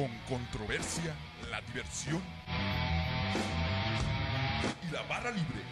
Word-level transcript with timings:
Con 0.00 0.38
controversia, 0.38 1.14
la 1.50 1.60
diversión 1.60 2.22
y 4.88 4.92
la 4.92 5.02
barra 5.02 5.30
libre. 5.30 5.69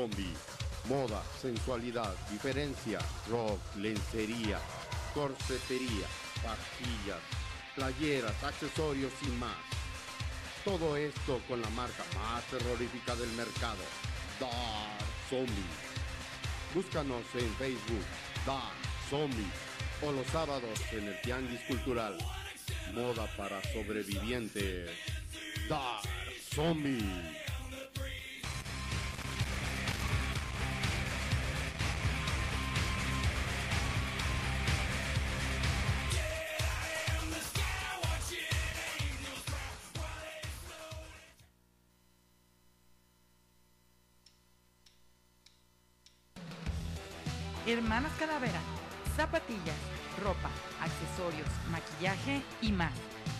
Zombie, 0.00 0.34
moda, 0.88 1.22
sensualidad, 1.42 2.14
diferencia, 2.30 3.00
rock, 3.28 3.60
lencería, 3.76 4.58
corsetería, 5.12 6.06
pastillas, 6.42 7.20
playeras, 7.74 8.42
accesorios 8.42 9.12
y 9.22 9.28
más. 9.38 9.58
Todo 10.64 10.96
esto 10.96 11.40
con 11.48 11.60
la 11.60 11.68
marca 11.70 12.02
más 12.14 12.42
terrorífica 12.44 13.14
del 13.16 13.28
mercado, 13.32 13.84
Dark 14.40 15.04
Zombie. 15.28 15.70
Búscanos 16.74 17.24
en 17.34 17.54
Facebook, 17.56 18.04
Dark 18.46 18.72
Zombie, 19.10 19.52
o 20.02 20.12
los 20.12 20.26
sábados 20.28 20.80
en 20.92 21.08
el 21.08 21.20
Tianguis 21.20 21.60
Cultural. 21.68 22.16
Moda 22.94 23.26
para 23.36 23.62
sobrevivientes, 23.74 24.90
Dark 25.68 26.08
Zombie. 26.54 27.39
Hermanas 47.90 48.12
Calavera, 48.20 48.60
zapatillas, 49.16 49.74
ropa, 50.22 50.48
accesorios, 50.80 51.48
maquillaje 51.72 52.40
y 52.62 52.70
más. 52.70 52.92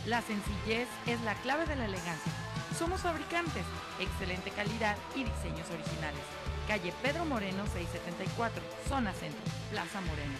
La 0.07 0.23
sencillez 0.23 0.89
es 1.07 1.21
la 1.21 1.35
clave 1.35 1.67
de 1.67 1.77
la 1.77 1.85
elegancia. 1.85 2.33
Somos 2.77 3.03
fabricantes, 3.03 3.63
excelente 4.01 4.51
calidad 4.51 4.97
y 5.15 5.23
diseños 5.23 5.71
originales. 5.71 6.25
Calle 6.67 6.93
Pedro 7.01 7.25
Moreno 7.27 7.63
674, 7.63 8.61
zona 8.89 9.13
centro, 9.13 9.41
Plaza 9.71 10.01
Moreno. 10.01 10.35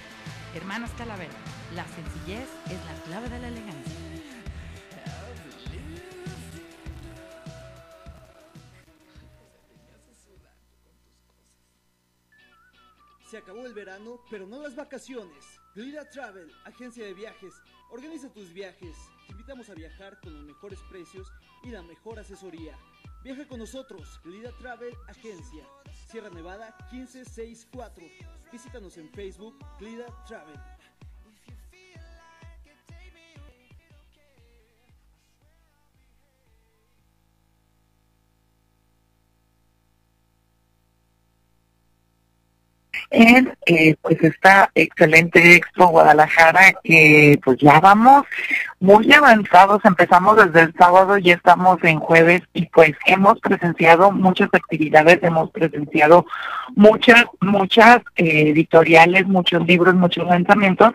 Hermanas 0.57 0.91
Calavera, 0.99 1.39
la 1.77 1.87
sencillez 1.87 2.49
es 2.67 2.85
la 2.87 3.05
clave 3.07 3.29
de 3.29 3.39
la 3.39 3.47
elegancia. 3.47 4.10
Acabó 13.51 13.67
el 13.67 13.75
verano, 13.75 14.21
pero 14.31 14.47
no 14.47 14.63
las 14.63 14.77
vacaciones. 14.77 15.61
Glida 15.75 16.09
Travel, 16.09 16.53
agencia 16.65 17.05
de 17.05 17.15
viajes. 17.15 17.53
Organiza 17.91 18.33
tus 18.33 18.53
viajes. 18.53 18.97
Te 19.27 19.33
invitamos 19.33 19.69
a 19.69 19.75
viajar 19.75 20.21
con 20.21 20.35
los 20.35 20.45
mejores 20.45 20.79
precios 20.89 21.33
y 21.65 21.71
la 21.71 21.83
mejor 21.83 22.21
asesoría. 22.21 22.79
Viaja 23.25 23.49
con 23.49 23.59
nosotros, 23.59 24.21
Glida 24.23 24.57
Travel 24.59 24.95
Agencia. 25.09 25.67
Sierra 26.09 26.31
Nevada 26.31 26.77
1564. 26.93 28.05
Visítanos 28.53 28.97
en 28.99 29.11
Facebook, 29.11 29.59
Glida 29.81 30.07
Travel. 30.29 30.55
En 43.11 43.53
eh, 43.67 43.97
pues 44.01 44.23
esta 44.23 44.71
excelente 44.75 45.57
Expo 45.57 45.89
Guadalajara 45.89 46.75
que 46.85 47.39
pues 47.45 47.59
ya 47.59 47.81
vamos 47.81 48.25
muy 48.79 49.13
avanzados, 49.13 49.85
empezamos 49.85 50.37
desde 50.37 50.63
el 50.63 50.75
sábado 50.75 51.19
y 51.19 51.31
estamos 51.31 51.79
en 51.83 51.99
jueves 51.99 52.43
y 52.55 52.67
pues 52.67 52.93
hemos 53.07 53.39
presenciado 53.41 54.13
muchas 54.13 54.49
actividades, 54.53 55.19
hemos 55.23 55.51
presenciado 55.51 56.25
muchas, 56.77 57.27
muchas 57.41 57.99
eh, 58.17 58.51
editoriales, 58.51 59.27
muchos 59.27 59.67
libros, 59.67 59.95
muchos 59.95 60.27
lanzamientos. 60.27 60.95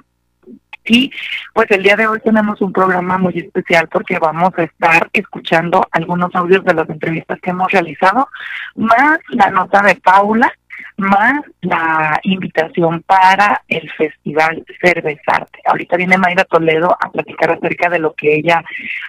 Y 0.88 1.12
pues 1.54 1.70
el 1.72 1.82
día 1.82 1.96
de 1.96 2.06
hoy 2.06 2.20
tenemos 2.20 2.62
un 2.62 2.72
programa 2.72 3.18
muy 3.18 3.34
especial 3.40 3.88
porque 3.88 4.20
vamos 4.20 4.52
a 4.58 4.64
estar 4.64 5.10
escuchando 5.14 5.88
algunos 5.92 6.34
audios 6.36 6.64
de 6.64 6.76
las 6.76 6.88
entrevistas 6.90 7.40
que 7.42 7.50
hemos 7.50 7.72
realizado, 7.72 8.30
más 8.76 9.18
la 9.30 9.50
nota 9.50 9.82
de 9.82 9.96
Paula, 9.96 10.54
más 10.98 11.42
la 11.62 12.20
invitación 12.24 13.04
para 13.04 13.62
el 13.68 13.90
Festival 13.92 14.64
Cervezarte. 14.82 15.60
Ahorita 15.66 15.98
viene 15.98 16.18
Mayra 16.18 16.44
Toledo 16.46 16.96
a 17.00 17.12
platicar 17.12 17.52
acerca 17.52 17.90
de 17.90 18.00
lo 18.00 18.14
que 18.14 18.36
ella 18.36 18.64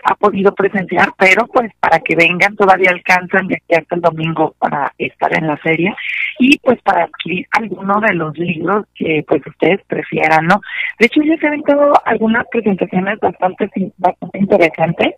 ha 0.04 0.14
podido 0.14 0.54
presenciar, 0.54 1.12
pero 1.19 1.47
pues 1.47 1.72
para 1.80 2.00
que 2.00 2.16
vengan 2.16 2.56
todavía 2.56 2.91
alcanzan 2.91 3.47
de 3.47 3.56
aquí 3.56 3.74
hasta 3.74 3.94
el 3.97 4.00
domingo 4.00 4.54
para 4.58 4.92
estar 4.98 5.36
en 5.36 5.47
la 5.47 5.56
feria 5.58 5.94
y 6.38 6.58
pues 6.58 6.80
para 6.82 7.04
adquirir 7.04 7.47
alguno 7.53 8.00
de 8.00 8.15
los 8.15 8.36
libros 8.38 8.86
que 8.94 9.24
pues 9.27 9.47
ustedes 9.47 9.80
prefieran, 9.86 10.47
¿no? 10.47 10.60
De 10.98 11.06
hecho 11.06 11.21
ya 11.22 11.36
se 11.38 11.47
han 11.47 11.60
dado 11.60 11.92
algunas 12.04 12.47
presentaciones 12.50 13.18
bastante, 13.21 13.71
bastante 13.98 14.38
interesantes 14.38 15.15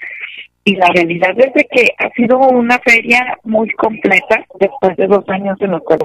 y 0.68 0.76
la 0.76 0.88
realidad 0.88 1.30
es 1.38 1.54
de 1.54 1.66
que 1.66 1.94
ha 1.96 2.10
sido 2.10 2.38
una 2.40 2.78
feria 2.80 3.38
muy 3.42 3.70
completa 3.70 4.44
después 4.60 4.94
de 4.98 5.06
dos 5.06 5.26
años 5.28 5.56
en 5.62 5.70
los 5.70 5.80
que 5.80 5.96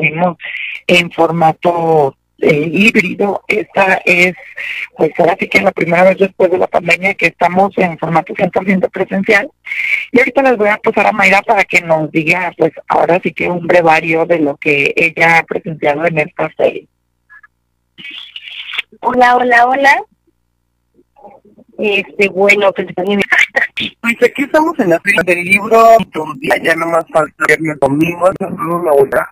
en 0.88 1.12
formato 1.12 2.16
eh, 2.40 2.70
híbrido. 2.72 3.44
Esta 3.50 4.02
es, 4.06 4.34
pues 4.96 5.12
ahora 5.20 5.36
sí 5.38 5.50
que 5.50 5.58
es 5.58 5.66
la 5.66 5.74
primera 5.74 6.06
vez 6.06 6.18
después 6.18 6.50
de 6.50 6.58
la 6.58 6.68
pandemia 6.68 7.14
que 7.16 7.26
estamos 7.26 7.78
en 7.78 7.98
formato 7.98 8.34
100% 8.34 8.90
presencial. 8.90 9.52
Y 10.14 10.20
ahorita 10.20 10.42
les 10.44 10.56
voy 10.56 10.70
a 10.70 10.78
pasar 10.78 11.08
a 11.08 11.12
Mayra 11.12 11.42
para 11.42 11.66
que 11.66 11.82
nos 11.82 12.10
diga, 12.10 12.54
pues 12.58 12.72
ahora 12.88 13.20
sí 13.22 13.34
que 13.34 13.50
un 13.50 13.68
brevario 13.68 14.26
de 14.26 14.40
lo 14.40 14.56
que 14.56 14.94
ella 14.96 15.40
ha 15.40 15.44
presenciado 15.44 16.06
en 16.06 16.20
esta 16.20 16.50
feria. 16.52 16.88
Hola, 19.02 19.36
hola, 19.36 19.68
hola. 19.68 20.04
Este, 21.78 22.30
bueno, 22.30 22.72
pues 22.72 22.88
también 22.96 23.20
Pues 24.02 24.16
aquí 24.24 24.44
estamos 24.44 24.78
en 24.80 24.90
la 24.92 25.00
feria 25.00 25.22
del 25.26 25.44
libro, 25.44 25.98
donde 26.14 26.48
ya 26.64 26.76
nada 26.76 26.92
más 26.92 27.06
falta 27.12 27.46
viernes 27.48 27.80
domingo, 27.80 28.30
una 28.40 28.92
hora. 28.92 29.30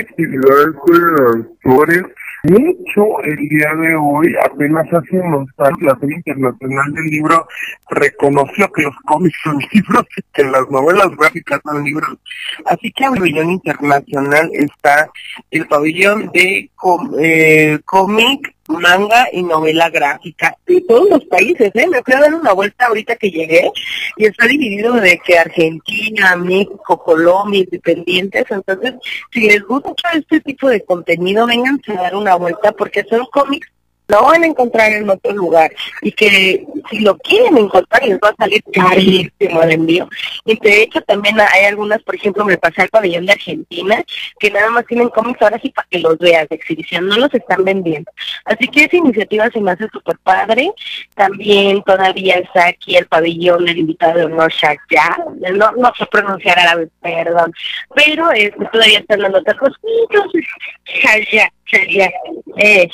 Actividades 0.00 0.68
con 0.78 1.44
autores. 1.66 2.04
De 2.44 2.54
hecho, 2.56 3.20
el 3.24 3.36
día 3.36 3.74
de 3.74 3.94
hoy, 3.96 4.34
apenas 4.44 4.86
hace 4.94 5.18
unos 5.18 5.46
años, 5.58 5.82
la 5.82 5.96
Feria 5.96 6.16
Internacional 6.16 6.92
del 6.94 7.04
Libro 7.06 7.46
reconoció 7.90 8.70
que 8.72 8.82
los 8.82 8.94
cómics 9.04 9.36
son 9.42 9.58
libros 9.72 10.06
y 10.16 10.22
que 10.32 10.44
las 10.44 10.70
novelas 10.70 11.08
gráficas 11.18 11.60
son 11.64 11.84
libros. 11.84 12.16
Así 12.64 12.90
que 12.92 13.04
en 13.04 13.12
el 13.14 13.18
pabellón 13.18 13.50
internacional 13.50 14.50
está 14.54 15.10
el 15.50 15.66
pabellón 15.66 16.30
de 16.32 16.70
com- 16.76 17.12
eh, 17.20 17.78
cómic, 17.84 18.54
manga 18.70 19.26
y 19.32 19.42
novela 19.42 19.90
gráfica 19.90 20.56
de 20.66 20.80
todos 20.82 21.08
los 21.10 21.24
países, 21.24 21.70
¿eh? 21.74 21.86
Me 21.86 22.02
fui 22.02 22.14
a 22.14 22.20
dar 22.20 22.34
una 22.34 22.52
vuelta 22.52 22.86
ahorita 22.86 23.16
que 23.16 23.30
llegué 23.30 23.70
y 24.16 24.26
está 24.26 24.46
dividido 24.46 24.94
de 24.94 25.18
que 25.18 25.38
Argentina, 25.38 26.36
México, 26.36 27.02
Colombia, 27.02 27.60
independientes, 27.60 28.44
entonces 28.50 28.94
si 29.32 29.40
les 29.40 29.62
gusta 29.62 29.92
este 30.14 30.40
tipo 30.40 30.68
de 30.68 30.84
contenido, 30.84 31.46
vénganse 31.46 31.92
a 31.92 32.02
dar 32.02 32.16
una 32.16 32.36
vuelta 32.36 32.72
porque 32.72 33.04
son 33.04 33.26
cómics 33.32 33.68
lo 34.10 34.24
van 34.24 34.42
a 34.42 34.46
encontrar 34.46 34.92
en 34.92 35.08
otro 35.08 35.32
lugar 35.32 35.72
y 36.02 36.12
que 36.12 36.66
si 36.90 36.98
lo 37.00 37.16
quieren 37.18 37.56
encontrar 37.56 38.02
les 38.04 38.18
va 38.18 38.30
a 38.30 38.34
salir 38.36 38.62
carísimo 38.72 39.62
el 39.62 39.70
envío. 39.70 40.08
Y 40.44 40.58
de 40.58 40.82
hecho 40.82 41.00
también 41.02 41.40
hay 41.40 41.64
algunas, 41.64 42.02
por 42.02 42.14
ejemplo, 42.14 42.44
me 42.44 42.58
pasé 42.58 42.82
al 42.82 42.88
pabellón 42.88 43.26
de 43.26 43.32
Argentina, 43.32 44.04
que 44.38 44.50
nada 44.50 44.70
más 44.70 44.86
tienen 44.86 45.08
cómics 45.08 45.40
ahora 45.42 45.58
sí 45.62 45.70
para 45.70 45.88
que 45.90 45.98
los 46.00 46.18
veas 46.18 46.48
de 46.48 46.56
exhibición, 46.56 47.06
no 47.06 47.16
los 47.16 47.32
están 47.32 47.64
vendiendo. 47.64 48.10
Así 48.44 48.68
que 48.68 48.84
esa 48.84 48.96
iniciativa 48.96 49.50
se 49.50 49.60
me 49.60 49.72
hace 49.72 49.88
súper 49.92 50.18
padre. 50.18 50.70
También 51.14 51.82
todavía 51.82 52.36
está 52.36 52.68
aquí 52.68 52.96
el 52.96 53.06
pabellón 53.06 53.64
del 53.64 53.78
invitado 53.78 54.18
de 54.18 54.24
honor 54.24 54.52
ya 54.90 55.16
no, 55.52 55.72
no 55.72 55.92
sé 55.96 56.06
pronunciar 56.06 56.58
árabe, 56.58 56.88
perdón, 57.00 57.52
pero 57.94 58.30
este, 58.32 58.64
todavía 58.66 58.98
están 58.98 59.20
dando 59.20 59.42
tacos, 59.42 59.72
Shaya, 60.84 61.52
Shaya, 61.70 62.10
eh, 62.56 62.88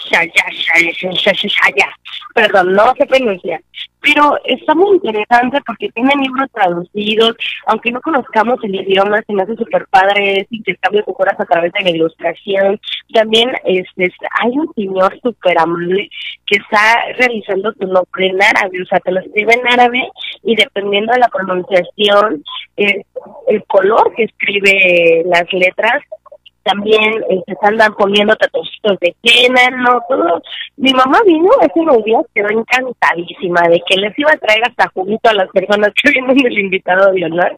perdón, 2.35 2.75
no 2.75 2.95
se 2.97 3.07
pronuncia. 3.07 3.61
Pero 4.01 4.39
está 4.45 4.75
muy 4.75 4.97
interesante 4.97 5.59
porque 5.67 5.89
tienen 5.91 6.21
libros 6.21 6.49
traducidos, 6.53 7.35
aunque 7.67 7.91
no 7.91 8.01
conozcamos 8.01 8.63
el 8.63 8.75
idioma, 8.75 9.23
se 9.27 9.33
me 9.33 9.43
hace 9.43 9.57
súper 9.57 9.87
padre 9.89 10.41
ese 10.41 10.47
intercambio 10.51 11.01
de 11.01 11.05
culturas 11.05 11.41
a 11.41 11.45
través 11.45 11.73
de 11.73 11.83
la 11.83 11.91
ilustración. 11.91 12.79
También 13.13 13.51
este, 13.65 14.13
hay 14.43 14.51
un 14.53 14.73
señor 14.75 15.19
súper 15.23 15.59
amable 15.59 16.09
que 16.47 16.59
está 16.59 17.03
realizando 17.19 17.73
tu 17.73 17.87
nombre 17.87 18.27
en 18.27 18.41
árabe, 18.43 18.83
o 18.83 18.87
sea, 18.87 19.01
te 19.01 19.11
lo 19.11 19.21
escribe 19.21 19.55
en 19.55 19.67
árabe 19.73 20.09
y 20.45 20.55
dependiendo 20.55 21.13
de 21.13 21.19
la 21.19 21.29
pronunciación, 21.29 22.45
eh, 22.77 23.03
el 23.49 23.65
color 23.65 24.15
que 24.15 24.25
escribe 24.25 25.25
las 25.27 25.51
letras 25.53 26.03
también 26.67 27.23
este, 27.31 27.55
se 27.59 27.67
andan 27.67 27.95
poniendo 27.95 28.35
tatuajitos 28.35 28.99
de 28.99 29.15
no 29.77 30.01
todo. 30.09 30.43
Mi 30.77 30.93
mamá 30.93 31.21
vino 31.25 31.49
ese 31.63 32.03
día, 32.05 32.19
quedó 32.35 32.49
encantadísima 32.51 33.63
de 33.69 33.81
que 33.87 33.97
les 33.97 34.19
iba 34.19 34.33
a 34.33 34.37
traer 34.37 34.63
hasta 34.65 34.89
juguito 34.89 35.31
a 35.31 35.35
las 35.35 35.49
personas 35.51 35.93
que 35.95 36.11
vienen 36.11 36.37
del 36.37 36.59
invitado 36.59 37.13
de 37.13 37.25
honor. 37.25 37.57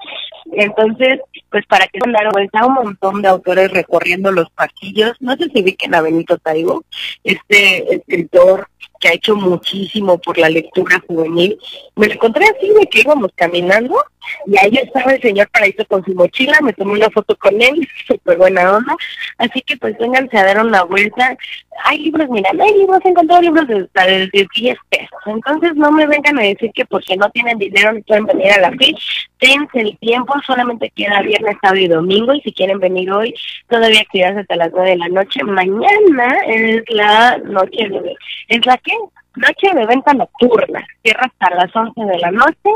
Entonces, 0.53 1.21
pues 1.51 1.65
para 1.67 1.87
que 1.87 1.99
dar 1.99 2.33
vuelta 2.33 2.67
un 2.67 2.75
montón 2.75 3.23
de 3.23 3.29
autores 3.29 3.71
recorriendo 3.71 4.31
los 4.31 4.51
pasillos. 4.51 5.13
No 5.21 5.35
sé 5.37 5.49
si 5.55 5.63
vi 5.63 5.73
que 5.73 5.89
a 5.95 6.03
Benito 6.03 6.37
Taibo, 6.39 6.85
este 7.25 7.95
escritor 7.95 8.69
que 8.99 9.09
ha 9.09 9.13
hecho 9.13 9.37
muchísimo 9.37 10.19
por 10.19 10.39
la 10.39 10.49
lectura 10.49 11.03
juvenil. 11.07 11.59
Me 11.97 12.07
encontré 12.07 12.45
así 12.45 12.69
de 12.69 12.87
que 12.87 13.01
íbamos 13.01 13.31
caminando 13.35 13.97
y 14.47 14.59
ahí 14.59 14.77
estaba 14.83 15.13
el 15.13 15.21
señor 15.21 15.49
Paraíso 15.51 15.85
con 15.87 16.05
su 16.05 16.15
mochila, 16.15 16.59
me 16.63 16.73
tomé 16.73 16.93
una 16.93 17.11
foto 17.11 17.37
con 17.37 17.61
él, 17.61 17.89
súper 18.07 18.37
buena 18.37 18.77
onda. 18.77 18.97
Así 19.39 19.61
que 19.63 19.77
pues 19.77 19.97
vénganse 19.99 20.37
a 20.37 20.45
dar 20.45 20.65
una 20.65 20.85
vuelta. 20.85 21.37
Hay 21.85 21.99
libros, 21.99 22.29
mira, 22.31 22.51
hay 22.51 22.75
libros, 22.75 23.01
he 23.05 23.09
encontrado 23.09 23.43
libros 23.43 23.69
de, 23.69 23.89
de 24.33 24.47
10 24.55 24.77
pesos. 24.89 25.19
Entonces 25.27 25.75
no 25.77 25.93
me 25.93 26.07
vengan 26.07 26.39
a 26.39 26.43
decir 26.43 26.73
que 26.75 26.85
porque 26.87 27.17
no 27.17 27.31
tienen 27.31 27.59
dinero 27.59 27.93
no 27.93 28.01
pueden 28.03 28.27
venir 28.27 28.51
a 28.53 28.61
la 28.61 28.71
FIL. 28.73 28.97
Dense 29.41 29.81
el 29.81 29.97
tiempo, 29.99 30.35
solamente 30.45 30.91
queda 30.91 31.23
viernes, 31.23 31.57
sábado 31.63 31.81
y 31.81 31.87
domingo. 31.89 32.35
Y 32.35 32.41
si 32.41 32.53
quieren 32.53 32.81
venir 32.81 33.13
hoy, 33.13 33.33
todavía 33.69 34.01
actividades 34.01 34.39
hasta 34.39 34.57
las 34.57 34.73
9 34.73 34.91
de 34.91 34.97
la 34.97 35.09
noche. 35.09 35.45
Mañana 35.45 36.37
es 36.49 36.83
la 36.89 37.39
noche 37.39 37.89
de... 37.89 38.17
¿Es 38.49 38.67
la 38.67 38.77
Noche 39.37 39.75
de 39.75 39.87
venta 39.87 40.13
nocturna. 40.15 40.85
Cierra 41.03 41.27
hasta 41.27 41.55
las 41.55 41.75
11 41.75 42.01
de 42.05 42.19
la 42.19 42.31
noche 42.31 42.71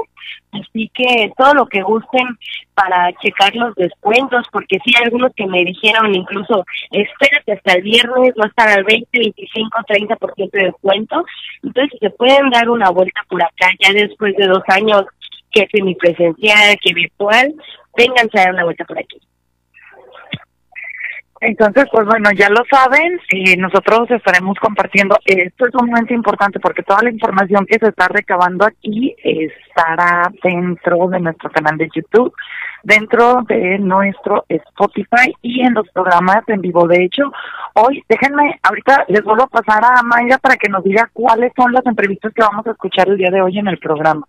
Así 0.53 0.91
que 0.93 1.33
todo 1.37 1.55
lo 1.55 1.67
que 1.67 1.83
gusten 1.83 2.27
para 2.75 3.13
checar 3.23 3.55
los 3.55 3.75
descuentos, 3.75 4.47
porque 4.53 4.79
sí 4.85 4.93
algunos 5.03 5.33
que 5.35 5.47
me 5.47 5.65
dijeron 5.65 6.15
incluso, 6.15 6.65
espérate 6.91 7.53
hasta 7.53 7.75
el 7.75 7.83
viernes, 7.83 8.35
va 8.39 8.45
a 8.45 8.49
estar 8.49 8.69
al 8.69 8.85
20, 8.85 9.09
25, 9.13 9.79
30% 9.89 10.51
de 10.53 10.65
descuento. 10.65 11.25
Entonces, 11.63 11.99
se 11.99 12.11
pueden 12.11 12.51
dar 12.51 12.69
una 12.69 12.91
vuelta 12.91 13.23
por 13.29 13.43
acá 13.43 13.71
ya 13.81 13.93
después 13.93 14.37
de 14.37 14.47
dos 14.47 14.63
años 14.69 15.05
que 15.51 15.63
es 15.71 15.97
presencial, 15.99 16.77
que 16.83 16.95
virtual, 16.95 17.55
vénganse 17.97 18.39
a 18.39 18.45
dar 18.45 18.55
una 18.55 18.65
vuelta 18.65 18.85
por 18.85 18.99
aquí. 18.99 19.21
Entonces, 21.45 21.87
pues 21.91 22.07
bueno, 22.07 22.31
ya 22.37 22.49
lo 22.51 22.63
saben, 22.71 23.19
y 23.31 23.57
nosotros 23.57 24.09
estaremos 24.13 24.57
compartiendo. 24.61 25.19
Esto 25.25 25.67
es 25.67 25.75
un 25.75 25.89
momento 25.89 26.15
importante 26.15 26.61
porque 26.61 26.85
toda 26.85 27.03
la 27.03 27.11
información 27.11 27.67
que 27.67 27.81
se 27.81 27.89
está 27.89 28.07
recabando 28.07 28.65
aquí 28.65 29.13
estará 29.25 30.31
dentro 30.41 31.09
de 31.09 31.19
nuestro 31.19 31.51
canal 31.51 31.77
de 31.79 31.89
YouTube, 31.93 32.33
dentro 32.85 33.43
de 33.49 33.77
nuestro 33.81 34.45
Spotify 34.49 35.35
y 35.43 35.67
en 35.67 35.75
los 35.75 35.89
programas 35.91 36.45
en 36.47 36.61
vivo. 36.61 36.87
De 36.87 37.03
hecho, 37.03 37.25
hoy, 37.75 38.05
déjenme, 38.09 38.61
ahorita 38.63 39.07
les 39.09 39.25
vuelvo 39.25 39.43
a 39.43 39.49
pasar 39.49 39.85
a 39.85 40.01
Mayra 40.05 40.39
para 40.39 40.57
que 40.57 40.69
nos 40.69 40.85
diga 40.85 41.11
cuáles 41.13 41.53
son 41.57 41.73
las 41.73 41.85
entrevistas 41.87 42.33
que 42.33 42.43
vamos 42.43 42.65
a 42.69 42.71
escuchar 42.71 43.09
el 43.09 43.17
día 43.17 43.31
de 43.33 43.43
hoy 43.43 43.59
en 43.59 43.67
el 43.67 43.79
programa. 43.79 44.25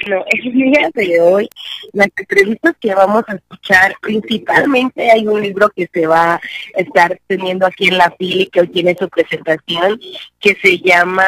Bueno, 0.00 0.24
el 0.30 0.52
día 0.52 0.90
de 0.94 1.20
hoy, 1.20 1.48
las 1.92 2.08
entrevistas 2.16 2.74
que 2.80 2.94
vamos 2.94 3.24
a 3.28 3.34
escuchar, 3.34 3.94
principalmente 4.00 5.10
hay 5.10 5.26
un 5.26 5.40
libro 5.40 5.68
que 5.70 5.88
se 5.92 6.06
va 6.06 6.34
a 6.34 6.40
estar 6.74 7.18
teniendo 7.26 7.66
aquí 7.66 7.88
en 7.88 7.98
la 7.98 8.10
FIL 8.18 8.50
que 8.50 8.60
hoy 8.60 8.68
tiene 8.68 8.96
su 8.98 9.08
presentación, 9.08 10.00
que 10.40 10.54
se 10.56 10.78
llama 10.78 11.24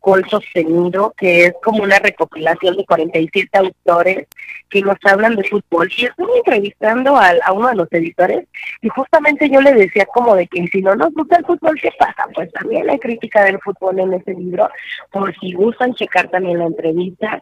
Col 0.00 0.28
Sostenido, 0.28 1.14
que 1.16 1.46
es 1.46 1.54
como 1.62 1.82
una 1.82 1.98
recopilación 1.98 2.76
de 2.76 2.84
47 2.84 3.58
autores 3.58 4.26
que 4.68 4.82
nos 4.82 4.96
hablan 5.04 5.36
de 5.36 5.44
fútbol. 5.44 5.90
Y 5.96 6.06
estoy 6.06 6.26
entrevistando 6.36 7.16
a, 7.16 7.32
a 7.44 7.52
uno 7.52 7.68
de 7.68 7.76
los 7.76 7.92
editores 7.92 8.46
y 8.82 8.88
justamente 8.88 9.48
yo 9.48 9.60
le 9.60 9.72
decía 9.72 10.06
como 10.06 10.34
de 10.34 10.46
que 10.46 10.66
si 10.68 10.82
no 10.82 10.94
nos 10.94 11.12
gusta 11.12 11.36
el 11.36 11.44
fútbol, 11.44 11.78
¿qué 11.80 11.90
pasa? 11.98 12.24
Pues 12.34 12.52
también 12.52 12.88
hay 12.88 12.98
crítica 12.98 13.44
del 13.44 13.60
fútbol 13.60 13.98
en 14.00 14.14
ese 14.14 14.34
libro, 14.34 14.68
por 15.10 15.34
si 15.38 15.52
gustan 15.52 15.94
checar 15.94 16.28
también 16.30 16.58
la 16.58 16.66
entrevista. 16.66 17.40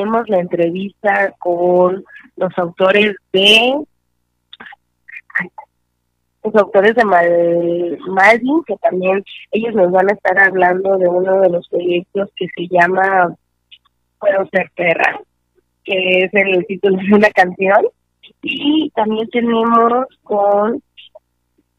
Tenemos 0.00 0.30
la 0.30 0.38
entrevista 0.38 1.34
con 1.38 2.02
los 2.36 2.58
autores 2.58 3.16
de 3.34 3.84
los 6.42 6.54
autores 6.54 6.94
de 6.94 7.04
Malvin, 7.04 8.64
que 8.66 8.76
también 8.78 9.22
ellos 9.50 9.74
nos 9.74 9.92
van 9.92 10.08
a 10.08 10.14
estar 10.14 10.38
hablando 10.38 10.96
de 10.96 11.06
uno 11.06 11.42
de 11.42 11.50
los 11.50 11.68
proyectos 11.68 12.30
que 12.34 12.46
se 12.56 12.66
llama 12.68 13.36
Puedo 14.18 14.46
ser 14.50 14.70
perra, 14.74 15.20
que 15.84 16.20
es 16.20 16.30
el 16.32 16.64
título 16.64 16.96
de 16.96 17.14
una 17.14 17.30
canción. 17.30 17.84
Y 18.40 18.90
también 18.94 19.28
tenemos 19.28 20.06
con 20.22 20.82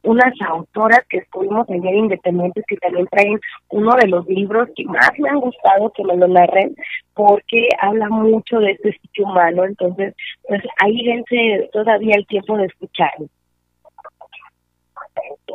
unas 0.04 0.34
autoras 0.48 1.02
que 1.10 1.20
estuvimos 1.20 1.70
ayer 1.70 1.94
independientes 1.94 2.64
que 2.68 2.78
también 2.78 3.08
traen 3.08 3.40
uno 3.70 3.96
de 3.96 4.08
los 4.08 4.26
libros 4.28 4.70
que 4.76 4.86
más 4.86 5.12
me 5.20 5.30
han 5.30 5.40
gustado 5.40 5.92
que 5.96 6.04
me 6.04 6.18
lo 6.18 6.28
narren 6.28 6.76
porque 7.14 7.68
habla 7.80 8.10
mucho 8.10 8.60
de 8.60 8.72
este 8.72 8.94
sitio 8.94 9.26
humano 9.26 9.66
entonces 9.66 10.16
pues 10.48 10.62
ahí 10.84 11.06
vence 11.06 11.70
todavía 11.72 12.16
el 12.16 12.26
tiempo 12.28 12.58
de 12.58 12.66
escucharlo 12.66 13.28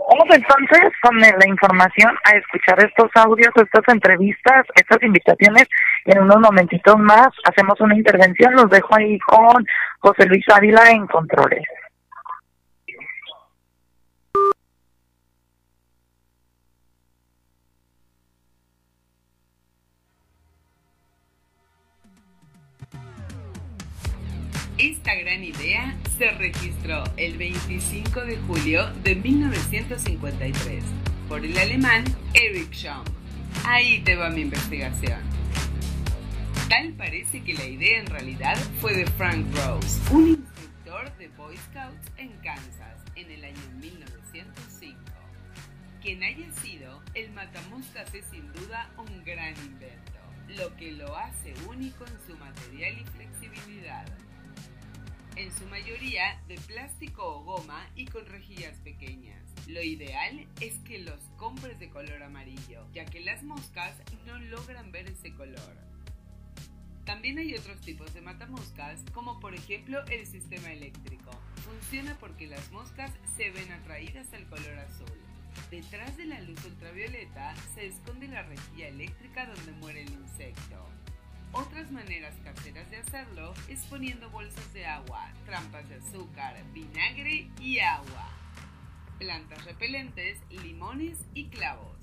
Vamos 0.09 0.37
entonces 0.37 0.93
con 1.03 1.19
la 1.19 1.49
información 1.49 2.15
a 2.25 2.37
escuchar 2.37 2.79
estos 2.85 3.11
audios, 3.15 3.50
estas 3.57 3.83
entrevistas, 3.88 4.67
estas 4.75 5.03
invitaciones. 5.03 5.67
En 6.05 6.23
unos 6.23 6.38
momentitos 6.38 6.97
más 6.99 7.29
hacemos 7.45 7.81
una 7.81 7.97
intervención. 7.97 8.55
Los 8.55 8.71
dejo 8.71 8.95
ahí 8.95 9.19
con 9.21 9.67
José 10.00 10.26
Luis 10.26 10.45
Ávila 10.55 10.91
en 10.91 11.07
Controles. 11.07 11.67
Esta 25.07 25.21
gran 25.21 25.45
idea 25.45 25.97
se 26.19 26.31
registró 26.33 27.05
el 27.17 27.39
25 27.39 28.23
de 28.23 28.39
julio 28.39 28.93
de 29.05 29.15
1953 29.15 30.83
por 31.29 31.45
el 31.45 31.57
alemán 31.57 32.03
Erich 32.35 32.75
Schoen. 32.75 33.05
Ahí 33.65 34.01
te 34.01 34.17
va 34.17 34.31
mi 34.31 34.41
investigación. 34.41 35.21
Tal 36.69 36.93
parece 36.95 37.45
que 37.45 37.55
la 37.55 37.67
idea 37.67 38.01
en 38.01 38.07
realidad 38.07 38.57
fue 38.81 38.95
de 38.95 39.07
Frank 39.07 39.47
Rose, 39.55 40.01
un 40.13 40.31
instructor 40.31 41.17
de 41.19 41.29
Boy 41.29 41.57
Scouts 41.57 42.11
en 42.17 42.33
Kansas 42.43 43.01
en 43.15 43.31
el 43.31 43.45
año 43.45 43.63
1905. 43.81 44.99
Quien 46.03 46.25
haya 46.25 46.53
sido, 46.61 47.01
el 47.15 47.31
matamoscas 47.31 48.13
es 48.13 48.25
sin 48.33 48.53
duda 48.55 48.91
un 48.99 49.25
gran 49.25 49.55
invento, 49.59 50.19
lo 50.49 50.75
que 50.75 50.91
lo 50.91 51.17
hace 51.17 51.55
único 51.69 52.05
en 52.07 52.19
su 52.27 52.37
material 52.39 52.99
y 52.99 53.05
flexibilidad 53.05 54.05
en 55.37 55.52
su 55.52 55.66
mayoría 55.66 56.40
de 56.49 56.57
plástico 56.57 57.23
o 57.23 57.45
goma 57.45 57.87
y 57.95 58.07
con 58.07 58.25
rejillas 58.26 58.78
pequeñas. 58.81 59.43
Lo 59.66 59.83
ideal 59.83 60.47
es 60.61 60.78
que 60.78 60.99
los 60.99 61.21
compres 61.37 61.78
de 61.78 61.90
color 61.90 62.23
amarillo, 62.23 62.87
ya 62.93 63.05
que 63.05 63.21
las 63.21 63.43
moscas 63.43 63.95
no 64.26 64.38
logran 64.38 64.90
ver 64.93 65.09
ese 65.09 65.35
color. 65.35 65.76
También 67.05 67.38
hay 67.38 67.55
otros 67.55 67.81
tipos 67.83 68.12
de 68.14 68.23
matamoscas, 68.23 69.00
como 69.12 69.38
por 69.38 69.55
ejemplo 69.55 70.05
el 70.07 70.26
sistema 70.26 70.73
eléctrico. 70.73 71.31
Funciona 71.64 72.16
porque 72.19 72.47
las 72.47 72.73
moscas 72.73 73.12
se 73.37 73.50
ven 73.50 73.71
atraídas 73.73 74.33
al 74.33 74.49
color 74.49 74.78
azul. 74.78 75.12
Detrás 75.71 76.16
de 76.16 76.26
la 76.26 76.40
luz 76.40 76.64
ultravioleta 76.64 77.55
se 77.75 77.87
esconde 77.87 78.28
la 78.28 78.43
rejilla 78.43 78.88
eléctrica 78.88 79.47
donde 79.47 79.73
muere 79.73 80.02
el 80.02 80.11
insecto. 80.11 80.88
Otras 81.57 81.91
maneras 81.91 82.35
caseras 82.45 82.91
de 82.91 82.99
hacerlo 82.99 83.55
es 83.67 83.81
poniendo 83.87 84.29
bolsas 84.29 84.75
de 84.75 84.85
agua, 84.85 85.33
trampas 85.47 85.89
de 85.89 85.95
azúcar, 85.95 86.55
vinagre 86.75 87.49
y 87.59 87.79
agua, 87.79 88.29
plantas 89.19 89.65
repelentes, 89.65 90.39
limones 90.51 91.17
y 91.33 91.47
clavos. 91.49 91.97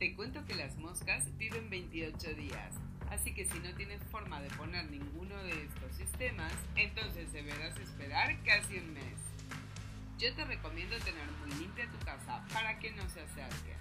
Te 0.00 0.16
cuento 0.16 0.44
que 0.46 0.56
las 0.56 0.76
moscas 0.78 1.24
viven 1.38 1.70
28 1.70 2.34
días, 2.34 2.74
así 3.10 3.32
que 3.32 3.44
si 3.44 3.60
no 3.60 3.72
tienes 3.76 4.02
forma 4.10 4.40
de 4.40 4.50
poner 4.56 4.90
ninguno 4.90 5.36
de 5.44 5.66
estos 5.66 5.94
sistemas, 5.94 6.52
entonces 6.74 7.32
deberás 7.32 7.78
esperar 7.78 8.36
casi 8.42 8.78
un 8.78 8.94
mes. 8.94 9.20
Yo 10.18 10.34
te 10.34 10.44
recomiendo 10.44 10.98
tener 10.98 11.30
muy 11.38 11.56
limpia 11.56 11.88
tu 11.88 12.04
casa 12.04 12.44
para 12.52 12.80
que 12.80 12.90
no 12.90 13.08
se 13.10 13.20
acerquen. 13.20 13.79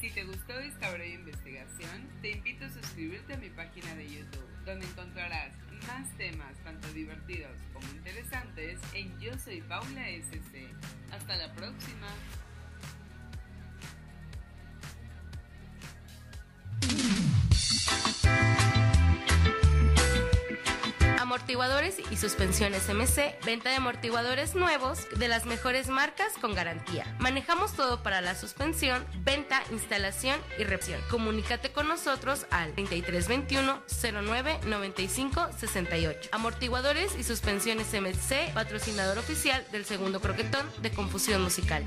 Si 0.00 0.10
te 0.10 0.24
gustó 0.24 0.58
esta 0.58 0.90
breve 0.90 1.14
investigación, 1.14 2.08
te 2.20 2.32
invito 2.32 2.64
a 2.64 2.70
suscribirte 2.70 3.34
a 3.34 3.36
mi 3.36 3.50
página 3.50 3.94
de 3.94 4.04
YouTube, 4.04 4.48
donde 4.64 4.86
encontrarás 4.86 5.52
más 5.86 6.08
temas 6.16 6.56
tanto 6.64 6.88
divertidos 6.92 7.56
como 7.72 7.86
interesantes 7.88 8.78
en 8.94 9.18
Yo 9.20 9.38
Soy 9.38 9.60
Paula 9.62 10.08
SC. 10.08 10.68
Hasta 11.12 11.36
la 11.36 11.52
próxima. 11.54 12.08
Amortiguadores 21.32 21.96
y 22.10 22.16
suspensiones 22.18 22.90
MC, 22.90 23.38
venta 23.46 23.70
de 23.70 23.76
amortiguadores 23.76 24.54
nuevos 24.54 25.08
de 25.16 25.28
las 25.28 25.46
mejores 25.46 25.88
marcas 25.88 26.34
con 26.38 26.54
garantía. 26.54 27.06
Manejamos 27.20 27.72
todo 27.72 28.02
para 28.02 28.20
la 28.20 28.34
suspensión, 28.34 29.02
venta, 29.24 29.62
instalación 29.70 30.38
y 30.58 30.64
reparación. 30.64 31.00
Comunícate 31.08 31.72
con 31.72 31.88
nosotros 31.88 32.44
al 32.50 32.74
3321 32.74 33.80
09 34.26 34.60
95 34.66 35.48
68. 35.56 36.28
Amortiguadores 36.32 37.16
y 37.18 37.22
suspensiones 37.24 37.94
MC, 37.94 38.52
patrocinador 38.52 39.16
oficial 39.16 39.64
del 39.72 39.86
segundo 39.86 40.20
croquetón 40.20 40.66
de 40.82 40.90
Confusión 40.90 41.40
Musical. 41.40 41.82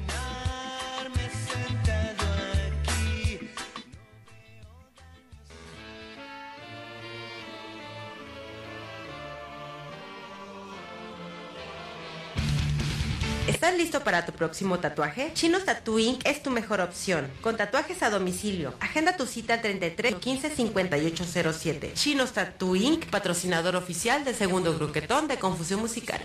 ¿Estás 13.75 13.87
listo 13.87 14.05
para 14.05 14.25
tu 14.25 14.31
próximo 14.31 14.79
tatuaje? 14.79 15.31
Chinos 15.33 15.65
Tattoo 15.65 15.99
Inc. 15.99 16.25
es 16.25 16.41
tu 16.41 16.49
mejor 16.49 16.79
opción. 16.79 17.27
Con 17.41 17.57
tatuajes 17.57 18.03
a 18.03 18.09
domicilio. 18.09 18.73
Agenda 18.79 19.17
tu 19.17 19.25
cita 19.25 19.61
33 19.61 20.15
15 20.15 20.49
5807. 20.49 21.91
Chinos 21.93 22.31
Tattoo 22.31 22.77
Inc. 22.77 23.07
Patrocinador 23.07 23.75
oficial 23.75 24.23
del 24.23 24.33
segundo 24.33 24.73
gruquetón 24.75 25.27
de 25.27 25.35
Confusión 25.39 25.81
Musical. 25.81 26.21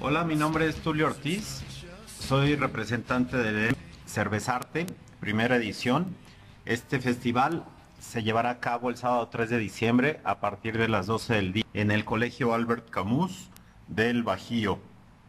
Hola, 0.00 0.24
mi 0.24 0.34
nombre 0.34 0.66
es 0.68 0.74
Tulio 0.74 1.06
Ortiz. 1.06 1.62
Soy 2.18 2.56
representante 2.56 3.36
de 3.36 3.76
Cervezarte, 4.04 4.86
primera 5.20 5.54
edición. 5.54 6.16
Este 6.64 6.98
festival 6.98 7.64
se 8.00 8.24
llevará 8.24 8.50
a 8.50 8.58
cabo 8.58 8.90
el 8.90 8.96
sábado 8.96 9.28
3 9.28 9.48
de 9.48 9.58
diciembre 9.58 10.20
a 10.24 10.40
partir 10.40 10.76
de 10.76 10.88
las 10.88 11.06
12 11.06 11.34
del 11.34 11.52
día 11.52 11.64
en 11.72 11.92
el 11.92 12.04
Colegio 12.04 12.52
Albert 12.52 12.90
Camus 12.90 13.48
del 13.86 14.24
Bajío. 14.24 14.80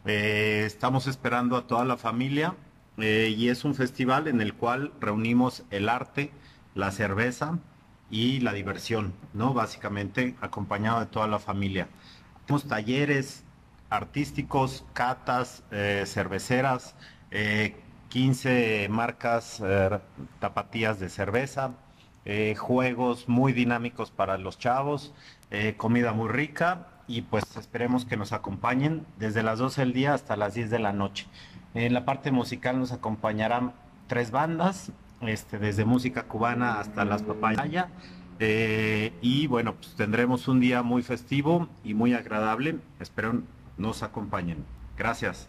Eh, 0.06 0.64
estamos 0.66 1.06
esperando 1.06 1.56
a 1.56 1.66
toda 1.66 1.86
la 1.86 1.96
familia 1.96 2.54
eh, 2.98 3.34
y 3.34 3.48
es 3.48 3.64
un 3.64 3.74
festival 3.74 4.28
en 4.28 4.42
el 4.42 4.52
cual 4.52 4.92
reunimos 5.00 5.64
el 5.70 5.88
arte, 5.88 6.30
la 6.74 6.90
cerveza 6.90 7.58
y 8.10 8.40
la 8.40 8.52
diversión, 8.52 9.14
¿no? 9.32 9.54
Básicamente 9.54 10.36
acompañado 10.42 11.00
de 11.00 11.06
toda 11.06 11.26
la 11.26 11.38
familia. 11.38 11.88
Tenemos 12.44 12.68
talleres 12.68 13.44
artísticos, 13.88 14.84
catas, 14.92 15.64
eh, 15.70 16.04
cerveceras, 16.06 16.94
15 18.10 18.86
marcas 18.90 19.60
tapatías 20.38 21.00
de 21.00 21.08
cerveza, 21.08 21.72
juegos 22.56 23.28
muy 23.28 23.52
dinámicos 23.52 24.12
para 24.12 24.38
los 24.38 24.56
chavos, 24.56 25.12
comida 25.76 26.12
muy 26.12 26.28
rica 26.28 26.93
y 27.06 27.22
pues 27.22 27.44
esperemos 27.56 28.04
que 28.04 28.16
nos 28.16 28.32
acompañen 28.32 29.06
desde 29.18 29.42
las 29.42 29.58
12 29.58 29.82
del 29.82 29.92
día 29.92 30.14
hasta 30.14 30.36
las 30.36 30.54
10 30.54 30.70
de 30.70 30.78
la 30.78 30.92
noche. 30.92 31.26
En 31.74 31.92
la 31.92 32.04
parte 32.04 32.30
musical 32.30 32.78
nos 32.78 32.92
acompañarán 32.92 33.72
tres 34.06 34.30
bandas, 34.30 34.92
este, 35.20 35.58
desde 35.58 35.84
música 35.84 36.24
cubana 36.24 36.80
hasta 36.80 37.04
las 37.04 37.22
papayas. 37.22 37.88
Eh, 38.40 39.12
y 39.20 39.46
bueno, 39.46 39.74
pues 39.74 39.94
tendremos 39.94 40.48
un 40.48 40.60
día 40.60 40.82
muy 40.82 41.02
festivo 41.02 41.68
y 41.84 41.94
muy 41.94 42.14
agradable. 42.14 42.78
Espero 43.00 43.42
nos 43.76 44.02
acompañen. 44.02 44.64
Gracias. 44.96 45.48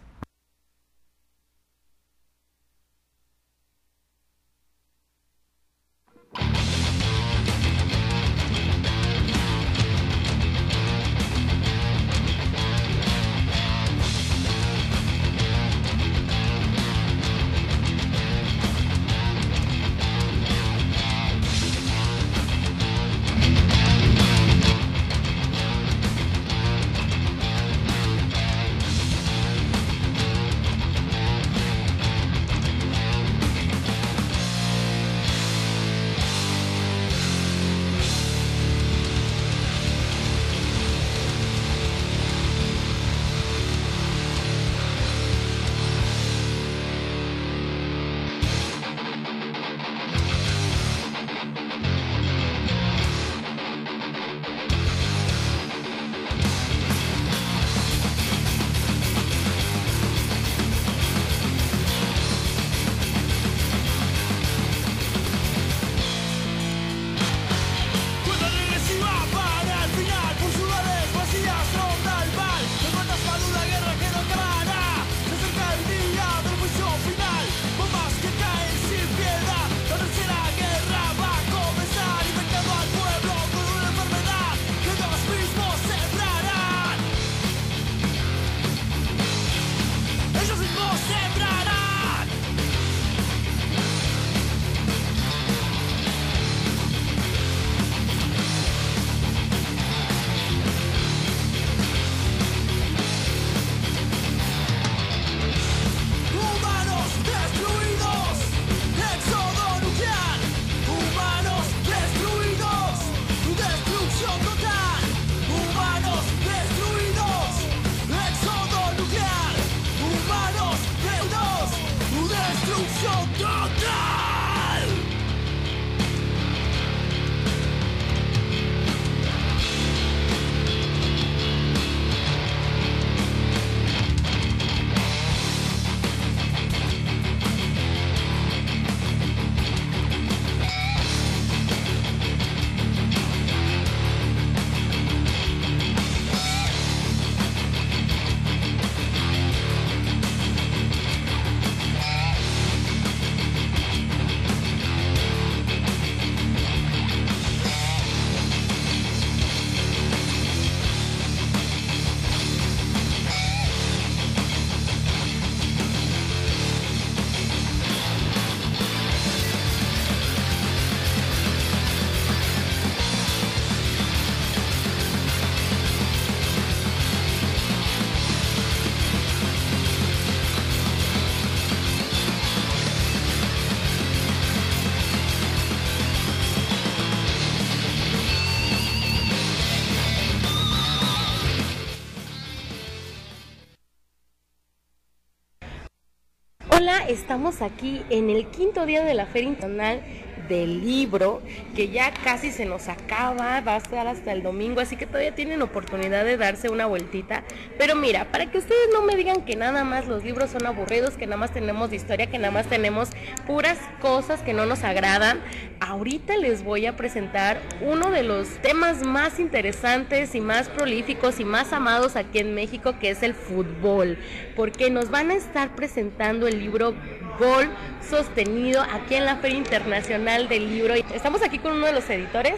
Estamos 197.08 197.62
aquí 197.62 198.02
en 198.10 198.30
el 198.30 198.46
quinto 198.46 198.86
día 198.86 199.04
de 199.04 199.14
la 199.14 199.26
Feria 199.26 199.48
Internacional 199.48 200.02
del 200.48 200.84
libro, 200.84 201.42
que 201.74 201.88
ya 201.88 202.12
casi 202.12 202.50
se 202.50 202.64
nos 202.64 202.88
acaba, 202.88 203.60
va 203.60 203.74
a 203.74 203.76
estar 203.78 204.06
hasta 204.06 204.32
el 204.32 204.42
domingo, 204.42 204.80
así 204.80 204.96
que 204.96 205.06
todavía 205.06 205.34
tienen 205.34 205.62
oportunidad 205.62 206.24
de 206.24 206.36
darse 206.36 206.68
una 206.68 206.86
vueltita. 206.86 207.44
Pero 207.78 207.96
mira, 207.96 208.30
para 208.30 208.50
que 208.50 208.58
ustedes 208.58 208.88
no 208.92 209.02
me 209.02 209.16
digan 209.16 209.42
que 209.44 209.56
nada 209.56 209.84
más 209.84 210.06
los 210.06 210.24
libros 210.24 210.50
son 210.50 210.66
aburridos, 210.66 211.14
que 211.14 211.26
nada 211.26 211.38
más 211.38 211.52
tenemos 211.52 211.90
de 211.90 211.96
historia, 211.96 212.26
que 212.26 212.38
nada 212.38 212.52
más 212.52 212.66
tenemos 212.66 213.10
puras 213.46 213.78
cosas 214.00 214.40
que 214.42 214.52
no 214.52 214.66
nos 214.66 214.84
agradan, 214.84 215.40
ahorita 215.80 216.36
les 216.36 216.62
voy 216.62 216.86
a 216.86 216.96
presentar 216.96 217.60
uno 217.80 218.10
de 218.10 218.22
los 218.22 218.48
temas 218.62 219.04
más 219.04 219.38
interesantes 219.40 220.34
y 220.34 220.40
más 220.40 220.68
prolíficos 220.68 221.40
y 221.40 221.44
más 221.44 221.72
amados 221.72 222.16
aquí 222.16 222.38
en 222.38 222.54
México, 222.54 222.94
que 223.00 223.10
es 223.10 223.22
el 223.22 223.34
fútbol, 223.34 224.18
porque 224.54 224.90
nos 224.90 225.10
van 225.10 225.30
a 225.30 225.34
estar 225.34 225.74
presentando 225.74 226.46
el 226.46 226.58
libro 226.58 226.94
Gol 227.38 227.68
Sostenido 228.08 228.82
aquí 228.82 229.14
en 229.14 229.24
la 229.24 229.36
Feria 229.36 229.58
Internacional 229.58 230.48
del 230.48 230.68
Libro. 230.68 230.94
Estamos 230.94 231.42
aquí 231.42 231.58
con 231.58 231.72
uno 231.72 231.86
de 231.86 231.92
los 231.92 232.08
editores. 232.08 232.54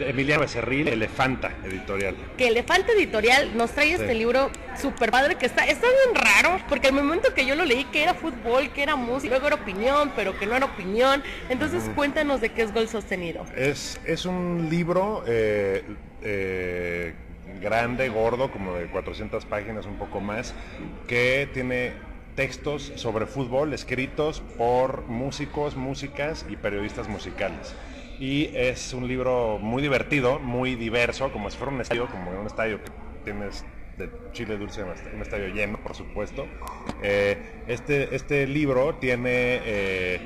Emiliano 0.00 0.42
Becerril, 0.42 0.88
Elefanta 0.88 1.52
Editorial. 1.64 2.14
Que 2.36 2.48
Elefanta 2.48 2.92
Editorial 2.92 3.56
nos 3.56 3.72
trae 3.72 3.92
este 3.92 4.14
libro 4.14 4.50
súper 4.80 5.10
padre 5.10 5.36
que 5.36 5.46
está, 5.46 5.64
está 5.66 5.86
bien 5.86 6.14
raro, 6.14 6.62
porque 6.68 6.88
al 6.88 6.94
momento 6.94 7.34
que 7.34 7.44
yo 7.44 7.54
lo 7.54 7.64
leí 7.64 7.84
que 7.84 8.02
era 8.02 8.14
fútbol, 8.14 8.70
que 8.70 8.82
era 8.82 8.96
música, 8.96 9.30
luego 9.30 9.48
era 9.48 9.56
opinión, 9.56 10.12
pero 10.14 10.38
que 10.38 10.46
no 10.46 10.54
era 10.54 10.66
opinión. 10.66 11.22
Entonces 11.48 11.82
cuéntanos 11.94 12.40
de 12.40 12.50
qué 12.50 12.62
es 12.62 12.72
Gol 12.72 12.88
Sostenido. 12.88 13.44
Es, 13.56 14.00
es 14.04 14.24
un 14.24 14.68
libro 14.70 15.24
eh, 15.26 15.82
eh, 16.22 17.14
grande, 17.60 18.08
gordo, 18.08 18.50
como 18.50 18.74
de 18.74 18.86
400 18.86 19.44
páginas, 19.46 19.86
un 19.86 19.96
poco 19.96 20.20
más, 20.20 20.54
que 21.06 21.48
tiene 21.52 21.92
textos 22.38 22.92
sobre 22.94 23.26
fútbol 23.26 23.74
escritos 23.74 24.40
por 24.56 25.08
músicos, 25.08 25.74
músicas 25.74 26.46
y 26.48 26.54
periodistas 26.54 27.08
musicales. 27.08 27.74
Y 28.20 28.50
es 28.54 28.94
un 28.94 29.08
libro 29.08 29.58
muy 29.58 29.82
divertido, 29.82 30.38
muy 30.38 30.76
diverso, 30.76 31.32
como 31.32 31.50
si 31.50 31.58
fuera 31.58 31.74
un 31.74 31.80
estadio, 31.80 32.06
como 32.06 32.30
un 32.30 32.46
estadio 32.46 32.78
que 32.80 32.92
tienes 33.24 33.64
de 33.96 34.08
Chile 34.30 34.56
Dulce, 34.56 34.84
un 34.84 35.20
estadio 35.20 35.48
lleno, 35.48 35.82
por 35.82 35.96
supuesto. 35.96 36.46
Eh, 37.02 37.64
este, 37.66 38.14
este 38.14 38.46
libro 38.46 38.94
tiene 39.00 39.60
eh, 39.64 40.20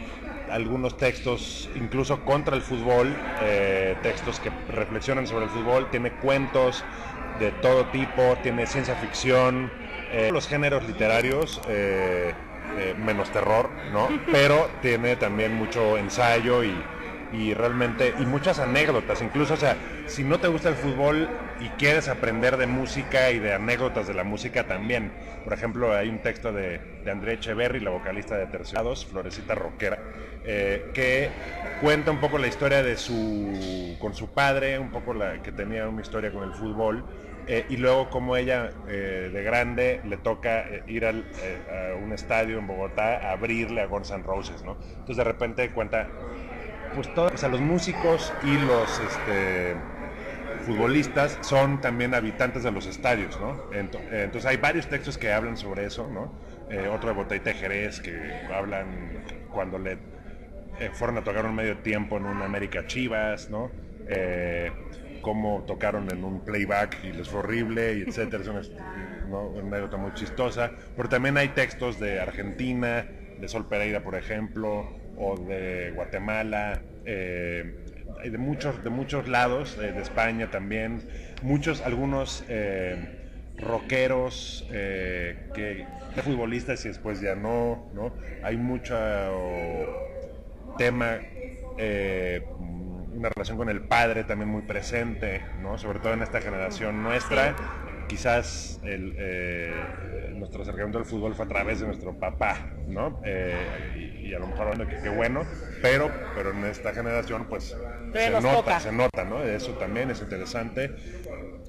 algunos 0.51 0.98
textos, 0.98 1.70
incluso 1.77 2.27
contra 2.27 2.55
el 2.55 2.61
fútbol, 2.61 3.16
eh, 3.40 3.96
textos 4.03 4.38
que 4.38 4.51
reflexionan 4.68 5.27
sobre 5.27 5.46
el 5.46 5.51
fútbol, 5.51 5.88
tiene 5.90 6.12
cuentos 6.12 6.85
de 7.40 7.53
todo 7.53 7.87
tipo, 7.87 8.37
tiene 8.42 8.66
ciencia 8.66 8.96
ficción, 8.96 9.72
eh, 10.12 10.31
los 10.31 10.46
géneros 10.46 10.87
literarios, 10.87 11.59
eh, 11.68 12.35
eh, 12.79 12.94
menos 12.98 13.31
terror, 13.31 13.70
¿no? 13.92 14.09
Pero 14.31 14.68
tiene 14.83 15.16
también 15.16 15.55
mucho 15.55 15.96
ensayo 15.96 16.62
y, 16.62 16.75
y 17.33 17.55
realmente, 17.55 18.12
y 18.18 18.27
muchas 18.27 18.59
anécdotas, 18.59 19.22
incluso, 19.22 19.55
o 19.55 19.57
sea, 19.57 19.77
si 20.07 20.22
no 20.22 20.38
te 20.38 20.48
gusta 20.48 20.68
el 20.68 20.75
fútbol 20.75 21.31
y 21.61 21.68
quieres 21.79 22.09
aprender 22.09 22.59
de 22.59 22.66
música 22.66 23.31
y 23.31 23.38
de 23.38 23.55
anécdotas 23.55 24.07
de 24.07 24.12
la 24.12 24.22
música 24.22 24.66
también. 24.66 25.12
Por 25.44 25.55
ejemplo, 25.55 25.94
hay 25.94 26.11
un 26.11 26.18
texto 26.18 26.53
de, 26.53 26.79
de 27.05 27.11
Andrea 27.11 27.35
Echeverry, 27.35 27.81
la 27.81 27.90
vocalista 27.90 28.37
de 28.37 28.46
Terciados, 28.46 29.07
Florecita 29.07 29.55
Rockera, 29.55 29.98
que 30.44 31.31
cuenta 31.81 32.11
un 32.11 32.20
poco 32.20 32.37
la 32.37 32.48
historia 32.48 32.83
de 32.83 32.96
su, 32.98 33.96
con 33.98 34.14
su 34.14 34.29
padre, 34.35 34.79
un 34.79 34.90
poco 34.90 35.14
la 35.14 35.40
que 35.42 35.53
tenía 35.53 35.88
una 35.88 36.03
historia 36.03 36.31
con 36.33 36.42
el 36.42 36.53
fútbol 36.53 37.05
eh, 37.46 37.66
y 37.68 37.76
luego 37.76 38.09
como 38.09 38.37
ella 38.37 38.70
eh, 38.87 39.31
de 39.33 39.42
grande 39.42 40.00
le 40.05 40.16
toca 40.16 40.61
eh, 40.61 40.83
ir 40.87 41.05
al, 41.05 41.26
a 41.68 41.96
un 41.96 42.12
estadio 42.12 42.59
en 42.59 42.66
Bogotá 42.68 43.16
a 43.16 43.33
abrirle 43.33 43.81
a 43.81 43.87
Guns 43.87 44.12
N' 44.12 44.22
Roses, 44.22 44.62
¿no? 44.62 44.78
Entonces 45.00 45.16
de 45.16 45.24
repente 45.24 45.70
cuenta, 45.70 46.09
pues 46.94 47.12
todos, 47.14 47.42
los 47.42 47.61
músicos 47.61 48.33
y 48.44 48.59
los 48.59 49.00
este, 49.00 49.74
futbolistas 50.64 51.38
son 51.42 51.81
también 51.81 52.14
habitantes 52.14 52.62
de 52.62 52.70
los 52.70 52.87
estadios, 52.87 53.40
¿no? 53.40 53.61
Entonces 53.72 54.46
hay 54.46 54.59
varios 54.59 54.87
textos 54.87 55.18
que 55.18 55.33
hablan 55.33 55.57
sobre 55.57 55.87
eso, 55.87 56.09
¿no? 56.09 56.40
otro 56.90 57.11
de 57.11 57.14
Botay 57.14 57.40
Jerez 57.40 58.00
que 58.00 58.12
hablan 58.50 58.87
cuando 59.52 59.78
le 59.78 59.98
fueron 60.94 61.18
a 61.18 61.24
tocar 61.24 61.44
un 61.44 61.55
medio 61.55 61.76
tiempo 61.78 62.16
en 62.16 62.24
un 62.24 62.40
América 62.40 62.87
Chivas, 62.87 63.50
¿no? 63.50 63.70
Cómo 65.23 65.65
tocaron 65.67 66.11
en 66.11 66.25
un 66.25 66.45
playback 66.45 66.99
y 67.05 67.13
les 67.13 67.29
fue 67.29 67.41
horrible, 67.41 67.99
y 67.99 68.03
etcétera. 68.03 68.43
Es 68.43 68.49
una, 68.49 68.61
anécdota 69.61 69.97
muy 69.97 70.13
chistosa. 70.13 70.73
Pero 70.95 71.09
también 71.09 71.39
hay 71.39 71.49
textos 71.49 71.99
de 71.99 72.21
Argentina, 72.21 73.07
de 73.41 73.49
Sol 73.49 73.67
Pereira, 73.67 74.03
por 74.03 74.17
ejemplo, 74.17 74.91
o 75.17 75.37
de 75.39 75.93
Guatemala, 75.95 76.83
eh, 77.07 77.75
de 78.23 78.39
muchos, 78.39 78.85
de 78.85 78.91
muchos 78.91 79.29
lados, 79.29 79.79
de 79.79 79.99
España 79.99 80.51
también. 80.51 81.03
Muchos, 81.43 81.81
algunos 81.81 82.45
eh, 82.49 82.97
rockeros, 83.59 84.69
eh, 84.71 85.49
que, 85.55 85.87
futbolistas 86.23 86.85
y 86.85 86.89
después 86.89 87.21
ya 87.21 87.35
no, 87.35 87.91
¿no? 87.95 88.13
Hay 88.43 88.59
mucho 88.59 88.87
tema 90.77 91.21
una 93.23 93.29
relación 93.29 93.57
con 93.57 93.69
el 93.69 93.83
padre 93.83 94.25
también 94.25 94.49
muy 94.49 94.63
presente, 94.63 95.43
¿no? 95.61 95.79
sobre 95.79 96.01
todo 96.01 96.13
en 96.13 96.23
esta 96.23 96.41
generación 96.41 97.05
nuestra. 97.05 97.55
Quizás 98.09 98.81
el, 98.83 99.15
eh, 99.17 100.33
nuestro 100.35 100.63
acercamiento 100.63 100.99
al 100.99 101.05
fútbol 101.05 101.35
fue 101.37 101.45
a 101.45 101.49
través 101.49 101.81
de 101.81 101.87
nuestro 101.87 102.19
papá, 102.19 102.73
¿no? 102.89 103.21
Eh, 103.25 104.25
y, 104.25 104.35
a 104.35 104.41
lo 104.41 104.49
mejor 104.49 104.87
que 104.89 104.97
qué 105.01 105.09
bueno, 105.09 105.45
pero, 105.81 106.11
pero 106.35 106.51
en 106.51 106.65
esta 106.65 106.93
generación 106.93 107.47
pues 107.49 107.77
se 108.13 108.41
nota, 108.41 108.81
se 108.81 108.93
nota, 108.93 109.25
¿no? 109.25 109.43
Eso 109.43 109.73
también 109.75 110.11
es 110.11 110.21
interesante. 110.21 110.91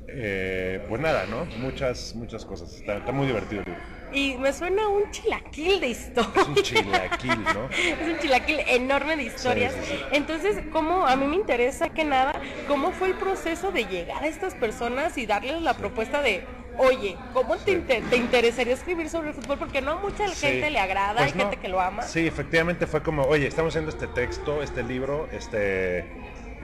Eh, 0.07 0.83
pues 0.89 0.99
nada, 1.01 1.25
¿no? 1.27 1.45
Muchas, 1.59 2.15
muchas 2.15 2.45
cosas. 2.45 2.73
Está, 2.73 2.97
está 2.97 3.11
muy 3.11 3.27
divertido 3.27 3.61
el 3.61 3.71
libro. 3.71 4.02
Y 4.13 4.37
me 4.37 4.53
suena 4.53 4.87
un 4.87 5.09
chilaquil 5.11 5.79
de 5.79 5.87
historia. 5.87 6.41
Es 6.41 6.47
un 6.47 6.55
chilaquil, 6.55 7.43
¿no? 7.43 7.69
es 7.71 8.07
un 8.07 8.19
chilaquil 8.19 8.59
enorme 8.67 9.15
de 9.15 9.23
historias. 9.23 9.73
Entonces, 10.11 10.57
¿cómo, 10.71 11.05
a 11.05 11.15
mí 11.15 11.25
me 11.25 11.35
interesa 11.35 11.89
que 11.89 12.03
nada, 12.03 12.33
cómo 12.67 12.91
fue 12.91 13.09
el 13.09 13.15
proceso 13.15 13.71
de 13.71 13.85
llegar 13.85 14.23
a 14.23 14.27
estas 14.27 14.53
personas 14.55 15.17
y 15.17 15.25
darles 15.25 15.61
la 15.61 15.73
propuesta 15.73 16.21
de, 16.21 16.45
oye, 16.77 17.17
¿cómo 17.33 17.57
te, 17.57 17.77
te, 17.79 18.15
interesaría 18.15 18.73
escribir 18.73 19.09
sobre 19.09 19.29
el 19.29 19.35
fútbol? 19.35 19.57
Porque 19.57 19.81
no 19.81 19.97
mucha 19.99 20.29
gente 20.29 20.69
le 20.69 20.79
agrada, 20.79 21.15
pues 21.15 21.33
hay 21.33 21.39
gente 21.39 21.57
que 21.57 21.67
lo 21.67 21.81
ama. 21.81 22.03
Sí, 22.03 22.27
efectivamente 22.27 22.87
fue 22.87 23.01
como, 23.01 23.23
oye, 23.23 23.47
estamos 23.47 23.71
haciendo 23.71 23.89
este 23.89 24.07
texto, 24.07 24.61
este 24.61 24.83
libro, 24.83 25.27
este 25.31 26.05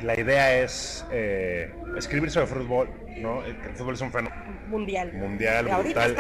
la 0.02 0.20
idea 0.20 0.62
es 0.62 1.06
eh, 1.12 1.74
escribir 1.98 2.32
sobre 2.32 2.48
fútbol, 2.48 2.90
¿no? 3.18 3.44
El, 3.44 3.56
fútbol 3.76 3.96
es 3.96 4.02
un 4.02 4.12
fenómeno 4.12 4.44
mundial. 4.68 5.14
Mundial, 5.14 5.66
brutal. 5.66 6.16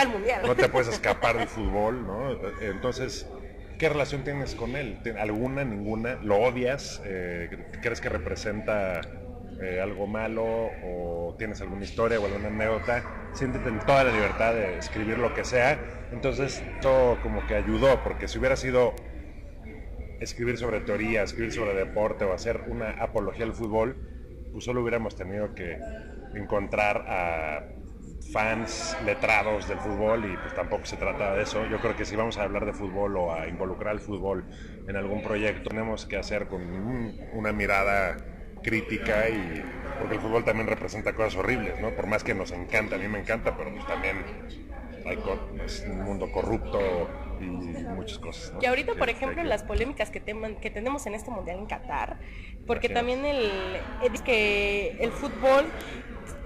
No 0.45 0.55
te 0.55 0.69
puedes 0.69 0.87
escapar 0.93 1.37
del 1.37 1.47
fútbol, 1.47 2.05
¿no? 2.05 2.31
Entonces, 2.61 3.27
¿qué 3.77 3.89
relación 3.89 4.23
tienes 4.23 4.55
con 4.55 4.75
él? 4.75 4.99
¿Alguna, 5.17 5.63
ninguna? 5.63 6.15
¿Lo 6.21 6.37
odias? 6.37 7.01
Eh, 7.05 7.49
¿Crees 7.81 8.01
que 8.01 8.09
representa 8.09 9.01
eh, 9.61 9.79
algo 9.81 10.07
malo? 10.07 10.69
¿O 10.83 11.35
tienes 11.37 11.61
alguna 11.61 11.83
historia 11.83 12.19
o 12.19 12.25
alguna 12.25 12.47
anécdota? 12.47 13.03
Siéntete 13.33 13.69
en 13.69 13.79
toda 13.79 14.03
la 14.03 14.11
libertad 14.11 14.53
de 14.53 14.77
escribir 14.77 15.17
lo 15.17 15.33
que 15.33 15.45
sea. 15.45 15.79
Entonces, 16.11 16.63
todo 16.81 17.21
como 17.21 17.45
que 17.45 17.55
ayudó, 17.55 18.03
porque 18.03 18.27
si 18.27 18.39
hubiera 18.39 18.55
sido 18.55 18.95
escribir 20.19 20.57
sobre 20.57 20.81
teoría, 20.81 21.23
escribir 21.23 21.51
sobre 21.51 21.73
deporte 21.73 22.25
o 22.25 22.33
hacer 22.33 22.61
una 22.67 22.91
apología 22.91 23.45
al 23.45 23.53
fútbol, 23.53 23.95
pues 24.51 24.65
solo 24.65 24.81
hubiéramos 24.81 25.15
tenido 25.15 25.53
que 25.55 25.77
encontrar 26.33 27.05
a 27.07 27.63
fans 28.31 28.97
letrados 29.05 29.67
del 29.67 29.79
fútbol 29.79 30.25
y 30.25 30.37
pues 30.37 30.53
tampoco 30.53 30.85
se 30.85 30.97
trata 30.97 31.35
de 31.35 31.43
eso. 31.43 31.65
Yo 31.67 31.79
creo 31.79 31.95
que 31.95 32.05
si 32.05 32.15
vamos 32.15 32.37
a 32.37 32.43
hablar 32.43 32.65
de 32.65 32.73
fútbol 32.73 33.17
o 33.17 33.33
a 33.33 33.47
involucrar 33.47 33.93
el 33.93 34.01
fútbol 34.01 34.45
en 34.87 34.95
algún 34.95 35.21
proyecto, 35.21 35.69
tenemos 35.69 36.05
que 36.05 36.17
hacer 36.17 36.47
con 36.47 36.61
una 37.33 37.51
mirada 37.51 38.17
crítica 38.61 39.29
y 39.29 39.63
porque 39.99 40.15
el 40.15 40.21
fútbol 40.21 40.43
también 40.43 40.67
representa 40.67 41.13
cosas 41.13 41.35
horribles, 41.37 41.79
¿no? 41.81 41.91
Por 41.91 42.07
más 42.07 42.23
que 42.23 42.33
nos 42.33 42.51
encanta, 42.51 42.95
a 42.95 42.99
mí 42.99 43.07
me 43.07 43.19
encanta, 43.19 43.55
pero 43.57 43.71
pues 43.71 43.85
también 43.87 44.17
hay 45.05 45.17
un 45.89 46.01
mundo 46.03 46.31
corrupto 46.31 46.79
y 47.41 47.83
muchas 47.95 48.19
cosas. 48.19 48.53
Y 48.61 48.65
ahorita, 48.65 48.95
por 48.95 49.09
ejemplo, 49.09 49.43
las 49.43 49.63
polémicas 49.63 50.09
que, 50.09 50.21
que 50.21 50.69
tenemos 50.69 51.05
en 51.05 51.15
este 51.15 51.31
mundial 51.31 51.59
en 51.59 51.65
Qatar, 51.65 52.19
porque 52.65 52.89
también 52.89 53.25
el, 53.25 53.49
es 54.01 54.21
que 54.21 54.97
el 54.99 55.11
fútbol 55.11 55.65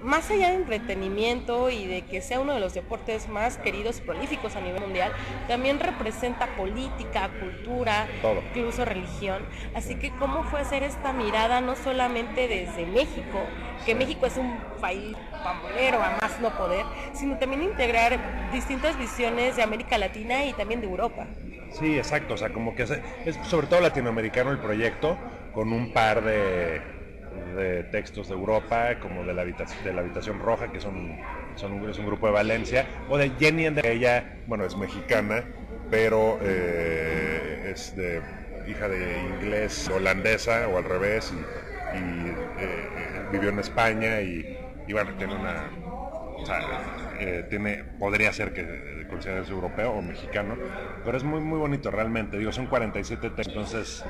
más 0.04 0.30
allá 0.30 0.50
de 0.50 0.56
entretenimiento 0.56 1.70
y 1.70 1.86
de 1.86 2.02
que 2.02 2.20
sea 2.20 2.38
uno 2.38 2.52
de 2.52 2.60
los 2.60 2.74
deportes 2.74 3.28
más 3.28 3.56
queridos 3.56 3.98
y 3.98 4.02
prolíficos 4.02 4.54
a 4.54 4.60
nivel 4.60 4.82
mundial, 4.82 5.12
también 5.48 5.80
representa 5.80 6.46
política, 6.56 7.30
cultura, 7.40 8.06
incluso 8.54 8.84
religión. 8.84 9.42
Así 9.74 9.96
que 9.96 10.10
cómo 10.16 10.44
fue 10.44 10.60
hacer 10.60 10.82
esta 10.82 11.12
mirada 11.12 11.62
no 11.62 11.74
solamente 11.74 12.46
desde 12.48 12.84
México, 12.86 13.40
que 13.86 13.94
México 13.94 14.26
es 14.26 14.36
un 14.36 14.58
país 14.80 15.16
pambolero 15.42 16.02
a 16.02 16.18
más 16.20 16.38
no 16.40 16.56
poder, 16.56 16.84
sino 17.14 17.38
también 17.38 17.62
integrar 17.62 18.50
distintas 18.52 18.98
visiones 18.98 19.56
de 19.56 19.62
América 19.62 19.96
Latina 19.96 20.44
y 20.44 20.52
también 20.52 20.80
de 20.82 20.86
Europa. 20.86 21.26
Sí, 21.72 21.96
exacto, 21.96 22.34
o 22.34 22.36
sea, 22.36 22.50
como 22.50 22.74
que 22.74 22.82
es, 22.82 22.90
es 23.24 23.36
sobre 23.44 23.66
todo 23.66 23.80
latinoamericano 23.80 24.50
el 24.50 24.58
proyecto, 24.58 25.16
con 25.54 25.72
un 25.72 25.92
par 25.92 26.22
de, 26.22 26.93
de 27.56 27.84
textos 27.84 28.28
de 28.28 28.34
Europa, 28.34 28.98
como 29.00 29.24
de 29.24 29.34
la, 29.34 29.42
habitación, 29.42 29.84
de 29.84 29.92
la 29.92 30.00
Habitación 30.00 30.40
Roja, 30.40 30.70
que 30.70 30.80
son, 30.80 31.16
son 31.56 31.72
un, 31.72 31.88
es 31.88 31.98
un 31.98 32.06
grupo 32.06 32.26
de 32.26 32.32
Valencia, 32.32 32.86
o 33.08 33.16
de 33.16 33.30
Jenny, 33.38 33.66
ella, 33.82 34.38
bueno, 34.46 34.64
es 34.64 34.76
mexicana, 34.76 35.44
pero 35.90 36.38
eh, 36.42 37.72
es 37.72 37.94
de, 37.96 38.20
hija 38.66 38.88
de 38.88 39.20
inglés 39.20 39.88
holandesa 39.88 40.68
o 40.68 40.78
al 40.78 40.84
revés, 40.84 41.32
y, 41.32 41.96
y, 41.96 42.28
eh, 42.58 42.88
vivió 43.30 43.50
en 43.50 43.58
España 43.58 44.20
y, 44.20 44.58
y 44.86 44.92
bueno, 44.92 45.14
tiene 45.16 45.34
una... 45.34 45.70
eh, 47.18 47.44
tiene, 47.48 47.84
podría 47.98 48.32
ser 48.32 48.52
que 48.52 49.06
considerarse 49.08 49.52
europeo 49.52 49.92
o 49.92 50.02
mexicano, 50.02 50.60
pero 51.02 51.16
es 51.16 51.24
muy 51.24 51.40
muy 51.40 51.58
bonito 51.58 51.90
realmente, 51.90 52.38
digo, 52.38 52.52
son 52.52 52.66
47 52.66 53.30
textos, 53.30 53.46
entonces 53.48 54.06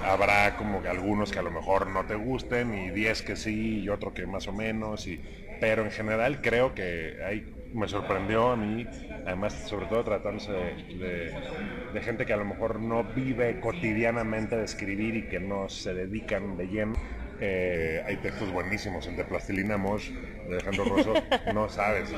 habrá 0.00 0.56
como 0.56 0.82
que 0.82 0.88
algunos 0.88 1.32
que 1.32 1.38
a 1.38 1.42
lo 1.42 1.50
mejor 1.50 1.88
no 1.88 2.06
te 2.06 2.14
gusten 2.14 2.74
y 2.74 2.90
10 2.90 3.22
que 3.22 3.36
sí 3.36 3.80
y 3.82 3.88
otro 3.88 4.12
que 4.14 4.26
más 4.26 4.46
o 4.48 4.52
menos, 4.52 5.06
y, 5.06 5.22
pero 5.58 5.84
en 5.84 5.90
general 5.90 6.40
creo 6.40 6.74
que 6.74 7.16
hay, 7.24 7.52
me 7.72 7.88
sorprendió 7.88 8.50
a 8.50 8.56
mí, 8.56 8.90
además 9.24 9.54
sobre 9.68 9.86
todo 9.86 10.04
tratándose 10.04 10.52
de, 10.88 11.40
de 11.88 12.00
gente 12.02 12.26
que 12.26 12.32
a 12.32 12.36
lo 12.36 12.44
mejor 12.44 12.80
no 12.80 13.04
vive 13.04 13.58
cotidianamente 13.60 14.56
de 14.56 14.64
escribir 14.64 15.14
y 15.16 15.28
que 15.28 15.40
no 15.40 15.68
se 15.68 15.94
dedican 15.94 16.56
de 16.56 16.68
lleno 16.68 16.94
eh, 17.40 18.02
hay 18.06 18.16
textos 18.16 18.50
buenísimos, 18.52 19.06
el 19.06 19.16
de 19.16 19.24
Plastilina 19.24 19.76
Mosh 19.76 20.10
de 20.10 20.54
Alejandro 20.54 20.84
Rosso, 20.84 21.14
no 21.54 21.68
sabes, 21.68 22.10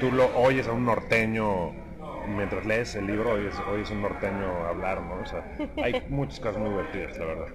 tú 0.00 0.10
lo 0.12 0.36
oyes 0.36 0.66
a 0.66 0.72
un 0.72 0.84
norteño 0.84 1.72
mientras 2.28 2.66
lees 2.66 2.94
el 2.96 3.06
libro, 3.06 3.32
oyes, 3.32 3.54
oyes 3.70 3.90
un 3.90 4.02
norteño 4.02 4.66
hablar, 4.66 5.00
¿no? 5.02 5.20
O 5.22 5.26
sea, 5.26 5.44
hay 5.82 6.02
muchas 6.08 6.40
cosas 6.40 6.58
muy 6.58 6.70
divertidas, 6.70 7.18
la 7.18 7.24
verdad. 7.24 7.46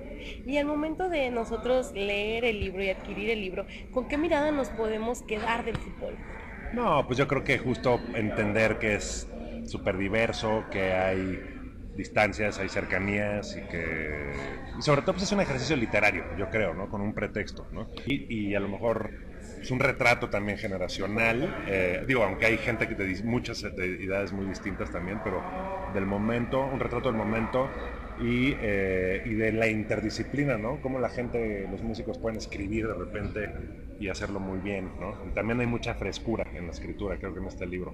Y 0.46 0.58
al 0.58 0.66
momento 0.66 1.10
de 1.10 1.30
nosotros 1.30 1.92
leer 1.94 2.46
el 2.46 2.60
libro 2.60 2.84
y 2.84 2.90
adquirir 2.90 3.30
el 3.30 3.42
libro, 3.42 3.66
¿con 3.92 4.08
qué 4.08 4.18
mirada 4.18 4.52
nos 4.52 4.70
podemos 4.70 5.22
quedar 5.24 5.66
del 5.66 5.78
fútbol? 5.78 6.16
No, 6.74 7.06
pues 7.06 7.18
yo 7.18 7.28
creo 7.28 7.44
que 7.44 7.58
justo 7.58 8.00
entender 8.16 8.80
que 8.80 8.96
es 8.96 9.28
súper 9.66 9.98
diverso, 9.98 10.64
que 10.72 10.94
hay 10.94 11.61
distancias, 11.96 12.60
hay 12.60 12.70
cercanías 12.70 13.58
y 13.58 13.62
que... 13.70 14.32
Y 14.78 14.82
sobre 14.82 15.02
todo 15.02 15.14
pues 15.14 15.24
es 15.24 15.32
un 15.32 15.42
ejercicio 15.42 15.76
literario, 15.76 16.24
yo 16.38 16.50
creo, 16.50 16.74
¿no? 16.74 16.90
Con 16.90 17.02
un 17.02 17.14
pretexto, 17.14 17.68
¿no? 17.72 17.90
Y, 18.06 18.56
a 18.56 18.60
lo 18.60 18.70
mejor 18.70 19.12
es 19.62 19.70
un 19.72 19.80
retrato 19.80 20.30
también 20.30 20.58
generacional, 20.58 21.64
eh, 21.68 22.04
digo, 22.08 22.24
aunque 22.24 22.48
hay 22.48 22.58
gente 22.58 22.88
que 22.88 22.96
te 22.96 23.04
dice 23.04 23.24
muchas 23.24 23.64
edades 23.64 24.32
muy 24.34 24.46
distintas 24.46 24.92
también, 24.92 25.20
pero 25.24 25.44
del 25.94 26.06
momento, 26.06 26.64
un 26.66 26.80
retrato 26.80 27.10
del 27.10 27.18
momento 27.18 27.70
y, 28.20 28.56
eh, 28.62 29.22
y, 29.26 29.34
de 29.34 29.52
la 29.52 29.68
interdisciplina, 29.68 30.58
¿no? 30.58 30.82
Cómo 30.82 31.00
la 31.00 31.10
gente, 31.10 31.68
los 31.70 31.82
músicos 31.84 32.18
pueden 32.18 32.38
escribir 32.38 32.88
de 32.88 32.94
repente 32.94 33.50
y 34.00 34.10
hacerlo 34.10 34.40
muy 34.40 34.60
bien, 34.60 34.90
¿no? 35.00 35.12
también 35.36 35.60
hay 35.60 35.68
mucha 35.68 35.94
frescura 35.94 36.48
en 36.56 36.66
la 36.66 36.72
escritura, 36.72 37.18
creo 37.18 37.34
que 37.34 37.40
en 37.40 37.46
este 37.46 37.68
libro. 37.68 37.94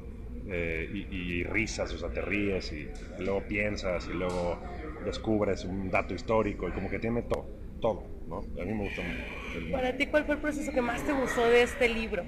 Eh, 0.49 0.87
y, 1.11 1.43
risas, 1.43 1.93
o 1.93 1.97
sea, 1.97 2.09
te 2.09 2.21
ríes 2.21 2.71
y, 2.71 2.87
luego 3.19 3.41
piensas 3.41 4.07
y 4.07 4.13
luego 4.13 4.57
descubres 5.03 5.65
un 5.65 5.89
dato 5.89 6.13
histórico 6.13 6.69
y 6.69 6.71
como 6.71 6.89
que 6.89 6.99
tiene 6.99 7.23
todo, 7.23 7.45
todo, 7.81 8.03
¿no? 8.27 8.37
A 8.37 8.65
mí 8.65 8.73
me 8.73 8.85
gusta 8.85 9.01
mucho. 9.01 9.71
Para 9.71 9.97
ti, 9.97 10.05
¿cuál 10.07 10.25
fue 10.25 10.35
el 10.35 10.41
proceso 10.41 10.71
que 10.71 10.81
más 10.81 11.03
te 11.03 11.11
gustó 11.11 11.45
de 11.49 11.63
este 11.63 11.89
libro? 11.89 12.23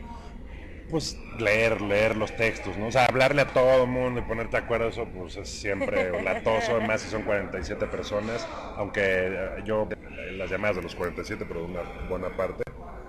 Pues 0.90 1.18
leer, 1.40 1.80
leer 1.82 2.18
los 2.18 2.36
textos, 2.36 2.78
¿no? 2.78 2.88
O 2.88 2.92
sea, 2.92 3.06
hablarle 3.06 3.42
a 3.42 3.48
todo 3.48 3.84
el 3.84 3.90
mundo 3.90 4.20
y 4.20 4.24
ponerte 4.24 4.58
de 4.58 4.64
acuerdo, 4.64 4.90
eso 4.90 5.06
pues 5.06 5.38
es 5.38 5.48
siempre 5.48 6.22
latoso, 6.24 6.76
además 6.76 7.02
si 7.02 7.10
son 7.10 7.22
47 7.22 7.88
personas, 7.88 8.46
aunque 8.76 9.02
eh, 9.02 9.50
yo 9.66 9.88
las 10.34 10.50
llamadas 10.50 10.76
de 10.76 10.82
los 10.82 10.96
47, 10.96 11.46
pero 11.48 11.64
una 11.64 11.84
buena 12.10 12.36
parte, 12.36 12.64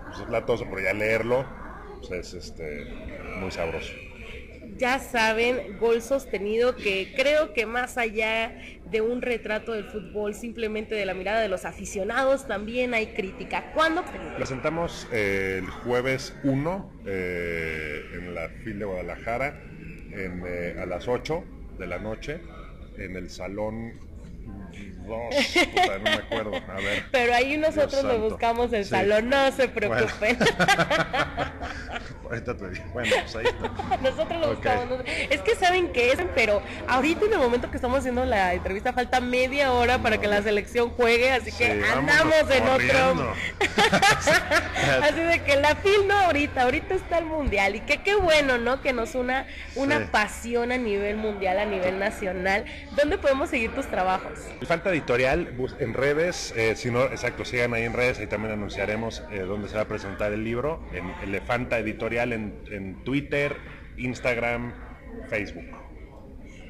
pues 0.07 0.21
es 0.21 0.29
latoso, 0.29 0.67
pero 0.69 0.81
ya 0.83 0.93
leerlo, 0.93 1.45
pues 1.99 2.13
es 2.13 2.35
este, 2.35 2.85
muy 3.41 3.51
sabroso 3.51 3.93
ya 4.81 4.99
saben, 4.99 5.77
gol 5.79 6.01
sostenido 6.01 6.75
que 6.75 7.13
creo 7.15 7.53
que 7.53 7.67
más 7.67 7.99
allá 7.99 8.57
de 8.91 9.03
un 9.03 9.21
retrato 9.21 9.73
del 9.73 9.85
fútbol, 9.85 10.35
simplemente 10.35 10.95
de 10.95 11.05
la 11.05 11.13
mirada 11.13 11.41
de 11.41 11.49
los 11.49 11.67
aficionados, 11.67 12.49
también 12.49 12.95
hay 12.95 13.09
crítica. 13.09 13.73
¿Cuándo? 13.75 14.03
Presentamos 14.37 15.07
eh, 15.13 15.59
el 15.63 15.69
jueves 15.69 16.35
1 16.45 16.93
eh, 17.05 18.03
en 18.15 18.35
la 18.35 18.49
FIL 18.49 18.79
de 18.79 18.85
Guadalajara 18.87 19.61
eh, 20.13 20.77
a 20.81 20.87
las 20.87 21.07
8 21.07 21.45
de 21.79 21.87
la 21.87 21.99
noche 21.99 22.41
en 22.97 23.17
el 23.17 23.29
salón 23.29 23.93
no 25.07 25.29
me 26.03 26.11
acuerdo. 26.11 26.55
A 26.55 26.77
ver. 26.77 27.05
Pero 27.11 27.35
ahí 27.35 27.57
nosotros 27.57 28.05
lo 28.05 28.31
buscamos 28.31 28.73
el 28.73 28.85
salón, 28.85 29.29
no 29.29 29.51
se 29.53 29.69
preocupen. 29.69 30.39
ahorita 32.31 32.57
te 32.57 32.71
digo. 32.71 32.85
Bueno, 32.93 33.11
pues 33.21 33.37
ahí 33.37 33.47
está. 33.47 33.97
Nosotros 34.03 34.41
lo 34.41 34.55
buscamos. 34.55 35.01
Es 35.29 35.41
que 35.43 35.55
saben 35.55 35.93
que 35.93 36.13
es, 36.13 36.19
pero 36.35 36.63
ahorita 36.89 37.27
en 37.27 37.33
el 37.33 37.39
momento 37.39 37.71
que 37.71 37.77
estamos 37.77 37.99
haciendo 37.99 38.25
la 38.25 38.55
entrevista 38.55 38.93
falta 38.93 39.21
media 39.21 39.73
hora 39.73 39.99
para 39.99 40.19
que 40.19 40.27
la 40.27 40.43
selección 40.43 40.91
juegue, 40.91 41.33
así 41.33 41.53
que 41.53 41.83
andamos 41.85 42.51
en 42.51 42.69
otro. 42.69 43.35
así 45.03 45.21
de 45.21 45.43
que 45.45 45.57
la 45.57 45.75
film 45.77 46.11
ahorita, 46.11 46.63
ahorita 46.63 46.95
está 46.95 47.19
el 47.19 47.27
mundial 47.27 47.77
y 47.77 47.81
que 47.81 48.03
qué 48.03 48.15
bueno, 48.15 48.59
¿no? 48.59 48.81
Que 48.81 48.93
nos 48.93 49.15
una 49.15 49.47
una 49.75 50.11
pasión 50.11 50.73
a 50.73 50.79
nivel 50.79 51.17
mundial, 51.17 51.59
a 51.59 51.65
nivel 51.65 51.99
nacional. 51.99 52.65
¿Dónde 52.97 53.19
podemos 53.19 53.51
seguir 53.51 53.73
tus 53.73 53.87
trabajos? 53.87 54.39
Falta 54.67 54.91
editorial 54.91 55.49
en 55.79 55.95
redes, 55.95 56.55
eh, 56.57 56.75
si 56.77 56.91
no, 56.91 57.05
exacto, 57.05 57.45
sigan 57.45 57.75
ahí 57.75 57.85
en 57.85 57.93
redes, 57.93 58.19
ahí 58.19 58.27
también 58.27 58.53
anunciaremos 58.53 59.23
eh, 59.31 59.41
dónde 59.41 59.69
se 59.69 59.77
va 59.77 59.83
a 59.83 59.89
presentar 59.89 60.33
el 60.33 60.45
libro, 60.45 60.81
en 60.93 61.13
Elefanta 61.23 61.79
Editorial 61.79 62.20
en, 62.23 63.03
Twitter, 63.05 63.57
Instagram, 63.97 64.73
Facebook. 65.29 65.67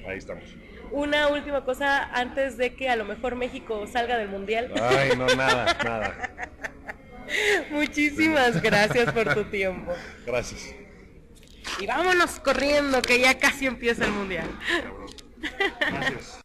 Ahí 0.09 0.19
estamos. 0.19 0.45
Una 0.91 1.29
última 1.29 1.65
cosa 1.65 2.05
antes 2.13 2.57
de 2.57 2.75
que 2.75 2.89
a 2.89 2.97
lo 2.97 3.05
mejor 3.05 3.37
México 3.37 3.87
salga 3.87 4.19
del 4.19 4.29
Mundial. 4.29 4.73
Ay, 4.81 5.11
no, 5.17 5.27
nada, 5.27 5.77
nada. 5.85 6.31
Muchísimas 7.71 8.61
gracias 8.61 9.13
por 9.13 9.33
tu 9.35 9.45
tiempo. 9.45 9.93
Gracias. 10.27 10.75
Y 11.79 11.87
vámonos 11.87 12.41
corriendo, 12.41 13.01
que 13.03 13.21
ya 13.21 13.39
casi 13.39 13.67
empieza 13.67 14.05
el 14.05 14.13
Mundial. 14.13 14.49
Gracias. 15.81 16.40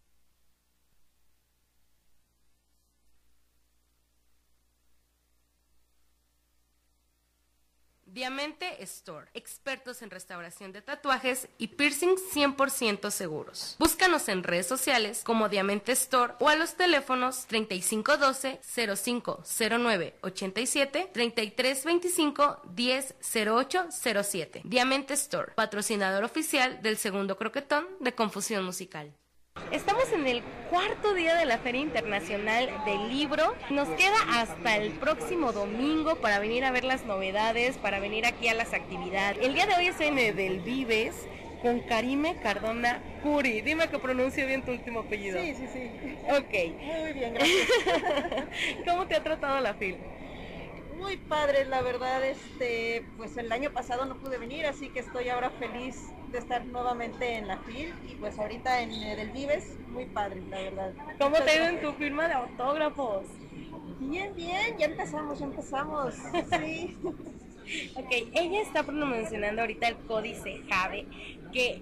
Diamante 8.16 8.82
Store, 8.84 9.28
expertos 9.34 10.02
en 10.02 10.10
restauración 10.10 10.72
de 10.72 10.82
tatuajes 10.82 11.50
y 11.58 11.68
piercings 11.68 12.22
100% 12.34 13.12
seguros. 13.12 13.76
Búscanos 13.78 14.30
en 14.30 14.44
redes 14.44 14.68
sociales 14.68 15.22
como 15.26 15.50
Diamante 15.50 15.92
Store 15.92 16.32
o 16.40 16.48
a 16.48 16.56
los 16.56 16.76
teléfonos 16.76 17.46
3512 17.48 18.62
0509 18.64 20.16
87 20.22 21.10
3325 21.12 22.62
100807. 22.74 24.62
Diamante 24.64 25.14
Store, 25.16 25.52
patrocinador 25.54 26.24
oficial 26.24 26.82
del 26.82 26.96
segundo 26.96 27.36
croquetón 27.36 27.86
de 28.00 28.16
Confusión 28.16 28.64
Musical. 28.64 29.12
Estamos 29.72 30.12
en 30.14 30.28
el 30.28 30.44
cuarto 30.70 31.14
día 31.14 31.36
de 31.36 31.46
la 31.46 31.58
Feria 31.58 31.82
Internacional 31.82 32.70
del 32.86 33.10
Libro. 33.10 33.56
Nos 33.70 33.88
queda 33.90 34.16
hasta 34.30 34.78
el 34.78 34.92
próximo 34.92 35.52
domingo 35.52 36.16
para 36.18 36.40
venir 36.40 36.64
a 36.66 36.72
ver 36.72 36.84
las 36.84 37.06
novedades, 37.06 37.78
para 37.78 38.00
venir 38.00 38.26
aquí 38.26 38.48
a 38.48 38.54
las 38.54 38.74
actividades. 38.74 39.44
El 39.44 39.54
día 39.54 39.66
de 39.66 39.76
hoy 39.76 39.88
es 39.88 40.00
en 40.00 40.16
Del 40.16 40.60
Vives 40.60 41.16
con 41.62 41.80
Karime 41.82 42.38
Cardona 42.42 43.02
Curi. 43.24 43.62
Dime 43.62 43.88
que 43.90 43.98
pronuncio 43.98 44.46
bien 44.46 44.64
tu 44.64 44.72
último 44.72 45.02
apellido. 45.02 45.42
Sí, 45.42 45.56
sí, 45.56 45.68
sí. 45.74 45.92
Ok. 46.30 46.74
Muy 46.80 47.14
bien, 47.14 47.34
gracias. 47.34 47.68
¿Cómo 48.88 49.08
te 49.08 49.16
ha 49.16 49.24
tratado 49.24 49.60
la 49.60 49.74
FIL? 49.74 49.98
Muy 50.98 51.18
padre, 51.18 51.66
la 51.66 51.82
verdad, 51.82 52.24
este, 52.24 53.04
pues 53.18 53.36
el 53.38 53.52
año 53.52 53.72
pasado 53.72 54.06
no 54.06 54.16
pude 54.16 54.38
venir, 54.38 54.66
así 54.66 54.90
que 54.90 55.00
estoy 55.00 55.28
ahora 55.30 55.50
feliz 55.50 55.98
estar 56.40 56.66
nuevamente 56.66 57.36
en 57.36 57.48
la 57.48 57.58
FIL 57.58 57.94
y 58.10 58.16
pues 58.16 58.38
ahorita 58.38 58.82
en 58.82 58.92
el 58.92 59.30
Vives, 59.32 59.78
muy 59.90 60.06
padre, 60.06 60.42
la 60.50 60.58
verdad. 60.58 60.94
¿Cómo 61.20 61.38
te 61.38 61.52
ha 61.52 61.56
ido 61.56 61.66
en 61.66 61.82
tu 61.82 61.94
firma 61.94 62.28
de 62.28 62.34
autógrafos? 62.34 63.26
Bien, 64.00 64.36
bien, 64.36 64.78
ya 64.78 64.86
empezamos, 64.86 65.40
ya 65.40 65.46
empezamos, 65.46 66.14
sí. 66.60 66.98
ok, 67.96 68.12
ella 68.34 68.62
está 68.62 68.84
mencionando 68.84 69.62
ahorita 69.62 69.88
el 69.88 69.98
códice 69.98 70.62
Jade, 70.70 71.08
que 71.54 71.82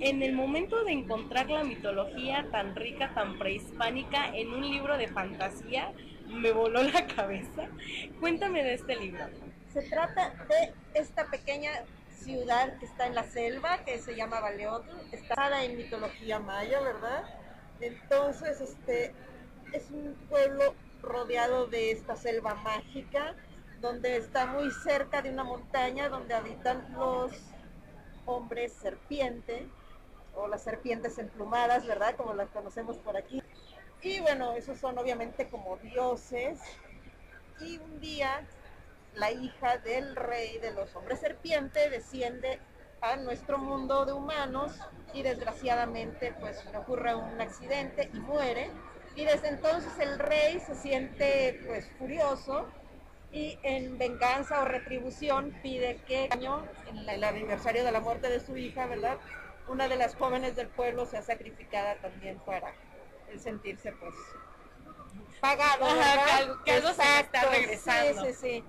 en 0.00 0.22
el 0.22 0.34
momento 0.34 0.84
de 0.84 0.92
encontrar 0.92 1.48
la 1.48 1.64
mitología 1.64 2.46
tan 2.50 2.76
rica, 2.76 3.12
tan 3.14 3.38
prehispánica 3.38 4.28
en 4.36 4.52
un 4.52 4.68
libro 4.68 4.98
de 4.98 5.08
fantasía, 5.08 5.92
me 6.28 6.52
voló 6.52 6.82
la 6.82 7.06
cabeza. 7.16 7.68
Cuéntame 8.20 8.62
de 8.62 8.74
este 8.74 8.96
libro. 8.96 9.24
Se 9.72 9.82
trata 9.82 10.34
de 10.48 11.00
esta 11.00 11.26
pequeña 11.30 11.70
ciudad 12.26 12.76
que 12.78 12.86
está 12.86 13.06
en 13.06 13.14
la 13.14 13.22
selva, 13.22 13.84
que 13.84 13.98
se 13.98 14.16
llama 14.16 14.40
Baleotl, 14.40 14.88
está 15.12 15.64
en 15.64 15.76
mitología 15.76 16.40
maya, 16.40 16.80
¿verdad? 16.80 17.22
Entonces, 17.80 18.60
este 18.60 19.14
es 19.72 19.90
un 19.90 20.14
pueblo 20.28 20.74
rodeado 21.02 21.68
de 21.68 21.92
esta 21.92 22.16
selva 22.16 22.54
mágica, 22.56 23.36
donde 23.80 24.16
está 24.16 24.46
muy 24.46 24.72
cerca 24.72 25.22
de 25.22 25.30
una 25.30 25.44
montaña 25.44 26.08
donde 26.08 26.34
habitan 26.34 26.92
los 26.94 27.30
hombres 28.24 28.72
serpiente, 28.72 29.68
o 30.34 30.48
las 30.48 30.64
serpientes 30.64 31.16
emplumadas, 31.18 31.86
¿verdad? 31.86 32.16
Como 32.16 32.34
las 32.34 32.50
conocemos 32.50 32.98
por 32.98 33.16
aquí. 33.16 33.42
Y 34.02 34.20
bueno, 34.20 34.52
esos 34.52 34.78
son 34.78 34.98
obviamente 34.98 35.48
como 35.48 35.76
dioses. 35.78 36.58
Y 37.60 37.78
un 37.78 38.00
día 38.00 38.46
la 39.16 39.30
hija 39.32 39.78
del 39.78 40.14
rey 40.14 40.58
de 40.58 40.72
los 40.72 40.94
hombres 40.94 41.20
serpiente 41.20 41.88
desciende 41.90 42.60
a 43.00 43.16
nuestro 43.16 43.58
mundo 43.58 44.04
de 44.04 44.12
humanos 44.12 44.72
y 45.12 45.22
desgraciadamente 45.22 46.34
pues 46.38 46.64
le 46.70 46.78
ocurre 46.78 47.14
un 47.14 47.40
accidente 47.40 48.10
y 48.12 48.20
muere. 48.20 48.70
Y 49.14 49.24
desde 49.24 49.48
entonces 49.48 49.92
el 49.98 50.18
rey 50.18 50.60
se 50.60 50.74
siente 50.74 51.62
pues 51.66 51.90
furioso 51.98 52.66
y 53.32 53.58
en 53.62 53.96
venganza 53.96 54.60
o 54.60 54.64
retribución 54.66 55.58
pide 55.62 55.96
que 56.06 56.28
en 56.86 57.08
el 57.08 57.24
aniversario 57.24 57.84
de 57.84 57.92
la 57.92 58.00
muerte 58.00 58.28
de 58.28 58.40
su 58.40 58.56
hija, 58.56 58.86
¿verdad? 58.86 59.16
Una 59.68 59.88
de 59.88 59.96
las 59.96 60.14
jóvenes 60.14 60.54
del 60.56 60.68
pueblo 60.68 61.06
sea 61.06 61.22
sacrificada 61.22 61.96
también 61.96 62.38
para 62.40 62.72
el 63.30 63.40
sentirse 63.40 63.92
pues 63.92 64.14
pagado, 65.40 65.86
que 66.64 66.72
algo, 66.72 66.92
se 66.92 67.20
está 67.20 67.48
regresando. 67.50 68.24
Sí, 68.26 68.32
sí, 68.32 68.34
sí. 68.34 68.64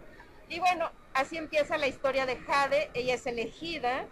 Y 0.50 0.60
bueno, 0.60 0.90
así 1.14 1.38
empieza 1.38 1.78
la 1.78 1.88
historia 1.88 2.26
de 2.26 2.38
Jade. 2.38 2.90
Ella 2.94 3.16
es 3.16 3.26
elegida 3.28 4.06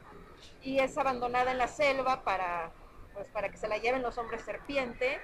y 0.61 0.79
es 0.79 0.97
abandonada 0.97 1.51
en 1.51 1.57
la 1.57 1.67
selva 1.67 2.23
para, 2.23 2.71
pues, 3.13 3.27
para 3.27 3.49
que 3.49 3.57
se 3.57 3.67
la 3.67 3.77
lleven 3.77 4.01
los 4.01 4.17
hombres 4.17 4.41
serpiente. 4.41 5.19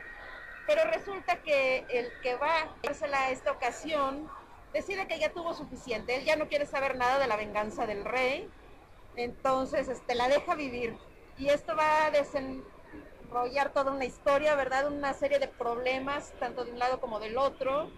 Pero 0.67 0.83
resulta 0.85 1.41
que 1.41 1.85
el 1.89 2.11
que 2.21 2.35
va 2.35 2.75
a 2.83 3.29
esta 3.31 3.51
ocasión 3.51 4.29
decide 4.73 5.07
que 5.07 5.19
ya 5.19 5.33
tuvo 5.33 5.53
suficiente. 5.53 6.15
Él 6.15 6.23
ya 6.23 6.37
no 6.37 6.47
quiere 6.47 6.65
saber 6.65 6.95
nada 6.95 7.19
de 7.19 7.27
la 7.27 7.35
venganza 7.35 7.85
del 7.85 8.05
rey. 8.05 8.49
Entonces 9.17 9.89
este, 9.89 10.15
la 10.15 10.29
deja 10.29 10.55
vivir. 10.55 10.95
Y 11.37 11.49
esto 11.49 11.75
va 11.75 12.05
a 12.05 12.11
desenrollar 12.11 13.73
toda 13.73 13.91
una 13.91 14.05
historia, 14.05 14.55
¿verdad? 14.55 14.87
Una 14.87 15.13
serie 15.13 15.39
de 15.39 15.49
problemas, 15.49 16.31
tanto 16.39 16.63
de 16.63 16.71
un 16.71 16.79
lado 16.79 17.01
como 17.01 17.19
del 17.19 17.37
otro 17.37 17.89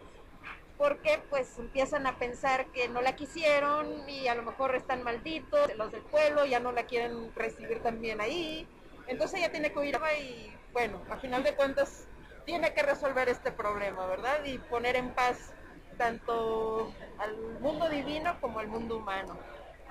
porque 0.77 1.21
pues 1.29 1.57
empiezan 1.59 2.07
a 2.07 2.17
pensar 2.17 2.67
que 2.71 2.87
no 2.89 3.01
la 3.01 3.15
quisieron 3.15 4.09
y 4.09 4.27
a 4.27 4.35
lo 4.35 4.43
mejor 4.43 4.75
están 4.75 5.03
malditos, 5.03 5.73
los 5.75 5.91
del 5.91 6.01
pueblo 6.03 6.45
ya 6.45 6.59
no 6.59 6.71
la 6.71 6.83
quieren 6.83 7.33
recibir 7.35 7.81
también 7.81 8.21
ahí, 8.21 8.67
entonces 9.07 9.39
ella 9.39 9.51
tiene 9.51 9.71
que 9.71 9.79
huir 9.79 9.99
y 10.21 10.53
bueno, 10.71 11.01
a 11.09 11.17
final 11.17 11.43
de 11.43 11.55
cuentas 11.55 12.07
tiene 12.45 12.73
que 12.73 12.83
resolver 12.83 13.29
este 13.29 13.51
problema, 13.51 14.05
¿verdad? 14.07 14.43
Y 14.43 14.57
poner 14.57 14.95
en 14.95 15.13
paz 15.13 15.53
tanto 15.97 16.91
al 17.19 17.37
mundo 17.59 17.89
divino 17.89 18.39
como 18.41 18.59
al 18.59 18.67
mundo 18.67 18.97
humano. 18.97 19.37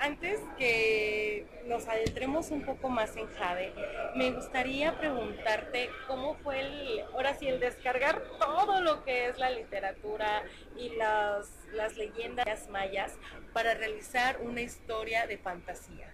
Antes 0.02 0.40
que 0.58 1.46
nos 1.66 1.86
adentremos 1.86 2.50
un 2.50 2.64
poco 2.64 2.88
más 2.88 3.16
en 3.16 3.28
Jade, 3.28 3.72
me 4.16 4.32
gustaría 4.32 4.98
preguntarte 4.98 5.90
cómo 6.08 6.34
fue 6.34 6.58
el, 6.58 7.04
ahora 7.14 7.34
sí, 7.36 7.46
el 7.46 7.60
descargar 7.60 8.20
todo 8.40 8.80
lo 8.80 9.04
que 9.04 9.28
es 9.28 9.38
la 9.38 9.50
literatura 9.50 10.42
y 10.76 10.88
las, 10.96 11.52
las 11.72 11.96
leyendas 11.96 12.68
mayas 12.68 13.16
para 13.52 13.74
realizar 13.74 14.40
una 14.42 14.60
historia 14.60 15.28
de 15.28 15.38
fantasía. 15.38 16.12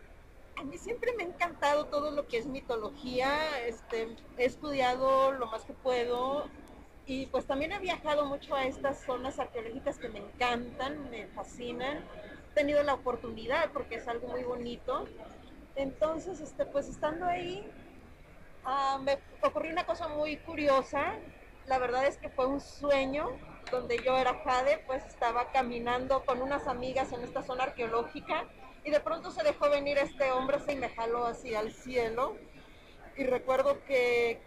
A 0.57 0.65
mí 0.65 0.77
siempre 0.77 1.15
me 1.15 1.23
ha 1.23 1.29
encantado 1.29 1.87
todo 1.87 2.11
lo 2.11 2.27
que 2.27 2.37
es 2.37 2.45
mitología, 2.45 3.39
este, 3.67 4.17
he 4.37 4.45
estudiado 4.45 5.33
lo 5.33 5.47
más 5.47 5.65
que 5.65 5.73
puedo 5.73 6.51
y 7.07 7.25
pues 7.29 7.47
también 7.47 7.73
he 7.73 7.79
viajado 7.79 8.27
mucho 8.27 8.55
a 8.55 8.67
estas 8.67 9.03
zonas 9.07 9.39
arqueológicas 9.39 9.97
que 9.97 10.11
me 10.11 10.19
encantan, 10.19 11.09
me 11.09 11.27
fascinan 11.29 12.05
tenido 12.59 12.83
la 12.83 12.95
oportunidad 12.95 13.71
porque 13.71 13.95
es 13.95 14.09
algo 14.09 14.27
muy 14.27 14.43
bonito. 14.43 15.07
Entonces, 15.77 16.41
este, 16.41 16.67
pues 16.67 16.89
estando 16.89 17.25
ahí, 17.25 17.65
ah, 18.65 18.99
me 19.01 19.17
ocurrió 19.45 19.71
una 19.71 19.87
cosa 19.87 20.09
muy 20.09 20.39
curiosa. 20.39 21.15
La 21.67 21.79
verdad 21.79 22.07
es 22.07 22.17
que 22.17 22.29
fue 22.29 22.47
un 22.47 22.61
sueño 22.61 23.29
donde 23.71 23.99
yo 24.05 24.19
era 24.19 24.35
Jade, 24.43 24.83
pues 24.89 25.05
estaba 25.07 25.53
caminando 25.53 26.25
con 26.25 26.43
unas 26.43 26.67
amigas 26.67 27.13
en 27.13 27.23
esta 27.23 27.45
zona 27.45 27.63
arqueológica 27.63 28.49
y 28.83 28.91
de 28.91 28.99
pronto 28.99 29.31
se 29.31 29.45
dejó 29.45 29.71
venir 29.71 29.97
este 29.99 30.33
hombre 30.33 30.59
y 30.67 30.75
me 30.75 30.89
jaló 30.89 31.27
así 31.27 31.55
al 31.55 31.73
cielo. 31.73 32.35
Y 33.17 33.23
recuerdo 33.23 33.85
que, 33.85 34.41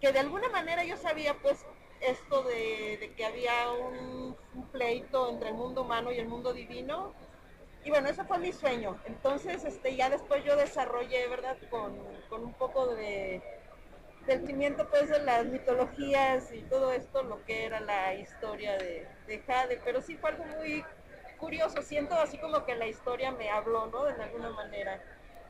que 0.00 0.12
de 0.12 0.20
alguna 0.20 0.48
manera 0.50 0.84
yo 0.84 0.96
sabía 0.96 1.34
pues 1.42 1.66
esto 2.00 2.44
de, 2.44 2.98
de 3.00 3.12
que 3.16 3.24
había 3.24 3.72
un, 3.72 4.36
un, 4.54 4.66
pleito 4.68 5.30
entre 5.30 5.48
el 5.48 5.54
mundo 5.56 5.82
humano 5.82 6.12
y 6.12 6.18
el 6.18 6.28
mundo 6.28 6.52
divino 6.52 7.14
y 7.86 7.90
bueno, 7.90 8.08
ese 8.08 8.24
fue 8.24 8.38
mi 8.38 8.52
sueño. 8.52 8.98
Entonces, 9.04 9.64
este, 9.64 9.94
ya 9.94 10.10
después 10.10 10.42
yo 10.44 10.56
desarrollé, 10.56 11.28
¿verdad? 11.28 11.56
Con, 11.70 11.96
un 12.32 12.52
poco 12.54 12.88
de 12.96 13.40
sentimiento 14.26 14.90
pues 14.90 15.08
de 15.08 15.22
las 15.22 15.46
mitologías 15.46 16.52
y 16.52 16.62
todo 16.62 16.90
esto, 16.90 17.22
lo 17.22 17.44
que 17.44 17.64
era 17.64 17.78
la 17.78 18.14
historia 18.14 18.76
de, 18.76 19.06
de 19.28 19.38
Jade. 19.38 19.80
Pero 19.84 20.02
sí 20.02 20.16
fue 20.16 20.30
algo 20.30 20.44
muy 20.46 20.84
curioso. 21.38 21.80
Siento 21.80 22.16
así 22.16 22.38
como 22.38 22.64
que 22.64 22.74
la 22.74 22.88
historia 22.88 23.30
me 23.30 23.50
habló, 23.50 23.86
¿no? 23.86 24.02
De 24.04 24.20
alguna 24.20 24.50
manera 24.50 25.00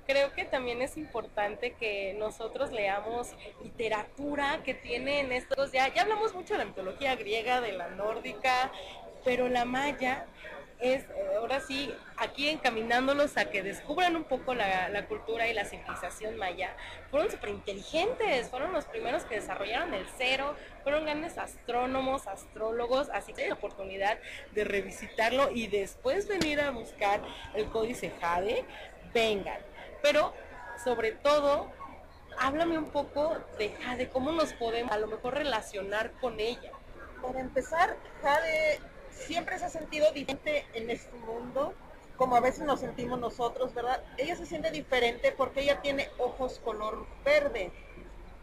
creo 0.06 0.32
que 0.34 0.44
también 0.44 0.82
es 0.82 0.98
importante 0.98 1.72
que 1.72 2.14
nosotros 2.18 2.70
leamos 2.70 3.34
literatura 3.62 4.62
que 4.62 4.74
tienen 4.74 5.32
estos, 5.32 5.72
ya, 5.72 5.92
ya 5.92 6.02
hablamos 6.02 6.32
mucho 6.32 6.54
de 6.54 6.58
la 6.58 6.64
mitología 6.66 7.16
griega, 7.16 7.60
de 7.60 7.72
la 7.72 7.88
nórdica, 7.88 8.70
pero 9.24 9.48
la 9.48 9.64
maya 9.64 10.26
es 10.80 11.04
eh, 11.04 11.36
ahora 11.38 11.60
sí 11.60 11.94
aquí 12.16 12.48
encaminándolos 12.48 13.36
a 13.36 13.46
que 13.46 13.62
descubran 13.62 14.16
un 14.16 14.24
poco 14.24 14.54
la, 14.54 15.06
cultura 15.06 15.48
y 15.48 15.54
la 15.54 15.64
civilización 15.64 16.36
maya. 16.36 16.76
Fueron 17.10 17.30
súper 17.30 17.50
inteligentes, 17.50 18.48
fueron 18.48 18.72
los 18.72 18.84
primeros 18.84 19.24
que 19.24 19.36
desarrollaron 19.36 19.94
el 19.94 20.06
cero, 20.18 20.54
fueron 20.82 21.04
grandes 21.04 21.38
astrónomos, 21.38 22.26
astrólogos, 22.26 23.08
así 23.10 23.32
que 23.32 23.48
la 23.48 23.54
oportunidad 23.54 24.18
de 24.52 24.64
revisitarlo 24.64 25.50
y 25.50 25.68
después 25.68 26.28
venir 26.28 26.60
a 26.60 26.70
buscar 26.70 27.22
el 27.54 27.66
códice 27.66 28.12
Jade, 28.20 28.64
vengan. 29.14 29.60
Pero 30.02 30.34
sobre 30.82 31.12
todo, 31.12 31.72
háblame 32.38 32.78
un 32.78 32.90
poco 32.90 33.36
de 33.58 33.70
Jade, 33.70 34.08
cómo 34.08 34.32
nos 34.32 34.52
podemos 34.52 34.92
a 34.92 34.98
lo 34.98 35.06
mejor 35.06 35.34
relacionar 35.34 36.12
con 36.20 36.38
ella. 36.40 36.72
Para 37.22 37.40
empezar, 37.40 37.96
Jade 38.22 38.78
siempre 39.16 39.58
se 39.58 39.64
ha 39.64 39.68
sentido 39.70 40.12
diferente 40.12 40.66
en 40.74 40.90
este 40.90 41.16
mundo, 41.16 41.74
como 42.16 42.36
a 42.36 42.40
veces 42.40 42.64
nos 42.64 42.80
sentimos 42.80 43.18
nosotros, 43.18 43.74
¿verdad? 43.74 44.02
Ella 44.16 44.36
se 44.36 44.46
siente 44.46 44.70
diferente 44.70 45.32
porque 45.32 45.62
ella 45.62 45.80
tiene 45.80 46.08
ojos 46.18 46.60
color 46.60 47.06
verde, 47.24 47.72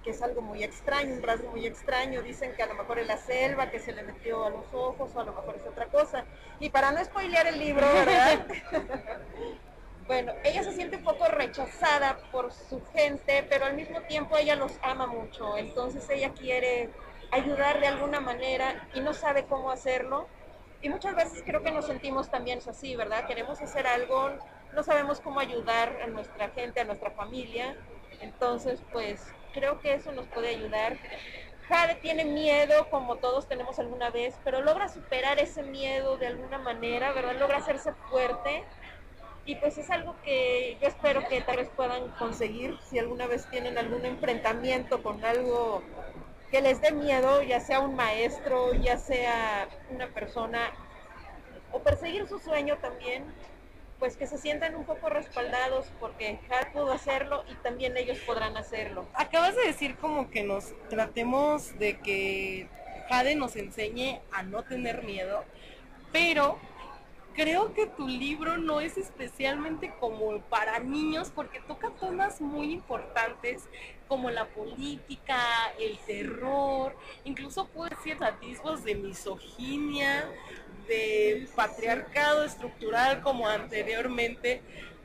que 0.03 0.11
es 0.11 0.21
algo 0.21 0.41
muy 0.41 0.63
extraño, 0.63 1.13
un 1.13 1.23
rasgo 1.23 1.49
muy 1.49 1.65
extraño. 1.65 2.21
Dicen 2.21 2.53
que 2.55 2.63
a 2.63 2.67
lo 2.67 2.75
mejor 2.75 2.99
es 2.99 3.07
la 3.07 3.17
selva 3.17 3.71
que 3.71 3.79
se 3.79 3.93
le 3.93 4.03
metió 4.03 4.45
a 4.45 4.49
los 4.49 4.65
ojos 4.73 5.11
o 5.15 5.19
a 5.19 5.23
lo 5.23 5.33
mejor 5.33 5.55
es 5.55 5.65
otra 5.65 5.87
cosa. 5.87 6.25
Y 6.59 6.69
para 6.69 6.91
no 6.91 7.03
spoilear 7.03 7.47
el 7.47 7.57
libro, 7.57 7.87
¿verdad? 7.93 8.45
bueno, 10.07 10.33
ella 10.43 10.63
se 10.63 10.73
siente 10.73 10.97
un 10.97 11.03
poco 11.03 11.25
rechazada 11.27 12.19
por 12.31 12.51
su 12.51 12.83
gente, 12.93 13.45
pero 13.49 13.65
al 13.65 13.75
mismo 13.75 14.01
tiempo 14.01 14.37
ella 14.37 14.55
los 14.55 14.73
ama 14.83 15.07
mucho. 15.07 15.57
Entonces 15.57 16.07
ella 16.09 16.33
quiere 16.33 16.89
ayudar 17.31 17.79
de 17.79 17.87
alguna 17.87 18.19
manera 18.19 18.87
y 18.93 18.99
no 18.99 19.13
sabe 19.13 19.45
cómo 19.45 19.71
hacerlo 19.71 20.27
y 20.83 20.89
muchas 20.89 21.15
veces 21.15 21.41
creo 21.45 21.63
que 21.63 21.71
nos 21.71 21.87
sentimos 21.87 22.29
también 22.29 22.59
así, 22.67 22.95
¿verdad? 22.97 23.25
Queremos 23.25 23.61
hacer 23.61 23.87
algo, 23.87 24.31
no 24.73 24.83
sabemos 24.83 25.21
cómo 25.21 25.39
ayudar 25.39 26.01
a 26.03 26.07
nuestra 26.07 26.49
gente, 26.49 26.81
a 26.81 26.83
nuestra 26.83 27.09
familia. 27.11 27.77
Entonces, 28.19 28.83
pues 28.91 29.33
creo 29.53 29.79
que 29.79 29.93
eso 29.93 30.11
nos 30.11 30.27
puede 30.27 30.49
ayudar. 30.49 30.97
Jade 31.69 31.95
tiene 31.95 32.25
miedo, 32.25 32.89
como 32.89 33.15
todos 33.15 33.47
tenemos 33.47 33.79
alguna 33.79 34.09
vez, 34.09 34.37
pero 34.43 34.61
logra 34.61 34.89
superar 34.89 35.39
ese 35.39 35.63
miedo 35.63 36.17
de 36.17 36.27
alguna 36.27 36.57
manera, 36.57 37.13
¿verdad? 37.13 37.37
Logra 37.39 37.59
hacerse 37.59 37.93
fuerte. 38.09 38.65
Y 39.45 39.55
pues 39.55 39.77
es 39.77 39.89
algo 39.89 40.15
que 40.21 40.77
yo 40.81 40.87
espero 40.89 41.25
que 41.29 41.39
tal 41.41 41.57
vez 41.57 41.69
puedan 41.69 42.09
conseguir 42.11 42.77
si 42.89 42.99
alguna 42.99 43.25
vez 43.27 43.49
tienen 43.49 43.77
algún 43.77 44.05
enfrentamiento 44.05 45.01
con 45.01 45.23
algo 45.23 45.81
que 46.53 46.61
les 46.61 46.79
dé 46.81 46.91
miedo, 46.91 47.41
ya 47.41 47.59
sea 47.59 47.79
un 47.79 47.95
maestro, 47.95 48.75
ya 48.75 48.95
sea 48.97 49.67
una 49.89 50.09
persona, 50.09 50.69
o 51.71 51.79
perseguir 51.79 52.27
su 52.27 52.37
sueño 52.37 52.77
también, 52.77 53.23
pues 53.97 54.15
que 54.15 54.27
se 54.27 54.37
sientan 54.37 54.75
un 54.75 54.85
poco 54.85 55.09
respaldados 55.09 55.87
porque 55.99 56.37
Jade 56.47 56.67
pudo 56.71 56.91
hacerlo 56.91 57.43
y 57.49 57.55
también 57.63 57.97
ellos 57.97 58.19
podrán 58.19 58.55
hacerlo. 58.55 59.07
Acabas 59.15 59.55
de 59.55 59.63
decir 59.63 59.95
como 59.97 60.29
que 60.29 60.43
nos 60.43 60.75
tratemos 60.89 61.79
de 61.79 61.97
que 61.97 62.67
Jade 63.09 63.33
nos 63.33 63.55
enseñe 63.55 64.21
a 64.31 64.43
no 64.43 64.61
tener 64.61 65.01
miedo, 65.01 65.43
pero 66.11 66.59
creo 67.33 67.73
que 67.73 67.87
tu 67.87 68.07
libro 68.07 68.57
no 68.57 68.79
es 68.79 68.97
especialmente 68.97 69.93
como 69.99 70.39
para 70.43 70.79
niños 70.79 71.31
porque 71.33 71.59
toca 71.61 71.89
temas 71.99 72.41
muy 72.41 72.71
importantes 72.71 73.63
como 74.07 74.29
la 74.29 74.45
política, 74.45 75.39
el 75.79 75.97
terror, 75.99 76.95
incluso 77.23 77.67
puede 77.67 77.95
ser 78.03 78.23
atisbos 78.23 78.83
de 78.83 78.95
misoginia, 78.95 80.29
de 80.87 81.47
patriarcado 81.55 82.43
estructural 82.43 83.21
como 83.21 83.47
anteriormente. 83.47 84.61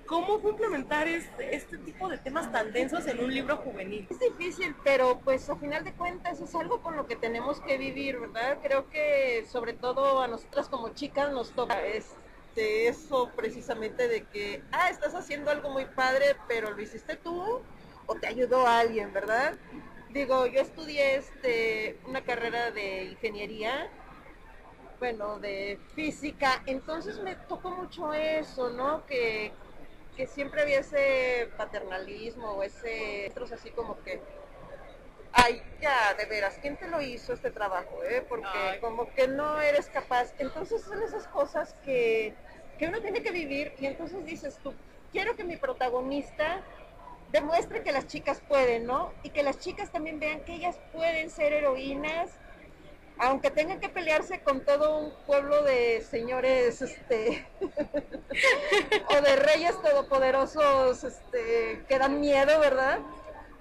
¿Cómo 0.08 0.40
implementar 0.48 1.06
este, 1.06 1.54
este, 1.54 1.76
tipo 1.76 2.08
de 2.08 2.16
temas 2.16 2.50
tan 2.50 2.72
densos 2.72 3.06
en 3.06 3.20
un 3.22 3.32
libro 3.32 3.58
juvenil? 3.58 4.06
Es 4.08 4.18
difícil, 4.18 4.74
pero 4.82 5.20
pues 5.20 5.50
a 5.50 5.56
final 5.56 5.84
de 5.84 5.92
cuentas 5.92 6.40
es 6.40 6.54
algo 6.54 6.80
con 6.80 6.96
lo 6.96 7.06
que 7.06 7.14
tenemos 7.14 7.60
que 7.60 7.76
vivir, 7.76 8.18
¿verdad? 8.18 8.58
Creo 8.62 8.88
que 8.88 9.44
sobre 9.46 9.74
todo 9.74 10.22
a 10.22 10.26
nosotras 10.26 10.70
como 10.70 10.88
chicas 10.94 11.30
nos 11.30 11.50
toca 11.50 11.84
este, 11.86 12.88
eso 12.88 13.30
precisamente 13.36 14.08
de 14.08 14.24
que, 14.24 14.62
ah, 14.72 14.88
estás 14.88 15.14
haciendo 15.14 15.50
algo 15.50 15.68
muy 15.68 15.84
padre, 15.84 16.36
pero 16.48 16.70
lo 16.70 16.80
hiciste 16.80 17.16
tú 17.16 17.60
o 18.06 18.14
te 18.14 18.28
ayudó 18.28 18.66
alguien, 18.66 19.12
¿verdad? 19.12 19.56
Digo, 20.08 20.46
yo 20.46 20.62
estudié 20.62 21.16
este, 21.16 21.98
una 22.06 22.24
carrera 22.24 22.70
de 22.70 23.04
ingeniería 23.04 23.90
bueno, 24.98 25.38
de 25.38 25.78
física, 25.94 26.62
entonces 26.66 27.20
me 27.20 27.36
tocó 27.36 27.70
mucho 27.70 28.12
eso, 28.14 28.70
¿no? 28.70 29.06
Que, 29.06 29.52
siempre 30.26 30.62
había 30.62 30.80
ese 30.80 31.48
paternalismo 31.56 32.52
o 32.52 32.62
ese, 32.62 33.28
otros 33.30 33.52
así 33.52 33.70
como 33.70 34.02
que, 34.02 34.20
ay, 35.32 35.62
ya, 35.80 36.14
de 36.14 36.26
veras, 36.26 36.58
¿quién 36.60 36.76
te 36.76 36.88
lo 36.88 37.00
hizo 37.00 37.32
este 37.32 37.50
trabajo? 37.50 38.02
Eh? 38.04 38.24
Porque 38.28 38.78
como 38.80 39.12
que 39.14 39.28
no 39.28 39.60
eres 39.60 39.88
capaz. 39.88 40.34
Entonces 40.38 40.82
son 40.82 41.02
esas 41.02 41.26
cosas 41.28 41.74
que, 41.84 42.34
que 42.78 42.86
uno 42.86 43.00
tiene 43.00 43.22
que 43.22 43.30
vivir 43.30 43.72
y 43.78 43.86
entonces 43.86 44.24
dices 44.24 44.58
tú, 44.62 44.74
quiero 45.12 45.36
que 45.36 45.44
mi 45.44 45.56
protagonista 45.56 46.62
demuestre 47.32 47.82
que 47.82 47.92
las 47.92 48.06
chicas 48.06 48.40
pueden, 48.48 48.86
¿no? 48.86 49.12
Y 49.22 49.30
que 49.30 49.42
las 49.42 49.58
chicas 49.58 49.90
también 49.90 50.18
vean 50.18 50.40
que 50.40 50.54
ellas 50.54 50.78
pueden 50.92 51.30
ser 51.30 51.52
heroínas 51.52 52.30
aunque 53.18 53.50
tengan 53.50 53.80
que 53.80 53.88
pelearse 53.88 54.40
con 54.40 54.64
todo 54.64 54.98
un 54.98 55.12
pueblo 55.26 55.62
de 55.62 56.00
señores 56.02 56.80
este 56.82 57.46
o 59.10 59.20
de 59.20 59.36
reyes 59.36 59.80
todopoderosos 59.82 61.04
este 61.04 61.84
que 61.88 61.98
dan 61.98 62.20
miedo, 62.20 62.60
¿verdad? 62.60 63.00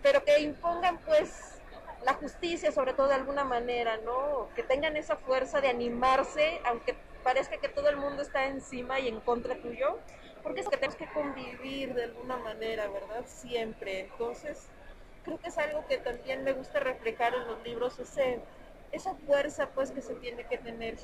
Pero 0.04 0.24
que 0.24 0.39
impongan 0.39 1.00
pues 1.00 1.60
la 2.06 2.13
justicia 2.13 2.72
sobre 2.72 2.93
todo 2.93 3.08
de 3.08 3.15
alguna 3.15 3.43
manera, 3.43 3.98
¿no? 3.98 4.50
Que 4.56 4.63
tengan 4.63 4.96
esa 4.96 5.17
fuerza 5.17 5.60
de 5.60 5.70
animarse, 5.70 6.62
aunque 6.65 6.96
parezca 7.24 7.58
que 7.58 7.67
todo 7.67 7.89
el 7.89 7.98
mundo 7.98 8.22
está 8.22 8.46
encima 8.46 9.00
y 9.00 9.08
en 9.08 9.20
contra 9.20 9.56
tuyo, 9.56 10.00
porque 10.43 10.62
es 10.62 10.70
que 10.70 10.78
tenemos 10.78 10.96
que 10.96 11.12
convivir 11.12 11.93
de 11.93 12.06
alguna 12.06 12.38
manera, 12.38 12.88
¿verdad? 12.88 13.26
Siempre. 13.26 14.02
Entonces, 14.02 14.67
creo 15.26 15.39
que 15.39 15.50
es 15.50 15.58
algo 15.58 15.86
que 15.88 15.98
también 15.98 16.43
me 16.43 16.54
gusta 16.54 16.80
reflejar 16.80 17.34
en 17.34 17.48
los 17.48 17.62
libros, 17.63 18.00
ese 18.00 18.39
esa 18.91 19.15
fuerza 19.15 19.69
pues 19.69 19.91
que 19.91 20.02
se 20.02 20.15
tiene 20.15 20.45
que 20.45 20.58
tener 20.58 20.95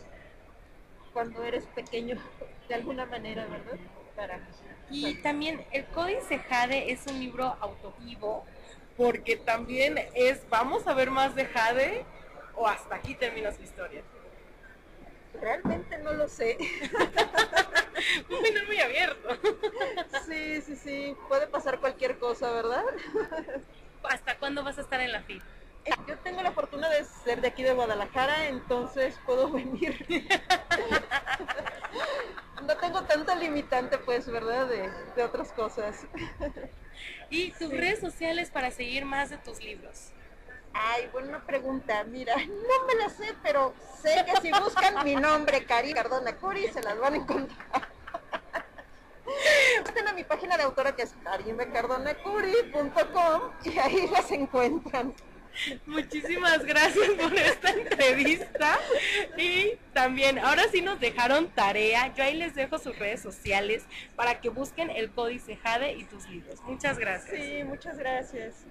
cuando 1.13 1.43
eres 1.43 1.65
pequeño 1.67 2.17
de 2.67 2.75
alguna 2.75 3.05
manera, 3.05 3.45
¿verdad? 3.45 3.77
Para, 4.15 4.39
y 4.91 5.15
también 5.15 5.65
el 5.71 5.85
Códice 5.85 6.37
Jade 6.37 6.91
es 6.91 7.07
un 7.07 7.19
libro 7.19 7.57
autovivo 7.59 8.45
porque 8.95 9.37
también 9.37 9.97
es 10.13 10.47
vamos 10.49 10.85
a 10.85 10.93
ver 10.93 11.09
más 11.09 11.33
de 11.33 11.45
Jade 11.45 12.05
o 12.55 12.67
hasta 12.67 12.95
aquí 12.95 13.15
termina 13.15 13.51
su 13.51 13.63
historia. 13.63 14.03
Realmente 15.41 15.97
no 15.97 16.13
lo 16.13 16.27
sé. 16.27 16.57
un 18.29 18.45
final 18.45 18.67
muy 18.67 18.79
abierto. 18.79 19.29
sí, 20.27 20.61
sí, 20.61 20.75
sí, 20.75 21.15
puede 21.27 21.47
pasar 21.47 21.79
cualquier 21.79 22.19
cosa, 22.19 22.51
¿verdad? 22.51 22.83
¿Hasta 24.03 24.37
cuándo 24.37 24.63
vas 24.63 24.77
a 24.77 24.81
estar 24.81 25.01
en 25.01 25.11
la 25.11 25.21
FIT? 25.23 25.41
Yo 26.07 26.17
tengo 26.19 26.41
la 26.41 26.51
fortuna 26.51 26.89
de 26.89 27.03
ser 27.03 27.41
de 27.41 27.49
aquí 27.49 27.63
de 27.63 27.73
Guadalajara, 27.73 28.47
entonces 28.47 29.19
puedo 29.25 29.49
venir. 29.51 30.05
no 32.65 32.77
tengo 32.77 33.03
tanta 33.03 33.35
limitante, 33.35 33.97
pues, 33.97 34.29
¿verdad? 34.29 34.67
De, 34.67 35.23
otras 35.23 35.51
cosas. 35.51 36.07
¿Y 37.29 37.51
tus 37.51 37.69
redes 37.69 37.99
sociales 37.99 38.49
para 38.49 38.71
seguir 38.71 39.03
más 39.05 39.29
de 39.29 39.37
tus 39.37 39.61
libros? 39.61 40.11
Ay, 40.73 41.09
buena 41.11 41.45
pregunta. 41.45 42.03
Mira, 42.05 42.35
no 42.35 42.85
me 42.87 42.95
la 42.95 43.09
sé, 43.09 43.35
pero 43.43 43.73
sé 44.01 44.25
que 44.25 44.41
si 44.41 44.51
buscan 44.51 45.03
mi 45.03 45.15
nombre, 45.15 45.65
Cari 45.65 45.93
Cardona 45.93 46.35
Curi, 46.37 46.69
se 46.69 46.81
las 46.81 46.97
van 46.97 47.13
a 47.13 47.17
encontrar. 47.17 47.89
Estén 49.85 50.07
a 50.07 50.13
mi 50.13 50.23
página 50.23 50.57
de 50.57 50.63
autora 50.63 50.95
que 50.95 51.03
es 51.03 51.13
carimecardonacuri.com 51.23 53.51
y 53.63 53.77
ahí 53.77 54.07
las 54.07 54.31
encuentran. 54.31 55.13
Muchísimas 55.85 56.65
gracias 56.65 57.09
por 57.11 57.33
esta 57.35 57.69
entrevista. 57.71 58.79
Y 59.37 59.71
también, 59.93 60.39
ahora 60.39 60.63
sí 60.71 60.81
nos 60.81 60.99
dejaron 60.99 61.49
tarea. 61.49 62.13
Yo 62.15 62.23
ahí 62.23 62.35
les 62.35 62.55
dejo 62.55 62.79
sus 62.79 62.97
redes 62.97 63.21
sociales 63.21 63.83
para 64.15 64.41
que 64.41 64.49
busquen 64.49 64.89
el 64.89 65.11
Códice 65.11 65.55
Jade 65.57 65.93
y 65.93 66.03
tus 66.05 66.27
libros. 66.29 66.61
Muchas 66.63 66.97
gracias. 66.97 67.35
Sí, 67.35 67.63
muchas 67.63 67.97
gracias. 67.97 68.65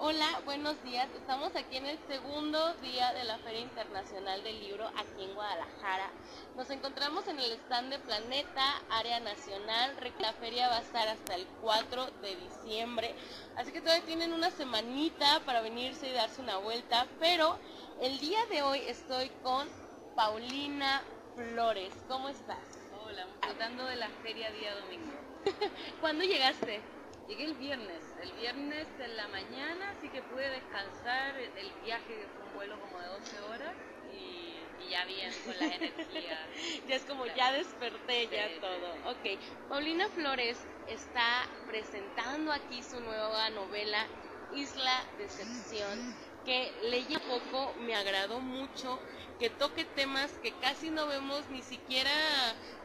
Hola, 0.00 0.40
buenos 0.44 0.80
días. 0.84 1.08
Estamos 1.16 1.56
aquí 1.56 1.76
en 1.76 1.84
el 1.84 1.98
segundo 2.06 2.72
día 2.74 3.12
de 3.14 3.24
la 3.24 3.36
Feria 3.38 3.62
Internacional 3.62 4.44
del 4.44 4.60
Libro 4.60 4.86
aquí 4.96 5.24
en 5.24 5.34
Guadalajara. 5.34 6.12
Nos 6.56 6.70
encontramos 6.70 7.26
en 7.26 7.40
el 7.40 7.50
stand 7.50 7.90
de 7.90 7.98
Planeta, 7.98 8.80
área 8.90 9.18
nacional. 9.18 9.96
La 10.20 10.32
feria 10.34 10.68
va 10.68 10.76
a 10.76 10.82
estar 10.82 11.08
hasta 11.08 11.34
el 11.34 11.44
4 11.62 12.12
de 12.22 12.36
diciembre, 12.36 13.12
así 13.56 13.72
que 13.72 13.80
todavía 13.80 14.06
tienen 14.06 14.32
una 14.32 14.52
semanita 14.52 15.40
para 15.44 15.62
venirse 15.62 16.08
y 16.08 16.12
darse 16.12 16.42
una 16.42 16.58
vuelta. 16.58 17.08
Pero 17.18 17.58
el 18.00 18.20
día 18.20 18.46
de 18.52 18.62
hoy 18.62 18.78
estoy 18.86 19.30
con 19.42 19.66
Paulina 20.14 21.02
Flores. 21.34 21.92
¿Cómo 22.06 22.28
estás? 22.28 22.78
Hola, 23.04 23.26
disfrutando 23.40 23.84
de 23.86 23.96
la 23.96 24.08
feria 24.22 24.48
día 24.52 24.76
domingo. 24.76 25.10
¿Cuándo 26.00 26.22
llegaste? 26.22 26.82
Llegué 27.26 27.46
el 27.46 27.54
viernes, 27.54 28.07
el 28.22 28.32
viernes 28.32 28.86
en 28.98 29.16
la 29.16 29.28
mañana, 29.28 29.90
así 29.96 30.08
que 30.08 30.22
pude 30.22 30.48
descansar 30.50 31.36
el 31.36 31.70
viaje, 31.84 32.26
fue 32.34 32.46
un 32.46 32.54
vuelo 32.54 32.80
como 32.80 32.98
de 33.00 33.06
12 33.06 33.40
horas 33.40 33.74
y, 34.12 34.90
ya 34.90 35.04
bien, 35.04 35.32
con 35.44 35.54
las 35.58 35.76
energías. 35.76 36.40
ya 36.88 36.96
es 36.96 37.02
como, 37.02 37.26
ya 37.26 37.52
desperté, 37.52 38.28
ya 38.28 38.48
todo. 38.60 39.12
Ok, 39.12 39.38
Paulina 39.68 40.08
Flores 40.08 40.58
está 40.88 41.46
presentando 41.66 42.52
aquí 42.52 42.82
su 42.82 43.00
nueva 43.00 43.50
novela, 43.50 44.06
Isla 44.54 45.04
Decepción, 45.18 46.16
que 46.44 46.72
leí 46.82 47.18
poco, 47.28 47.74
me 47.80 47.94
agradó 47.94 48.40
mucho, 48.40 48.98
que 49.38 49.50
toque 49.50 49.84
temas 49.84 50.32
que 50.42 50.52
casi 50.52 50.90
no 50.90 51.06
vemos 51.06 51.48
ni 51.50 51.62
siquiera 51.62 52.10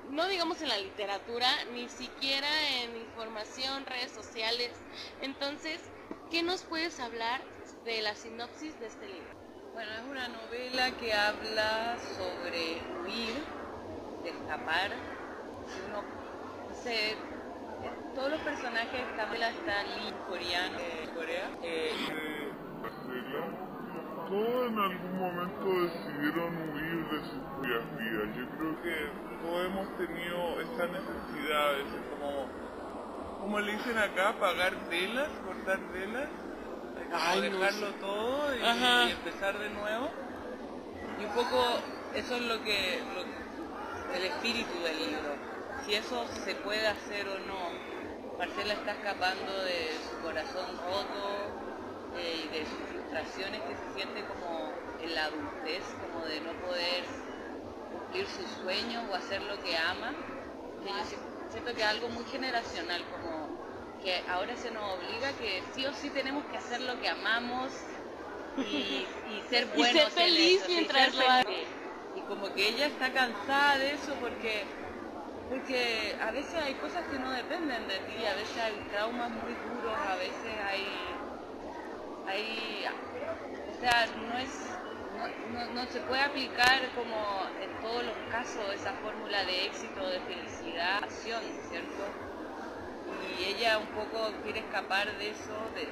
no 0.09 0.27
digamos 0.27 0.61
en 0.61 0.69
la 0.69 0.77
literatura, 0.77 1.47
ni 1.73 1.87
siquiera 1.89 2.47
información, 3.23 3.85
redes 3.85 4.11
sociales. 4.11 4.71
Entonces, 5.21 5.79
¿qué 6.29 6.43
nos 6.43 6.63
puedes 6.63 6.99
hablar 6.99 7.41
de 7.85 8.01
la 8.01 8.15
sinopsis 8.15 8.77
de 8.81 8.87
este 8.87 9.07
libro? 9.07 9.31
Bueno, 9.73 9.91
es 9.93 10.03
una 10.11 10.27
novela 10.27 10.91
que 10.97 11.13
habla 11.13 11.97
sobre 12.17 12.81
huir, 13.01 13.33
de 14.23 14.29
escapar. 14.29 14.91
Uno, 15.87 16.03
todos 18.13 18.31
los 18.31 18.41
personajes 18.41 18.91
de 18.91 19.11
esta 19.11 19.25
novela 19.25 19.49
están 19.49 19.85
coreanos, 20.27 20.81
de 20.81 21.13
Corea. 21.15 21.49
Eh, 21.63 21.91
todos 24.27 24.67
en 24.67 24.79
algún 24.79 25.19
momento 25.19 25.65
decidieron 25.83 26.55
huir 26.71 27.05
de 27.09 27.19
sus 27.21 27.43
propias 27.55 27.83
Yo 28.35 28.49
creo 28.57 28.81
que 28.81 29.33
todos 29.41 29.65
hemos 29.65 29.97
tenido 29.97 30.61
esa 30.61 30.87
necesidad, 30.87 31.71
de 31.73 31.83
como, 32.09 32.62
como 33.43 33.59
le 33.59 33.73
dicen 33.73 33.97
acá, 33.97 34.39
pagar 34.39 34.73
velas, 34.89 35.27
cortar 35.45 35.77
velas, 35.91 36.29
dejarlo 37.41 37.89
todo 37.99 38.55
y, 38.55 39.11
empezar 39.11 39.59
de 39.59 39.69
nuevo. 39.69 40.09
Y 41.19 41.25
un 41.25 41.31
poco 41.31 41.61
eso 42.15 42.35
es 42.37 42.41
lo 42.41 42.63
que, 42.63 42.99
el 44.15 44.23
espíritu 44.23 44.79
del 44.81 44.97
libro, 44.97 45.35
si 45.85 45.93
eso 45.93 46.25
se 46.45 46.55
puede 46.55 46.87
hacer 46.87 47.27
o 47.27 47.39
no. 47.39 47.93
Marcela 48.37 48.73
está 48.75 48.93
escapando 48.93 49.51
de 49.63 49.91
su 50.09 50.21
corazón 50.23 50.77
roto 50.77 52.15
eh, 52.17 52.45
y 52.45 52.47
de 52.47 52.65
sus 52.65 52.79
frustraciones 52.89 53.61
que 53.61 53.75
se 53.75 53.93
siente 53.93 54.23
como 54.23 54.71
en 55.01 55.15
la 55.15 55.25
adultez, 55.25 55.83
como 56.01 56.25
de 56.25 56.39
no 56.39 56.53
poder 56.65 57.03
cumplir 57.91 58.25
sus 58.25 58.49
sueños 58.63 59.03
o 59.11 59.15
hacer 59.15 59.41
lo 59.41 59.61
que 59.61 59.77
ama. 59.77 60.13
Que 60.81 60.89
yo 60.89 61.32
siento 61.53 61.73
que 61.75 61.81
es 61.81 61.87
algo 61.87 62.09
muy 62.09 62.25
generacional, 62.25 63.01
como 63.11 63.47
que 64.03 64.23
ahora 64.27 64.57
se 64.57 64.71
nos 64.71 64.83
obliga 64.97 65.31
que 65.33 65.61
sí 65.73 65.85
o 65.85 65.93
sí 65.93 66.09
tenemos 66.09 66.43
que 66.45 66.57
hacer 66.57 66.81
lo 66.81 66.99
que 66.99 67.07
amamos 67.07 67.71
y, 68.57 69.05
ser 69.49 69.67
buenos. 69.67 69.89
y 69.89 69.99
ser 69.99 70.11
feliz 70.11 70.63
mientras 70.67 71.13
lo. 71.13 71.23
Y 72.15 72.21
como 72.27 72.51
que 72.53 72.69
ella 72.69 72.87
está 72.87 73.13
cansada 73.13 73.77
de 73.77 73.93
eso 73.93 74.13
porque 74.19 74.63
porque 75.49 76.15
a 76.19 76.31
veces 76.31 76.55
hay 76.55 76.73
cosas 76.75 77.05
que 77.07 77.19
no 77.19 77.29
dependen 77.29 77.87
de 77.87 77.99
ti, 77.99 78.25
a 78.25 78.33
veces 78.33 78.57
hay 78.57 78.73
traumas 78.91 79.29
muy 79.29 79.53
duros, 79.53 79.95
a 80.09 80.15
veces 80.15 80.51
hay, 80.67 80.87
hay 82.27 82.85
o 83.71 83.79
sea, 83.79 84.07
no 84.15 84.37
es, 84.39 84.49
no, 85.73 85.85
se 85.87 85.99
puede 86.01 86.21
aplicar 86.21 86.89
como 86.95 87.47
en 87.61 87.81
todos 87.81 88.03
los 88.03 88.15
casos 88.31 88.63
esa 88.73 88.93
fórmula 88.93 89.43
de 89.45 89.65
éxito, 89.65 90.07
de 90.07 90.19
felicidad, 90.21 91.03
acción, 91.03 91.41
¿cierto? 91.69 92.03
Y 93.39 93.43
ella 93.45 93.77
un 93.77 93.87
poco 93.87 94.31
quiere 94.43 94.59
escapar 94.59 95.17
de 95.17 95.29
eso, 95.29 95.55
de, 95.75 95.83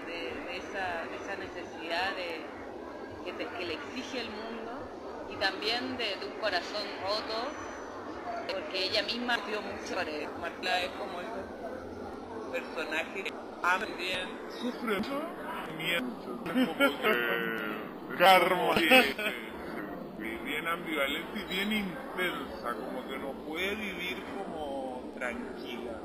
esa, 0.58 1.36
necesidad 1.38 2.16
de, 2.16 2.42
que, 3.26 3.66
le 3.66 3.74
exige 3.74 4.22
el 4.22 4.30
mundo 4.30 5.28
y 5.32 5.36
también 5.36 5.98
de 5.98 6.18
un 6.26 6.40
corazón 6.40 6.84
roto 7.04 7.72
porque 8.52 8.86
ella 8.86 9.04
misma 9.04 9.38
dio 9.48 9.62
mucho. 9.62 9.96
Marta 10.40 10.82
es 10.82 10.90
como 10.92 11.20
el 11.22 11.28
personaje 12.52 13.32
también 13.62 14.28
sufre 14.60 15.00
miedo. 15.78 16.06
Como 16.44 17.91
karma 18.18 18.76
bien 20.18 20.68
ambivalente 20.68 21.40
y 21.40 21.54
bien 21.54 21.72
intensa 21.72 22.74
como 22.74 23.08
que 23.08 23.18
no 23.18 23.34
puede 23.48 23.76
vivir 23.76 24.18
como 24.38 25.12
tranquila 25.16 26.00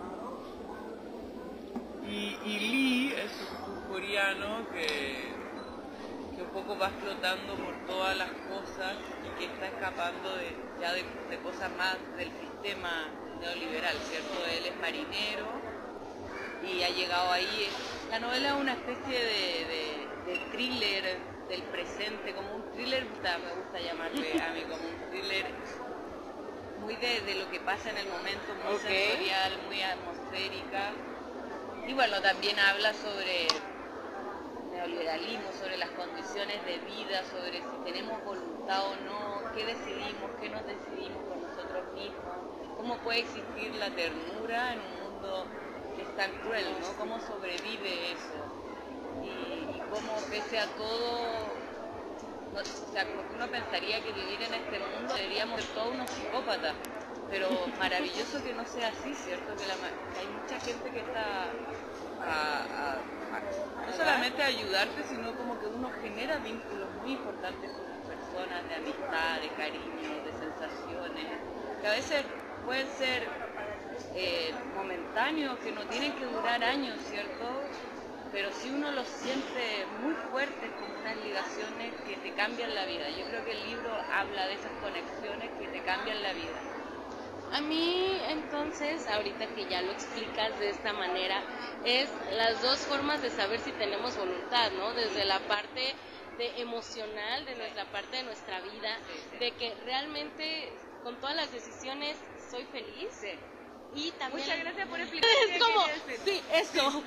y, 2.08 2.38
y 2.44 2.58
Lee 2.58 3.14
es 3.16 3.32
un 3.66 3.92
coreano 3.92 4.66
que 4.72 5.36
que 6.36 6.42
un 6.42 6.50
poco 6.50 6.78
va 6.78 6.90
flotando 6.90 7.54
por 7.54 7.74
todas 7.86 8.16
las 8.18 8.28
cosas 8.28 8.94
y 9.24 9.38
que 9.38 9.46
está 9.46 9.68
escapando 9.68 10.36
de, 10.36 10.54
ya 10.80 10.92
de, 10.92 11.04
cosas 11.38 11.70
más 11.78 11.96
del 12.18 12.30
sistema 12.30 13.08
neoliberal, 13.40 13.96
¿cierto? 14.04 14.44
Él 14.44 14.66
es 14.66 14.76
marinero 14.78 15.46
y 16.62 16.82
ha 16.82 16.90
llegado 16.90 17.32
ahí. 17.32 17.68
La 18.10 18.20
novela 18.20 18.48
es 18.48 18.60
una 18.60 18.72
especie 18.72 19.18
de, 19.18 20.06
thriller 20.52 21.18
del 21.48 21.62
presente, 21.64 22.34
como 22.34 22.56
un 22.56 22.70
thriller, 22.72 23.04
me 23.04 23.54
gusta 23.54 23.80
llamarle 23.80 24.42
a 24.42 24.52
mí, 24.52 24.62
como 24.62 24.82
un 24.88 25.10
thriller 25.10 25.46
muy 26.80 26.96
de, 26.96 27.34
lo 27.34 27.50
que 27.50 27.60
pasa 27.60 27.90
en 27.90 27.98
el 27.98 28.08
momento, 28.08 28.54
muy 28.64 28.78
sensorial, 28.78 29.58
muy 29.66 29.82
atmosférica. 29.82 30.92
Y 31.86 31.94
bueno, 31.94 32.20
también 32.20 32.58
habla 32.58 32.92
sobre 32.94 33.48
neoliberalismo, 34.72 35.52
sobre 35.52 35.78
las 35.78 35.90
condiciones 35.90 36.64
de 36.64 36.78
vida, 36.78 37.24
sobre 37.30 37.58
si 37.58 37.84
tenemos 37.84 38.24
voluntad 38.24 38.84
o 38.86 38.96
no, 39.04 39.52
qué 39.54 39.64
decidimos, 39.64 40.30
qué 40.40 40.48
nos 40.48 40.64
decidimos 40.66 41.24
con 41.26 41.42
nosotros 41.42 41.92
mismos, 41.94 42.76
cómo 42.76 42.98
puede 42.98 43.20
existir 43.20 43.74
la 43.76 43.90
ternura 43.90 44.74
en 44.74 44.80
un 44.80 45.12
mundo 45.12 45.46
que 45.96 46.02
es 46.02 46.16
tan 46.16 46.30
cruel, 46.42 46.66
¿no? 46.80 46.92
Cómo 46.98 47.18
sobrevive 47.20 48.12
eso 48.12 48.46
y, 49.24 49.75
cómo 49.96 50.12
pese 50.28 50.58
a 50.58 50.66
todo 50.76 51.56
o 52.56 52.92
sea, 52.92 53.04
como 53.04 53.28
que 53.28 53.34
uno 53.34 53.48
pensaría 53.48 54.02
que 54.02 54.12
vivir 54.12 54.40
en 54.42 54.54
este 54.54 54.78
mundo 54.78 55.14
deberíamos 55.14 55.60
ser 55.60 55.74
todos 55.74 55.94
unos 55.94 56.10
psicópatas, 56.10 56.74
pero 57.30 57.48
maravilloso 57.78 58.42
que 58.42 58.54
no 58.54 58.64
sea 58.64 58.88
así, 58.88 59.14
¿cierto? 59.14 59.54
Que, 59.56 59.64
hay 59.64 60.26
mucha 60.40 60.58
gente 60.60 60.90
que 60.90 61.00
está 61.00 61.52
a, 62.22 62.96
no 63.86 63.92
solamente 63.92 64.42
ayudarte, 64.42 65.04
sino 65.04 65.36
como 65.36 65.60
que 65.60 65.66
uno 65.66 65.90
genera 66.00 66.38
vínculos 66.38 66.88
muy 67.02 67.12
importantes 67.12 67.70
con 67.72 67.84
las 67.84 68.00
personas, 68.08 68.68
de 68.68 68.74
amistad, 68.74 69.40
de 69.40 69.48
cariño, 69.50 70.24
de 70.24 70.32
sensaciones, 70.32 71.26
que 71.82 71.86
a 71.86 71.92
veces 71.92 72.24
pueden 72.64 72.88
ser 72.96 73.28
eh, 74.14 74.54
momentáneos, 74.74 75.58
que 75.58 75.72
no 75.72 75.82
tienen 75.88 76.12
que 76.14 76.24
durar 76.24 76.64
años, 76.64 76.96
¿cierto? 77.10 77.44
Pero 78.32 78.50
si 78.52 78.68
uno 78.70 78.90
los 78.90 79.06
siente 79.06 79.86
muy 80.02 80.14
fuertes, 80.30 80.70
como 80.80 80.98
unas 81.00 81.16
ligaciones 81.24 81.94
que 82.06 82.16
te 82.16 82.32
cambian 82.34 82.74
la 82.74 82.84
vida. 82.86 83.08
Yo 83.10 83.24
creo 83.26 83.44
que 83.44 83.52
el 83.52 83.70
libro 83.70 83.90
habla 84.12 84.46
de 84.46 84.54
esas 84.54 84.72
conexiones 84.82 85.50
que 85.58 85.68
te 85.68 85.80
cambian 85.84 86.22
la 86.22 86.32
vida. 86.32 86.60
A 87.52 87.60
mí 87.60 88.18
entonces, 88.28 89.06
ahorita 89.06 89.46
que 89.54 89.66
ya 89.66 89.80
lo 89.82 89.92
explicas 89.92 90.58
de 90.58 90.70
esta 90.70 90.92
manera, 90.92 91.40
es 91.84 92.08
las 92.36 92.60
dos 92.62 92.78
formas 92.80 93.22
de 93.22 93.30
saber 93.30 93.60
si 93.60 93.70
tenemos 93.72 94.16
voluntad, 94.16 94.70
¿no? 94.72 94.92
Desde 94.94 95.24
la 95.24 95.38
parte 95.40 95.94
de 96.38 96.60
emocional, 96.60 97.44
de 97.46 97.54
nuestra 97.54 97.84
parte 97.86 98.16
de 98.16 98.22
nuestra 98.24 98.60
vida, 98.60 98.98
de 99.38 99.52
que 99.52 99.74
realmente 99.84 100.72
con 101.04 101.16
todas 101.20 101.36
las 101.36 101.52
decisiones 101.52 102.16
soy 102.50 102.64
feliz. 102.64 103.12
Y 103.94 104.10
también... 104.12 104.42
Muchas 104.42 104.58
gracias 104.60 104.88
por 104.88 105.00
explicar. 105.00 105.30
Es 105.50 105.62
como, 105.62 105.86
sí, 106.24 106.42
eso, 106.52 107.02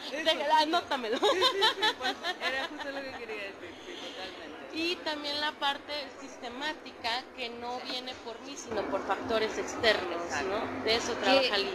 anótamelo. 0.60 1.18
Sí, 1.18 1.26
sí, 1.26 1.62
sí, 1.62 1.88
pues, 2.00 2.16
era 2.42 2.68
justo 2.68 2.92
lo 2.92 3.02
que 3.02 3.12
quería 3.12 3.44
decir, 3.44 3.76
sí, 3.86 3.94
totalmente 3.94 4.50
y 4.72 4.96
también 4.98 5.42
la 5.42 5.52
parte 5.54 5.94
sistemática 6.22 7.10
que 7.36 7.50
no 7.50 7.80
viene 7.92 8.14
por 8.24 8.40
mí, 8.42 8.56
sino 8.56 8.84
por 8.84 9.02
factores 9.06 9.58
externos, 9.58 10.22
¿no? 10.48 10.84
De 10.84 10.96
eso 10.96 11.14
trabaja 11.14 11.56
el 11.56 11.68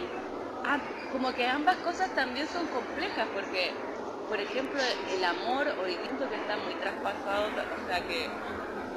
Ah, 0.67 0.79
como 1.11 1.31
que 1.33 1.45
ambas 1.45 1.75
cosas 1.77 2.09
también 2.15 2.47
son 2.47 2.65
complejas, 2.67 3.27
porque, 3.35 3.71
por 4.27 4.39
ejemplo, 4.39 4.81
el 5.11 5.23
amor 5.23 5.67
hoy 5.83 5.91
día 5.91 6.27
que 6.27 6.35
está 6.35 6.57
muy 6.57 6.73
traspasado, 6.75 7.49
o 7.49 7.87
sea 7.87 8.01
que 8.07 8.27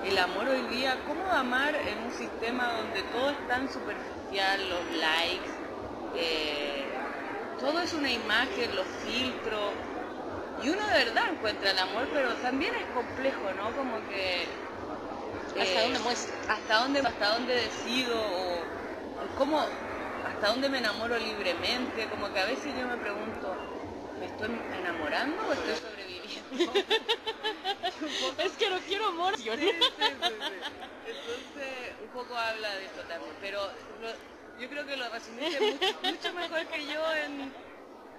el 0.09 0.16
amor 0.16 0.48
hoy 0.48 0.62
día, 0.74 0.96
¿cómo 1.06 1.30
amar 1.30 1.74
en 1.74 1.98
un 2.04 2.12
sistema 2.12 2.72
donde 2.72 3.02
todo 3.12 3.30
es 3.30 3.48
tan 3.48 3.70
superficial, 3.70 4.68
los 4.70 4.96
likes, 4.96 5.50
eh, 6.18 6.90
todo 7.60 7.80
es 7.80 7.92
una 7.92 8.10
imagen, 8.10 8.74
los 8.74 8.86
filtros, 8.86 9.74
y 10.62 10.68
uno 10.68 10.84
de 10.88 11.04
verdad 11.04 11.22
encuentra 11.30 11.70
el 11.70 11.78
amor, 11.78 12.08
pero 12.12 12.34
también 12.36 12.72
es 12.80 12.86
complejo, 12.92 13.52
¿no? 13.54 13.72
Como 13.74 13.96
que... 14.08 14.46
¿Hasta 15.60 15.82
dónde 15.82 15.98
muestra? 16.00 16.54
Hasta 16.54 16.76
dónde, 16.78 17.00
hasta 17.00 17.28
dónde 17.34 17.54
decido 17.54 18.20
o, 18.20 18.66
cómo, 19.36 19.64
hasta 20.24 20.48
dónde 20.48 20.68
me 20.68 20.78
enamoro 20.78 21.16
libremente, 21.18 22.08
como 22.08 22.30
que 22.32 22.38
a 22.40 22.44
veces 22.44 22.76
yo 22.76 22.86
me 22.86 22.96
pregunto, 22.96 23.56
¿me 24.18 24.26
estoy 24.26 24.60
enamorando 24.80 25.46
o 25.46 25.52
estoy 25.52 25.74
sobreviviendo? 25.76 26.72
es 28.44 28.52
que 28.52 28.70
no 28.70 28.78
quiero 28.80 29.06
amor. 29.08 29.36
Sí, 29.36 29.44
sí, 29.44 29.50
Entonces, 31.06 31.94
un 32.02 32.08
poco 32.08 32.36
habla 32.36 32.74
de 32.76 32.84
eso 32.84 33.00
también, 33.08 33.32
pero 33.40 33.60
yo 34.61 34.68
creo 34.68 34.86
que 34.86 34.96
lo 34.96 35.09
resumiste 35.09 35.61
mucho, 35.61 35.98
mucho 36.02 36.32
mejor 36.34 36.66
que 36.66 36.86
yo 36.86 37.14
en 37.14 37.52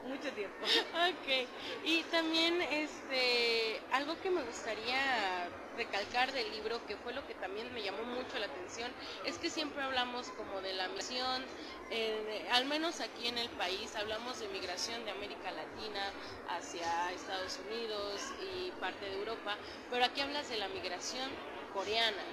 mucho 0.07 0.31
tiempo. 0.33 0.65
Ok. 0.65 1.47
Y 1.83 2.03
también 2.03 2.61
este 2.61 3.81
algo 3.91 4.19
que 4.21 4.29
me 4.29 4.41
gustaría 4.43 5.49
recalcar 5.77 6.31
del 6.33 6.51
libro, 6.51 6.85
que 6.87 6.97
fue 6.97 7.13
lo 7.13 7.25
que 7.25 7.35
también 7.35 7.73
me 7.73 7.81
llamó 7.81 8.03
mucho 8.03 8.37
la 8.37 8.47
atención, 8.47 8.91
es 9.25 9.37
que 9.37 9.49
siempre 9.49 9.81
hablamos 9.81 10.27
como 10.31 10.59
de 10.61 10.73
la 10.73 10.87
migración, 10.89 11.45
eh, 11.89 12.47
al 12.51 12.65
menos 12.65 12.99
aquí 12.99 13.27
en 13.27 13.37
el 13.37 13.49
país, 13.51 13.95
hablamos 13.95 14.39
de 14.39 14.49
migración 14.49 15.05
de 15.05 15.11
América 15.11 15.51
Latina 15.51 16.11
hacia 16.49 17.11
Estados 17.13 17.59
Unidos 17.69 18.21
y 18.41 18.71
parte 18.71 19.05
de 19.05 19.19
Europa, 19.19 19.55
pero 19.89 20.03
aquí 20.03 20.19
hablas 20.19 20.49
de 20.49 20.57
la 20.57 20.67
migración 20.67 21.29
coreana. 21.73 22.23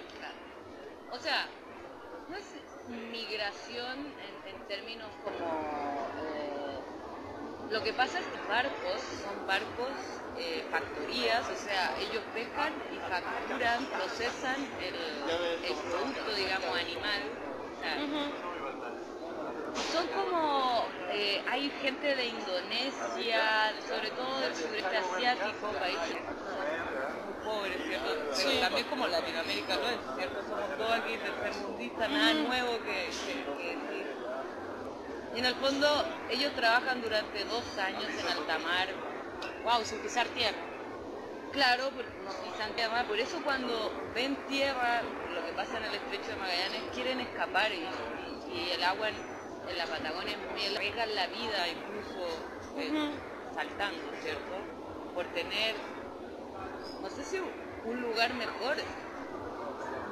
O 1.13 1.19
sea, 1.21 1.47
no 2.29 2.37
es 2.37 2.45
migración 2.89 4.13
en, 4.47 4.67
términos 4.69 5.09
como... 5.23 5.47
Eh, 6.25 6.57
lo 7.71 7.83
que 7.83 7.93
pasa 7.93 8.19
es 8.21 8.27
que 8.27 8.49
barcos 8.49 9.01
son 9.23 9.47
barcos, 9.47 9.95
eh, 10.39 10.65
factorías, 10.71 11.43
o 11.49 11.57
sea, 11.57 11.97
ellos 12.01 12.23
pescan 12.35 12.73
y 12.93 12.99
facturan, 13.11 13.87
procesan 13.87 14.57
el, 14.81 14.95
producto, 15.91 16.35
digamos, 16.37 16.79
animal. 16.79 17.23
Son 19.93 20.07
como, 20.09 20.87
eh, 21.11 21.45
hay 21.49 21.71
gente 21.83 22.15
de 22.15 22.27
Indonesia, 22.27 23.73
sobre 23.87 24.11
todo 24.11 24.41
del 24.41 24.55
sudeste 24.55 24.97
asiático, 24.97 25.73
países 25.79 26.17
pobres, 27.47 27.79
¿cierto? 27.87 28.11
Pero 28.37 28.51
también 28.61 28.87
como 28.89 29.07
Latinoamérica 29.07 29.77
lo 29.77 29.89
es, 29.89 30.01
¿cierto? 30.17 30.43
Somos 30.49 30.77
todos 30.77 30.93
aquí 30.93 31.17
tercermundistas, 31.19 32.11
nada 32.11 32.35
nuevo 32.35 32.73
que, 32.85 33.11
que 33.59 34.07
y 35.35 35.39
en 35.39 35.45
el 35.47 35.55
fondo 35.57 35.89
ellos 36.31 36.53
trabajan 36.55 37.01
durante 37.03 37.45
dos 37.45 37.79
años 37.79 38.11
en 38.19 38.29
alta 38.29 38.59
mar. 38.59 38.89
Wow, 39.65 39.85
sin 39.85 39.99
pisar 40.01 40.27
tierra. 40.29 40.59
claro, 41.53 41.91
porque 41.95 42.11
no 42.25 42.31
pisan 42.43 42.73
tierra. 42.75 43.05
Por 43.05 43.19
eso 43.19 43.43
cuando 43.43 43.93
ven 44.15 44.37
tierra, 44.47 45.03
lo 45.35 45.45
que 45.45 45.53
pasa 45.53 45.79
en 45.79 45.85
el 45.85 45.95
estrecho 45.95 46.31
de 46.31 46.37
Magallanes, 46.37 46.83
quieren 46.95 47.21
escapar 47.21 47.73
y, 47.73 47.77
y- 47.77 48.53
y 48.55 48.71
el 48.73 48.83
agua 48.85 49.09
en, 49.09 49.17
en 49.71 49.79
la 49.79 49.87
Patagonia 49.87 50.35
es 50.35 50.53
muy 50.53 50.65
arriesgan 50.67 51.15
la 51.15 51.27
vida 51.29 51.69
incluso 51.69 52.51
eh, 52.77 52.91
saltando, 53.55 54.13
¿cierto? 54.23 54.55
Por 55.15 55.27
tener, 55.33 55.75
no 57.03 57.11
sé 57.11 57.25
si 57.25 57.39
un 57.85 58.01
lugar 58.01 58.35
mejor. 58.35 58.77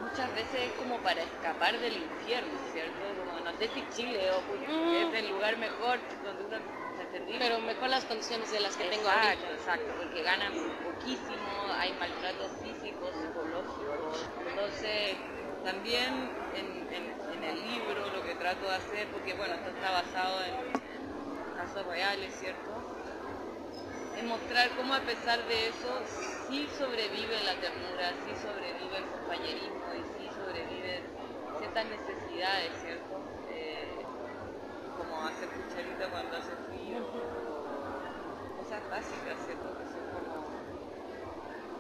Muchas 0.01 0.35
veces 0.35 0.70
es 0.70 0.72
como 0.79 1.01
para 1.03 1.22
escapar 1.22 1.79
del 1.79 1.97
infierno, 1.97 2.59
¿cierto? 2.72 3.01
Como 3.16 3.41
no 3.41 3.53
sé 3.59 3.68
si 3.68 3.89
Chile 3.91 4.31
o 4.31 4.43
Mm. 4.57 5.14
es 5.14 5.14
el 5.14 5.29
lugar 5.29 5.57
mejor 5.57 6.01
donde 6.22 6.45
uno 6.45 6.59
¿me 6.97 7.05
entendí? 7.05 7.37
Pero 7.39 7.61
mejor 7.61 7.89
las 7.89 8.05
condiciones 8.05 8.51
de 8.51 8.61
las 8.61 8.77
que 8.77 8.85
tengo 8.85 9.09
Exacto, 9.09 9.27
ahorita. 9.27 9.55
exacto, 9.55 9.93
porque 9.97 10.22
ganan 10.22 10.55
poquísimo, 10.83 11.51
hay 11.79 11.93
maltratos 11.95 12.53
físicos, 12.61 13.14
psicológicos. 13.16 14.31
Entonces, 14.49 15.18
también 15.62 16.33
en, 16.53 16.66
en- 16.93 17.16
en 17.33 17.45
el 17.45 17.62
libro 17.62 18.09
lo 18.11 18.22
que 18.22 18.35
trato 18.35 18.68
de 18.68 18.77
hacer, 18.77 19.11
porque 19.11 19.35
bueno, 19.35 19.55
esto 19.55 19.70
está 19.70 19.91
basado 19.91 20.45
en 20.45 21.55
casos 21.57 21.87
reales, 21.87 22.33
¿cierto? 22.39 22.74
Mostrar 24.22 24.70
cómo 24.76 24.94
a 24.94 25.00
pesar 25.00 25.38
de 25.48 25.68
eso 25.68 26.02
sí 26.46 26.66
sobrevive 26.78 27.42
la 27.42 27.54
ternura, 27.60 28.14
sí 28.24 28.32
sobrevive 28.36 28.98
el 28.98 29.04
compañerismo 29.10 29.94
y 29.94 30.02
sí 30.16 30.30
sobreviven 30.36 31.02
ciertas 31.58 31.86
necesidades, 31.86 32.72
¿cierto? 32.80 33.20
Eh, 33.48 34.06
como 34.96 35.26
hacer 35.26 35.48
cucharita 35.48 36.08
cuando 36.08 36.36
hace 36.36 36.52
frío, 36.68 36.98
cosas 38.56 38.88
básicas, 38.88 39.36
¿cierto? 39.44 39.68
Que 39.78 39.84
son 39.92 40.06
como, 40.14 40.48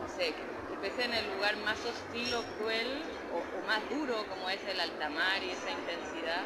no 0.00 0.08
sé, 0.08 0.34
que, 0.34 0.78
que 0.78 1.02
en 1.04 1.14
el 1.14 1.34
lugar 1.34 1.56
más 1.58 1.84
hostil 1.86 2.34
o 2.34 2.42
cruel 2.58 3.04
o, 3.32 3.62
más 3.62 3.88
duro 3.88 4.16
como 4.28 4.50
es 4.50 4.60
el 4.66 4.80
alta 4.80 5.08
mar 5.08 5.42
y 5.42 5.50
esa 5.50 5.70
intensidad, 5.70 6.44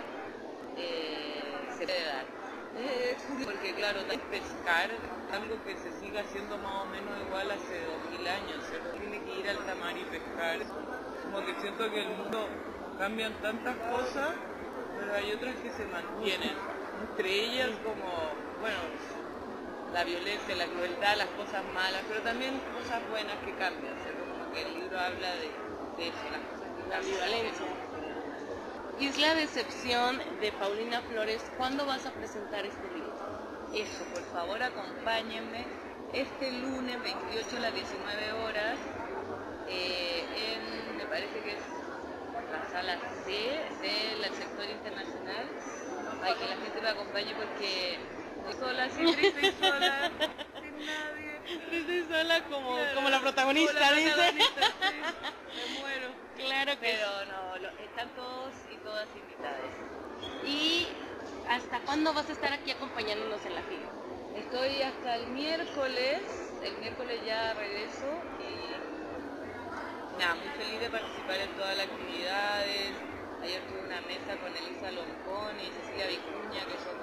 eh, 0.77 1.43
se 1.79 1.87
puede 1.87 2.05
dar. 2.05 2.38
Eh, 2.77 3.17
porque 3.45 3.75
claro, 3.75 4.01
pescar, 4.31 4.91
algo 5.33 5.57
que 5.65 5.77
se 5.77 5.91
sigue 5.99 6.19
haciendo 6.21 6.59
más 6.59 6.85
o 6.85 6.87
menos 6.87 7.15
igual 7.27 7.51
hace 7.51 7.81
2000 7.85 8.29
años, 8.29 8.65
¿cierto? 8.69 8.91
Tiene 8.91 9.21
que 9.25 9.41
ir 9.41 9.49
al 9.49 9.57
mar 9.79 9.97
y 9.97 10.05
pescar. 10.05 10.59
Como 11.25 11.45
que 11.47 11.55
siento 11.61 11.91
que 11.91 12.03
el 12.03 12.09
mundo 12.11 12.47
cambian 12.99 13.33
tantas 13.41 13.77
cosas, 13.77 14.35
pero 14.99 15.15
hay 15.15 15.33
otras 15.33 15.57
que 15.57 15.71
se 15.71 15.85
mantienen. 15.87 16.55
Entre 17.11 17.33
ellas 17.33 17.71
como, 17.83 18.35
bueno, 18.61 18.79
la 19.95 20.05
violencia, 20.05 20.55
la 20.57 20.67
crueldad, 20.67 21.17
las 21.17 21.29
cosas 21.29 21.65
malas, 21.75 22.03
pero 22.09 22.21
también 22.23 22.61
cosas 22.77 23.01
buenas 23.09 23.37
que 23.45 23.53
cambian, 23.55 23.95
¿cierto? 24.05 24.23
Como 24.29 24.53
que 24.53 24.63
el 24.63 24.75
libro 24.81 24.99
habla 24.99 25.31
de, 25.41 25.49
de 25.97 26.09
eso, 26.09 26.25
las 26.31 26.43
cosas 26.53 26.69
que 26.77 26.91
La 26.91 27.01
violencia. 27.01 27.78
Isla 29.01 29.35
Decepción 29.35 30.19
de 30.41 30.51
Paulina 30.51 31.01
Flores, 31.03 31.41
¿cuándo 31.57 31.87
vas 31.87 32.05
a 32.05 32.11
presentar 32.11 32.67
este 32.67 32.89
libro? 32.89 33.15
Eso, 33.73 34.05
por 34.13 34.25
favor 34.33 34.61
acompáñenme 34.61 35.65
este 36.13 36.51
lunes 36.51 37.01
28 37.01 37.57
a 37.59 37.61
las 37.61 37.75
19 37.75 38.33
horas 38.33 38.77
eh, 39.69 40.25
en, 40.35 40.97
me 40.97 41.05
parece 41.07 41.39
que 41.41 41.53
es 41.53 41.63
la 42.51 42.73
sala 42.73 42.99
C 43.25 43.33
del 43.83 44.35
sector 44.35 44.65
internacional. 44.69 45.47
Ay, 46.23 46.35
que 46.35 46.47
la 46.49 46.57
gente 46.57 46.81
me 46.81 46.89
acompañe 46.89 47.35
porque 47.37 47.99
estoy 48.49 48.55
sola, 48.69 48.89
siempre 48.91 49.29
estoy 49.29 49.53
sola, 49.53 50.11
sin 50.61 50.87
nadie. 50.87 51.18
Estoy 51.49 52.05
sola 52.09 52.45
como, 52.49 52.75
Claro, 52.75 52.95
como 52.95 53.09
la 53.11 53.21
protagonista, 53.21 53.73
como 53.73 53.85
la 53.91 53.97
dice. 53.97 54.13
protagonista, 54.13 54.61
sí, 54.91 55.01
me 55.75 55.81
muero. 55.81 56.09
Claro 56.37 56.73
que 56.73 56.87
Pero 56.87 57.25
no, 57.27 57.59
lo- 57.59 57.69
están 57.85 58.09
todos 58.15 58.53
y 58.71 58.77
todas 58.79 59.09
invitadas. 59.17 59.65
¿Y 60.45 60.87
hasta 61.49 61.81
cuándo 61.81 62.13
vas 62.13 62.29
a 62.29 62.33
estar 62.33 62.53
aquí 62.53 62.71
acompañándonos 62.71 63.45
en 63.47 63.55
la 63.55 63.63
fila? 63.63 63.89
Estoy 64.35 64.83
hasta 64.83 65.17
el 65.17 65.29
miércoles, 65.29 66.21
el 66.63 66.77
miércoles 66.77 67.25
ya 67.25 67.55
regreso 67.55 68.23
y 68.41 68.71
nada, 70.19 70.35
muy 70.35 70.49
feliz 70.51 70.81
de 70.81 70.91
participar 70.91 71.41
en 71.41 71.51
todas 71.57 71.77
las 71.77 71.87
actividades. 71.87 72.95
Ayer 73.43 73.63
tuve 73.69 73.81
una 73.85 74.01
mesa 74.03 74.37
con 74.37 74.55
Elisa 74.55 74.91
Loncón 74.91 75.59
y 75.61 75.71
Cecilia 75.71 76.07
Vicuña, 76.09 76.67
que 76.67 76.77
son 76.79 76.98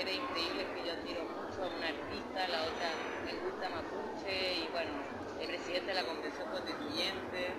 mujeres 0.00 0.16
increíbles 0.16 0.66
que 0.72 0.86
yo 0.86 0.92
admiro 0.92 1.20
mucho, 1.28 1.76
una 1.76 1.88
artista, 1.88 2.48
la 2.48 2.62
otra 2.62 2.88
me 3.26 3.34
gusta 3.36 3.68
mapuche 3.68 4.54
y 4.56 4.68
bueno, 4.72 4.92
el 5.38 5.46
presidente 5.46 5.88
de 5.88 5.94
la 5.94 6.04
Convención 6.04 6.48
Constituyente 6.48 7.52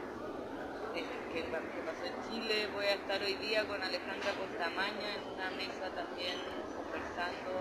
eh, 0.95 1.05
que 1.33 1.81
pasó 1.85 2.05
en 2.05 2.17
Chile. 2.31 2.67
Voy 2.73 2.85
a 2.85 2.93
estar 2.93 3.21
hoy 3.21 3.35
día 3.35 3.67
con 3.67 3.77
Alejandra 3.83 4.33
Costamaña 4.33 5.13
en 5.21 5.33
una 5.37 5.51
mesa 5.51 5.93
también 5.93 6.33
conversando 6.73 7.51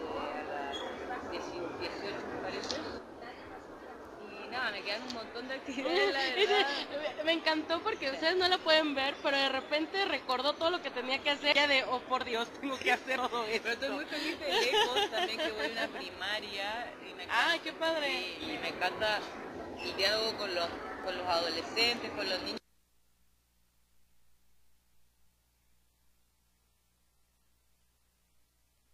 eh, 0.00 0.40
a 0.40 1.12
las 1.12 1.30
18, 1.30 1.76
18, 1.78 2.16
me 2.32 2.40
parece. 2.40 2.99
Y 4.50 4.52
nada, 4.52 4.70
me 4.72 4.82
quedan 4.82 5.02
un 5.02 5.14
montón 5.14 5.48
de 5.48 5.54
actividades, 5.60 6.12
la 6.12 6.22
verdad. 6.22 7.24
Me- 7.24 7.32
encantó 7.32 7.80
porque 7.80 8.10
ustedes 8.10 8.36
no 8.36 8.48
la 8.48 8.58
pueden 8.58 8.94
ver, 8.94 9.14
pero 9.22 9.36
de 9.36 9.48
repente 9.48 10.04
recordó 10.06 10.52
todo 10.54 10.70
lo 10.70 10.82
que 10.82 10.90
tenía 10.90 11.18
que 11.18 11.30
hacer. 11.30 11.54
Ya 11.54 11.68
de, 11.68 11.84
oh 11.84 12.00
por 12.00 12.24
Dios, 12.24 12.48
tengo 12.60 12.76
que 12.78 12.92
hacer 12.92 13.16
todo 13.20 13.44
esto. 13.46 13.60
Pero 13.62 13.74
estoy 13.74 13.88
muy 13.90 14.04
feliz 14.06 14.40
de 14.40 14.52
lejos 14.52 15.10
también 15.10 15.38
que 15.38 15.52
voy 15.52 15.66
a 15.66 15.70
una 15.70 15.88
primaria. 15.88 16.92
Y 17.08 17.14
me 17.14 17.22
encanta, 17.24 17.50
¡Ay, 17.50 17.60
qué 17.60 17.72
padre! 17.72 18.08
sí, 18.40 18.44
y 18.52 18.58
me 18.58 18.68
encanta 18.68 19.20
el 19.84 19.96
diálogo 19.96 20.36
con 20.38 20.54
los, 20.54 20.68
con 21.04 21.16
los 21.16 21.26
adolescentes, 21.26 22.10
con 22.10 22.28
los 22.28 22.40
niños. 22.42 22.59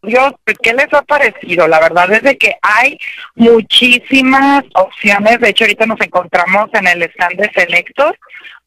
Dios, 0.07 0.33
pues, 0.45 0.57
¿qué 0.63 0.73
les 0.73 0.93
ha 0.95 1.03
parecido? 1.03 1.67
La 1.69 1.81
verdad 1.81 2.11
es 2.13 2.39
que 2.39 2.57
hay 2.63 2.99
muchísimas 3.35 4.65
opciones. 4.75 5.41
De 5.41 5.51
hecho, 5.51 5.65
ahorita 5.65 5.87
nos 5.87 6.01
encontramos 6.01 6.71
en 6.73 6.87
el 6.87 7.03
stand 7.03 7.37
de 7.37 7.51
Selectos, 7.53 8.13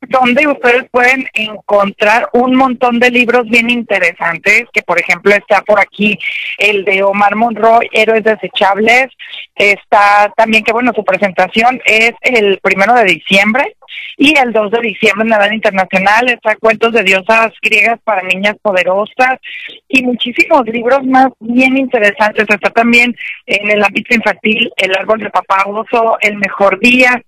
donde 0.07 0.47
ustedes 0.47 0.85
pueden 0.91 1.27
encontrar 1.33 2.29
un 2.33 2.55
montón 2.55 2.99
de 2.99 3.11
libros 3.11 3.47
bien 3.49 3.69
interesantes, 3.69 4.63
que 4.71 4.81
por 4.81 4.99
ejemplo 4.99 5.31
está 5.33 5.61
por 5.61 5.79
aquí 5.79 6.17
el 6.57 6.85
de 6.85 7.03
Omar 7.03 7.35
Monroy, 7.35 7.89
Héroes 7.91 8.23
Desechables. 8.23 9.07
Está 9.55 10.31
también 10.37 10.63
que, 10.63 10.71
bueno, 10.71 10.93
su 10.95 11.03
presentación 11.03 11.81
es 11.85 12.13
el 12.21 12.59
primero 12.59 12.93
de 12.93 13.03
diciembre 13.03 13.75
y 14.17 14.37
el 14.37 14.51
2 14.51 14.71
de 14.71 14.81
diciembre 14.81 15.23
en 15.23 15.29
la 15.29 15.37
edad 15.37 15.51
internacional 15.51 16.29
está 16.29 16.55
Cuentos 16.55 16.93
de 16.93 17.03
Diosas 17.03 17.51
Griegas 17.61 17.99
para 18.03 18.23
Niñas 18.23 18.55
Poderosas 18.61 19.39
y 19.87 20.03
muchísimos 20.03 20.65
libros 20.67 21.03
más 21.05 21.27
bien 21.39 21.77
interesantes. 21.77 22.45
Está 22.47 22.69
también 22.69 23.15
en 23.45 23.69
el 23.69 23.83
ámbito 23.83 24.15
infantil 24.15 24.71
El 24.77 24.95
Árbol 24.95 25.19
de 25.19 25.29
Papá 25.29 25.63
Oso, 25.67 26.17
El 26.21 26.37
Mejor 26.37 26.79
Día, 26.79 27.21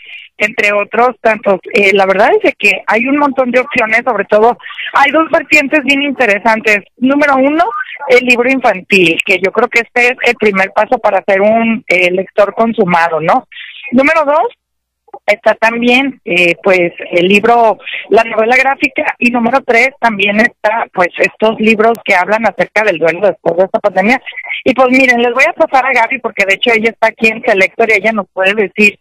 entre 0.46 0.74
otros 0.74 1.16
tantos. 1.22 1.60
Eh, 1.74 1.92
la 1.94 2.06
verdad 2.06 2.30
es 2.36 2.44
de 2.44 2.54
que 2.54 2.72
hay 2.88 3.06
un 3.06 3.18
montón 3.18 3.52
de 3.52 3.60
opciones, 3.60 4.02
sobre 4.06 4.26
todo 4.26 4.58
hay 4.94 5.12
dos 5.12 5.30
vertientes 5.32 5.84
bien 5.84 6.02
interesantes. 6.02 6.80
Número 6.98 7.36
uno, 7.36 7.64
el 8.10 8.26
libro 8.26 8.50
infantil, 8.50 9.18
que 9.26 9.40
yo 9.44 9.52
creo 9.52 9.68
que 9.68 9.82
este 9.82 10.08
es 10.08 10.18
el 10.26 10.36
primer 10.36 10.72
paso 10.72 10.98
para 11.00 11.24
ser 11.28 11.42
un 11.42 11.84
eh, 11.88 12.12
lector 12.12 12.54
consumado, 12.54 13.20
¿no? 13.20 13.48
Número 13.92 14.24
dos, 14.26 14.48
está 15.26 15.56
también 15.56 16.20
eh, 16.26 16.56
pues 16.64 16.92
el 17.12 17.28
libro 17.28 17.78
la 18.10 18.24
novela 18.24 18.56
gráfica 18.58 19.16
y 19.20 19.30
número 19.32 19.62
tres 19.66 19.90
también 20.00 20.40
está 20.40 20.88
pues 20.94 21.10
estos 21.18 21.60
libros 21.60 21.94
que 22.04 22.16
hablan 22.16 22.46
acerca 22.46 22.84
del 22.84 22.98
duelo 22.98 23.28
después 23.28 23.58
de 23.58 23.64
esta 23.66 23.80
pandemia 23.80 24.22
y 24.66 24.74
pues 24.74 24.90
miren 24.90 25.22
les 25.22 25.34
voy 25.34 25.46
a 25.48 25.54
pasar 25.54 25.86
a 25.86 25.94
Gaby 25.94 26.20
porque 26.20 26.46
de 26.46 26.56
hecho 26.56 26.72
ella 26.74 26.90
está 26.90 27.08
aquí 27.08 27.28
en 27.28 27.44
Selector 27.44 27.90
y 27.90 27.98
ella 27.98 28.12
nos 28.12 28.28
puede 28.34 28.54
decir 28.54 28.98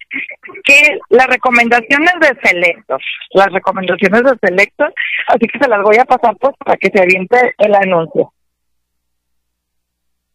que 0.65 0.99
las 1.09 1.27
recomendaciones 1.27 2.15
de 2.21 2.49
Selector 2.49 3.01
las 3.33 3.53
recomendaciones 3.53 4.23
de 4.23 4.49
Selector 4.49 4.95
así 5.29 5.47
que 5.47 5.59
se 5.59 5.69
las 5.69 5.83
voy 5.83 5.97
a 5.97 6.05
pasar 6.05 6.37
pues 6.39 6.55
para 6.59 6.77
que 6.77 6.91
se 6.91 7.01
aviente 7.03 7.55
el 7.59 7.75
anuncio 7.75 8.33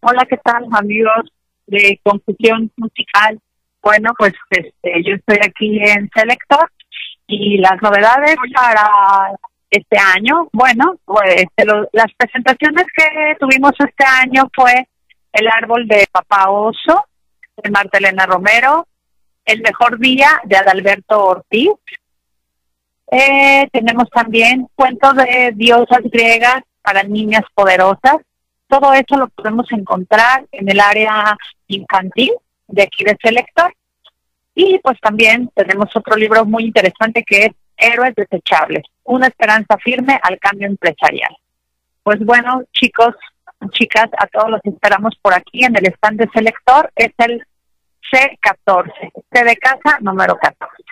Hola, 0.08 0.24
¿qué 0.30 0.38
tal, 0.38 0.68
amigos 0.72 1.34
de 1.66 2.00
Confusión 2.04 2.72
Musical? 2.78 3.40
Bueno, 3.86 4.16
pues 4.18 4.34
este, 4.50 5.04
yo 5.04 5.14
estoy 5.14 5.38
aquí 5.48 5.78
en 5.78 6.10
Selector 6.12 6.72
y 7.28 7.60
las 7.60 7.80
novedades 7.84 8.36
para 8.56 8.90
este 9.70 9.96
año, 10.00 10.50
bueno, 10.54 10.96
pues 11.06 11.44
este, 11.44 11.66
las 11.92 12.12
presentaciones 12.18 12.88
que 12.98 13.36
tuvimos 13.40 13.74
este 13.78 14.04
año 14.04 14.50
fue 14.56 14.88
El 15.32 15.48
Árbol 15.48 15.88
de 15.88 16.08
Papá 16.12 16.50
Oso, 16.50 17.06
de 17.62 17.70
Marta 17.70 18.00
Elena 18.00 18.26
Romero, 18.26 18.88
El 19.46 19.62
Mejor 19.62 20.00
Día, 20.00 20.42
de 20.46 20.58
Adalberto 20.58 21.24
Ortiz. 21.24 21.70
Eh, 23.12 23.70
tenemos 23.72 24.10
también 24.10 24.68
Cuentos 24.74 25.16
de 25.16 25.52
Diosas 25.54 26.02
Griegas 26.06 26.64
para 26.82 27.04
Niñas 27.04 27.44
Poderosas, 27.54 28.18
todo 28.68 28.94
eso 28.94 29.16
lo 29.16 29.28
podemos 29.28 29.72
encontrar 29.72 30.44
en 30.52 30.70
el 30.70 30.80
área 30.80 31.38
infantil 31.68 32.32
de 32.68 32.84
aquí 32.84 33.04
de 33.04 33.18
Selector. 33.22 33.74
Y 34.54 34.80
pues 34.80 35.00
también 35.02 35.50
tenemos 35.54 35.90
otro 35.96 36.16
libro 36.16 36.46
muy 36.46 36.64
interesante 36.64 37.24
que 37.24 37.46
es 37.46 37.52
Héroes 37.78 38.16
Desechables, 38.16 38.84
una 39.04 39.28
esperanza 39.28 39.78
firme 39.78 40.20
al 40.24 40.40
cambio 40.40 40.68
empresarial. 40.68 41.36
Pues 42.04 42.20
bueno, 42.20 42.64
chicos, 42.72 43.16
chicas, 43.72 44.10
a 44.18 44.28
todos 44.28 44.50
los 44.50 44.62
esperamos 44.64 45.16
por 45.22 45.34
aquí 45.34 45.66
en 45.66 45.76
el 45.76 45.88
stand 45.94 46.22
de 46.22 46.30
Selector, 46.34 46.92
es 46.96 47.12
el 47.18 47.46
C14, 48.12 49.12
C 49.32 49.44
de 49.44 49.58
casa 49.58 49.98
número 50.02 50.38
14. 50.38 50.84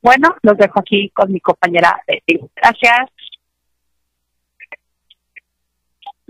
Bueno, 0.00 0.34
los 0.42 0.56
dejo 0.56 0.80
aquí 0.80 1.10
con 1.10 1.32
mi 1.32 1.40
compañera 1.40 2.00
Betty. 2.06 2.40
Gracias. 2.56 3.10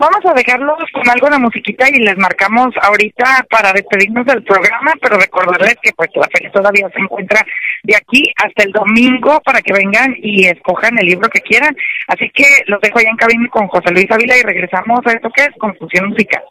Vamos 0.03 0.19
a 0.27 0.35
dejarlos 0.35 0.79
con 0.93 1.09
algo 1.09 1.31
de 1.31 1.39
musiquita 1.39 1.89
y 1.89 2.01
les 2.01 2.19
marcamos 2.19 2.75
ahorita 2.83 3.47
para 3.49 3.73
despedirnos 3.73 4.27
del 4.27 4.43
programa, 4.43 4.95
pero 5.01 5.17
recordarles 5.17 5.77
que 5.81 5.93
pues 5.93 6.11
la 6.17 6.27
feria 6.27 6.51
todavía 6.51 6.89
se 6.93 7.01
encuentra 7.01 7.47
de 7.85 7.95
aquí 7.95 8.25
hasta 8.35 8.65
el 8.65 8.73
domingo 8.73 9.41
para 9.45 9.63
que 9.63 9.73
vengan 9.73 10.17
y 10.21 10.47
escojan 10.47 10.99
el 10.99 11.07
libro 11.07 11.29
que 11.29 11.41
quieran. 11.41 11.77
Así 12.09 12.29
que 12.35 12.45
los 12.67 12.81
dejo 12.81 12.99
allá 12.99 13.11
en 13.11 13.17
cabina 13.17 13.49
con 13.49 13.69
José 13.69 13.93
Luis 13.93 14.11
Ávila 14.11 14.37
y 14.37 14.43
regresamos 14.43 15.07
a 15.07 15.13
esto 15.13 15.31
que 15.31 15.43
es 15.45 15.51
Confusión 15.57 16.09
Musical. 16.09 16.43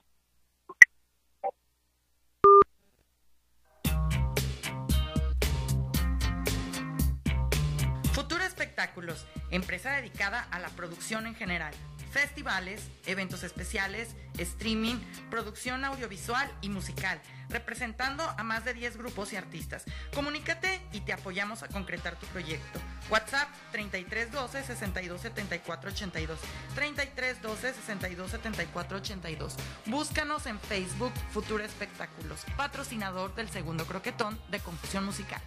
Futuro 8.14 8.46
Espectáculos, 8.46 9.28
empresa 9.52 9.92
dedicada 9.98 10.48
a 10.52 10.60
la 10.60 10.70
producción 10.70 11.28
en 11.28 11.36
general 11.36 11.74
festivales, 12.12 12.90
eventos 13.06 13.44
especiales, 13.44 14.16
streaming, 14.38 14.98
producción 15.30 15.86
audiovisual 15.86 16.52
y 16.62 16.70
musical, 16.70 17.20
representando 17.50 18.24
a 18.38 18.44
más 18.44 18.66
de 18.66 18.74
10 18.74 18.98
grupos 18.98 19.34
y 19.34 19.38
artistas. 19.38 19.86
Comunícate 20.14 20.82
y 20.92 21.02
te 21.02 21.14
apoyamos 21.14 21.64
a 21.64 21.68
concretar 21.68 22.20
tu 22.20 22.26
proyecto. 22.28 22.80
WhatsApp 23.10 23.50
3312 23.72 24.64
627482 24.64 26.40
3312 26.76 27.74
627482 27.74 29.56
Búscanos 29.86 30.46
en 30.46 30.60
Facebook 30.60 31.14
Futuro 31.32 31.64
Espectáculos, 31.64 32.46
patrocinador 32.56 33.34
del 33.36 33.50
segundo 33.50 33.86
croquetón 33.86 34.40
de 34.50 34.60
Confusión 34.60 35.06
Musical. 35.06 35.42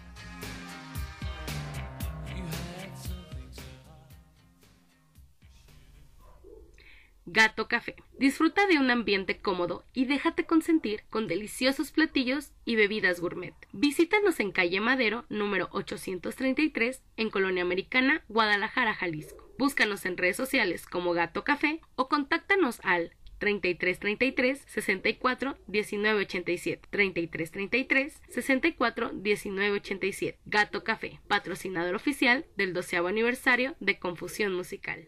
Gato 7.25 7.67
Café. 7.67 7.95
Disfruta 8.19 8.67
de 8.67 8.77
un 8.77 8.91
ambiente 8.91 9.39
cómodo 9.39 9.83
y 9.93 10.05
déjate 10.05 10.45
consentir 10.45 11.03
con 11.09 11.27
deliciosos 11.27 11.91
platillos 11.91 12.51
y 12.65 12.75
bebidas 12.75 13.19
gourmet. 13.19 13.55
Visítanos 13.73 14.39
en 14.39 14.51
calle 14.51 14.79
Madero, 14.79 15.25
número 15.29 15.69
833, 15.71 17.01
en 17.17 17.29
Colonia 17.29 17.63
Americana, 17.63 18.23
Guadalajara, 18.27 18.93
Jalisco. 18.93 19.49
Búscanos 19.57 20.05
en 20.05 20.17
redes 20.17 20.37
sociales 20.37 20.85
como 20.85 21.13
Gato 21.13 21.43
Café 21.43 21.81
o 21.95 22.09
contáctanos 22.09 22.79
al 22.83 23.11
3333 23.39 24.63
64 24.67 25.57
1987 25.67 26.87
3333 26.89 28.21
64 28.29 29.13
1987 29.13 30.39
Gato 30.45 30.83
Café, 30.83 31.19
patrocinador 31.27 31.95
oficial 31.95 32.45
del 32.55 32.73
12 32.73 32.97
aniversario 32.97 33.75
de 33.79 33.99
Confusión 33.99 34.53
Musical. 34.53 35.07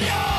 Natural 0.00 0.37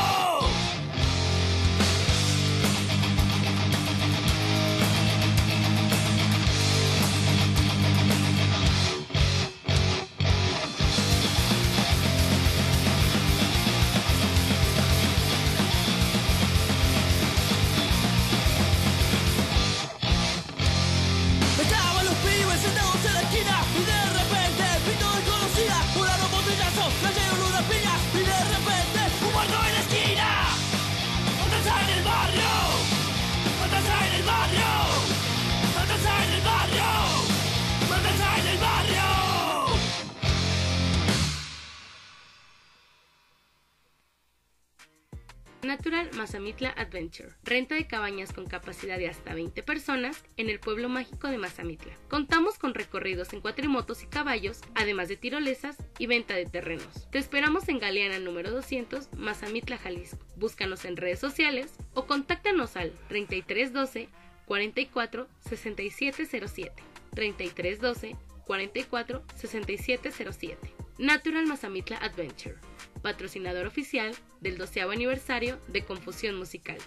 Mazamitla 46.60 46.82
Adventure. 46.82 47.30
Renta 47.42 47.74
de 47.74 47.86
cabañas 47.86 48.34
con 48.34 48.46
capacidad 48.46 48.98
de 48.98 49.08
hasta 49.08 49.32
20 49.32 49.62
personas 49.62 50.22
en 50.36 50.50
el 50.50 50.60
pueblo 50.60 50.90
mágico 50.90 51.28
de 51.28 51.38
Mazamitla. 51.38 51.96
Contamos 52.10 52.58
con 52.58 52.74
recorridos 52.74 53.32
en 53.32 53.40
cuatrimotos 53.40 54.02
y 54.02 54.06
caballos, 54.06 54.60
además 54.74 55.08
de 55.08 55.16
tirolesas 55.16 55.78
y 55.98 56.06
venta 56.06 56.34
de 56.34 56.44
terrenos. 56.44 57.10
Te 57.10 57.18
esperamos 57.18 57.68
en 57.70 57.78
Galeana 57.78 58.18
número 58.18 58.50
200, 58.50 59.14
Mazamitla, 59.16 59.78
Jalisco. 59.78 60.18
Búscanos 60.36 60.84
en 60.84 60.98
redes 60.98 61.18
sociales 61.18 61.72
o 61.94 62.06
contáctanos 62.06 62.76
al 62.76 62.92
3312 63.08 64.08
44 64.44 65.28
6707. 65.48 66.82
3312 67.14 68.16
44 68.44 69.24
6707. 69.34 70.74
Natural 70.98 71.46
Mazamitla 71.46 71.96
Adventure 71.96 72.56
patrocinador 73.00 73.66
oficial 73.66 74.14
del 74.40 74.58
12 74.58 74.82
aniversario 74.82 75.60
de 75.68 75.84
Confusión 75.84 76.36
Musical. 76.36 76.78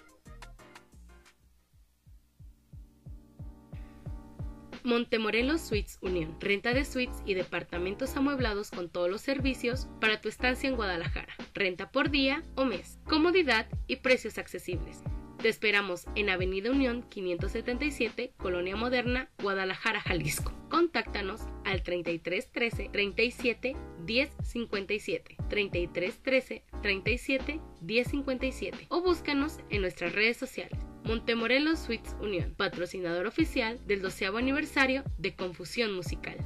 Montemorelos 4.84 5.62
Suites 5.62 5.98
Unión. 6.02 6.36
Renta 6.42 6.74
de 6.74 6.84
suites 6.84 7.22
y 7.26 7.36
departamentos 7.36 8.18
amueblados 8.18 8.70
con 8.70 8.90
todos 8.90 9.10
los 9.10 9.22
servicios 9.22 9.88
para 10.02 10.20
tu 10.20 10.28
estancia 10.28 10.70
en 10.70 10.76
Guadalajara. 10.76 11.34
Renta 11.54 11.90
por 11.90 12.10
día 12.10 12.44
o 12.56 12.66
mes. 12.66 13.00
Comodidad 13.06 13.68
y 13.88 13.98
precios 13.98 14.38
accesibles. 14.38 15.02
Te 15.44 15.50
esperamos 15.50 16.06
en 16.16 16.30
Avenida 16.30 16.72
Unión 16.72 17.04
577, 17.10 18.32
Colonia 18.38 18.78
Moderna, 18.78 19.30
Guadalajara, 19.42 20.00
Jalisco. 20.00 20.54
Contáctanos 20.70 21.42
al 21.66 21.84
33 21.84 22.50
13 22.50 22.90
37 22.94 23.76
10 24.06 24.30
57, 24.42 25.36
33 25.50 26.24
13 26.24 26.64
37 26.82 27.60
10 27.82 28.08
57 28.08 28.88
o 28.88 29.02
búscanos 29.02 29.60
en 29.70 29.82
nuestras 29.82 30.14
redes 30.14 30.38
sociales. 30.38 30.80
Montemorelos 31.04 31.80
Suites 31.80 32.16
Unión, 32.22 32.54
patrocinador 32.56 33.26
oficial 33.26 33.86
del 33.86 34.02
12 34.02 34.28
aniversario 34.28 35.04
de 35.18 35.36
Confusión 35.36 35.94
Musical. 35.94 36.38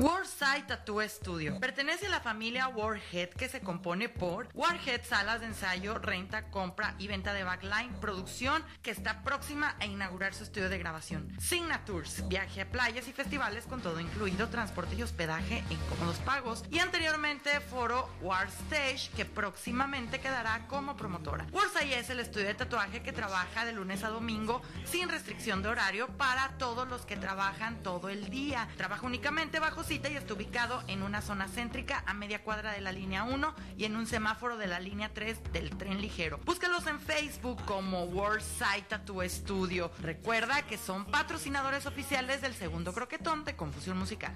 Warside 0.00 0.62
Tattoo 0.66 1.06
Studio. 1.06 1.60
Pertenece 1.60 2.06
a 2.06 2.08
la 2.08 2.20
familia 2.20 2.68
Warhead 2.68 3.28
que 3.34 3.50
se 3.50 3.60
compone 3.60 4.08
por 4.08 4.48
Warhead 4.54 5.02
Salas 5.04 5.40
de 5.40 5.48
Ensayo, 5.48 5.98
Renta, 5.98 6.50
Compra 6.50 6.94
y 6.98 7.06
Venta 7.06 7.34
de 7.34 7.44
Backline, 7.44 7.92
producción 8.00 8.64
que 8.80 8.92
está 8.92 9.22
próxima 9.22 9.76
a 9.78 9.84
inaugurar 9.84 10.32
su 10.32 10.44
estudio 10.44 10.70
de 10.70 10.78
grabación. 10.78 11.30
Signatures, 11.38 12.26
viaje 12.28 12.62
a 12.62 12.70
playas 12.70 13.08
y 13.08 13.12
festivales 13.12 13.66
con 13.66 13.82
todo 13.82 14.00
incluido, 14.00 14.48
transporte 14.48 14.94
y 14.94 15.02
hospedaje 15.02 15.62
en 15.68 15.76
cómodos 15.90 16.16
pagos. 16.20 16.64
Y 16.70 16.78
anteriormente 16.78 17.60
Foro 17.60 18.08
War 18.22 18.48
Stage 18.48 19.10
que 19.14 19.26
próximamente 19.26 20.18
quedará 20.18 20.66
como 20.66 20.96
promotora. 20.96 21.46
Warside 21.52 21.98
es 21.98 22.08
el 22.08 22.20
estudio 22.20 22.46
de 22.46 22.54
tatuaje 22.54 23.02
que 23.02 23.12
trabaja 23.12 23.66
de 23.66 23.74
lunes 23.74 24.02
a 24.02 24.08
domingo 24.08 24.62
sin 24.86 25.10
restricción 25.10 25.62
de 25.62 25.68
horario 25.68 26.06
para 26.16 26.56
todos 26.56 26.88
los 26.88 27.02
que 27.02 27.18
trabajan 27.18 27.82
todo 27.82 28.08
el 28.08 28.30
día. 28.30 28.66
Trabaja 28.78 29.04
únicamente 29.04 29.58
bajo 29.58 29.84
y 29.90 29.96
está 29.96 30.34
ubicado 30.34 30.84
en 30.86 31.02
una 31.02 31.20
zona 31.20 31.48
céntrica 31.48 32.04
a 32.06 32.14
media 32.14 32.44
cuadra 32.44 32.70
de 32.70 32.80
la 32.80 32.92
línea 32.92 33.24
1 33.24 33.54
y 33.76 33.86
en 33.86 33.96
un 33.96 34.06
semáforo 34.06 34.56
de 34.56 34.68
la 34.68 34.78
línea 34.78 35.10
3 35.12 35.52
del 35.52 35.76
tren 35.76 36.00
ligero. 36.00 36.38
Búscalos 36.44 36.86
en 36.86 37.00
Facebook 37.00 37.60
como 37.64 38.04
World 38.04 38.40
Site 38.40 38.86
Tattoo 38.88 39.28
Studio. 39.28 39.90
Recuerda 40.00 40.62
que 40.62 40.78
son 40.78 41.06
patrocinadores 41.06 41.86
oficiales 41.86 42.40
del 42.40 42.54
segundo 42.54 42.92
croquetón 42.92 43.44
de 43.44 43.56
Confusión 43.56 43.98
Musical. 43.98 44.32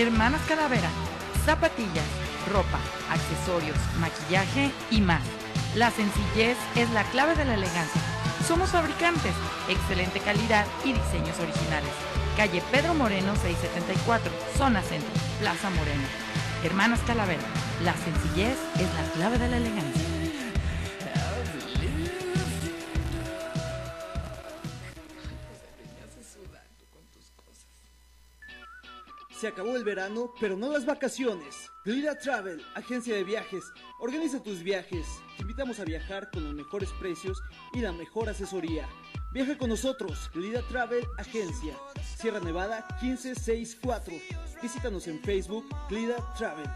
Hermanas 0.00 0.40
Calavera, 0.48 0.88
zapatillas, 1.44 2.06
ropa, 2.50 2.78
accesorios, 3.10 3.76
maquillaje 3.98 4.70
y 4.90 5.02
más. 5.02 5.20
La 5.74 5.90
sencillez 5.90 6.56
es 6.74 6.90
la 6.92 7.04
clave 7.10 7.34
de 7.34 7.44
la 7.44 7.52
elegancia. 7.52 8.00
Somos 8.48 8.70
fabricantes, 8.70 9.34
excelente 9.68 10.20
calidad 10.20 10.64
y 10.86 10.94
diseños 10.94 11.38
originales. 11.38 11.90
Calle 12.34 12.62
Pedro 12.72 12.94
Moreno 12.94 13.36
674, 13.36 14.32
zona 14.56 14.80
centro, 14.80 15.10
Plaza 15.38 15.68
Moreno. 15.68 16.08
Hermanas 16.64 17.00
Calavera, 17.06 17.42
la 17.84 17.92
sencillez 17.92 18.56
es 18.76 18.88
la 18.94 19.12
clave 19.12 19.36
de 19.36 19.48
la 19.48 19.58
elegancia. 19.58 20.09
Se 29.40 29.48
acabó 29.48 29.74
el 29.74 29.84
verano, 29.84 30.34
pero 30.38 30.54
no 30.54 30.70
las 30.70 30.84
vacaciones. 30.84 31.72
Glida 31.82 32.18
Travel, 32.18 32.62
agencia 32.74 33.14
de 33.14 33.24
viajes. 33.24 33.64
Organiza 33.98 34.42
tus 34.42 34.62
viajes. 34.62 35.06
Te 35.36 35.42
invitamos 35.44 35.80
a 35.80 35.86
viajar 35.86 36.30
con 36.30 36.44
los 36.44 36.52
mejores 36.52 36.90
precios 37.00 37.42
y 37.72 37.80
la 37.80 37.90
mejor 37.90 38.28
asesoría. 38.28 38.86
Viaja 39.32 39.56
con 39.56 39.70
nosotros, 39.70 40.30
Glida 40.34 40.60
Travel 40.68 41.06
Agencia. 41.16 41.74
Sierra 42.18 42.40
Nevada 42.40 42.86
1564. 43.00 44.12
Visítanos 44.60 45.08
en 45.08 45.18
Facebook, 45.22 45.64
Glida 45.88 46.16
Travel. 46.36 46.68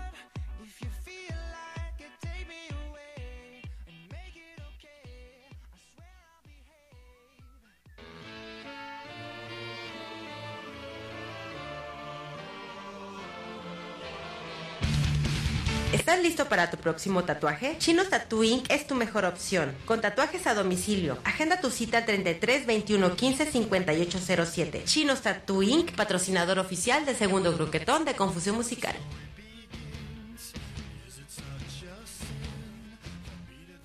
¿Estás 16.05 16.20
listo 16.22 16.50
para 16.50 16.70
tu 16.70 16.76
próximo 16.76 17.24
tatuaje? 17.24 17.76
Chino 17.78 18.05
Tattoo 18.05 18.44
Inc. 18.44 18.70
es 18.70 18.86
tu 18.86 18.94
mejor 18.94 19.24
opción. 19.24 19.74
Con 19.86 20.02
tatuajes 20.02 20.46
a 20.46 20.52
domicilio. 20.52 21.16
Agenda 21.24 21.62
tu 21.62 21.70
cita 21.70 22.05
33 22.05 22.66
21 22.66 23.16
15 23.16 23.50
58 23.50 24.18
07. 24.44 24.82
Chinos 24.84 25.22
Tattoo 25.22 25.62
Inc. 25.62 25.92
Patrocinador 25.92 26.59
oficial 26.59 27.07
de 27.07 27.14
Segundo 27.14 27.55
Gruquetón 27.55 28.05
de 28.05 28.12
Confusión 28.12 28.57
Musical. 28.57 28.94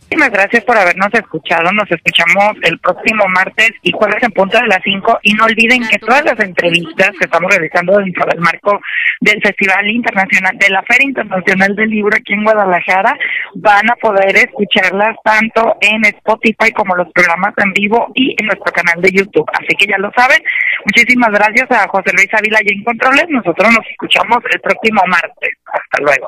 Muchísimas 0.09 0.31
gracias 0.31 0.63
por 0.63 0.75
habernos 0.75 1.13
escuchado. 1.13 1.71
Nos 1.71 1.91
escuchamos 1.91 2.57
el 2.63 2.79
próximo 2.79 3.25
martes 3.27 3.73
y 3.83 3.91
jueves 3.91 4.17
en 4.23 4.31
punto 4.31 4.57
de 4.57 4.65
las 4.65 4.79
5. 4.83 5.19
Y 5.21 5.33
no 5.33 5.45
olviden 5.45 5.87
que 5.87 5.99
todas 5.99 6.25
las 6.25 6.39
entrevistas 6.39 7.11
que 7.11 7.25
estamos 7.25 7.51
realizando 7.51 7.95
dentro 7.95 8.25
del 8.25 8.39
marco 8.39 8.81
del 9.21 9.39
Festival 9.39 9.87
Internacional, 9.87 10.57
de 10.57 10.69
la 10.71 10.81
Feria 10.81 11.09
Internacional 11.09 11.75
del 11.75 11.91
Libro 11.91 12.17
aquí 12.17 12.33
en 12.33 12.43
Guadalajara, 12.43 13.15
van 13.53 13.87
a 13.87 13.95
poder 13.97 14.35
escucharlas 14.35 15.15
tanto 15.23 15.77
en 15.79 16.03
Spotify 16.05 16.71
como 16.71 16.95
los 16.95 17.11
programas 17.13 17.53
en 17.57 17.71
vivo 17.73 18.07
y 18.15 18.35
en 18.35 18.47
nuestro 18.47 18.73
canal 18.73 18.99
de 19.03 19.11
YouTube. 19.11 19.45
Así 19.53 19.75
que 19.77 19.85
ya 19.85 19.99
lo 19.99 20.11
saben. 20.17 20.41
Muchísimas 20.85 21.29
gracias 21.29 21.69
a 21.69 21.87
José 21.87 22.13
Luis 22.15 22.33
Ávila 22.33 22.57
y 22.63 22.73
en 22.73 22.83
Controles. 22.83 23.25
Nosotros 23.29 23.71
nos 23.71 23.85
escuchamos 23.91 24.39
el 24.51 24.59
próximo 24.59 25.03
martes. 25.05 25.53
Hasta 25.71 26.01
luego. 26.01 26.27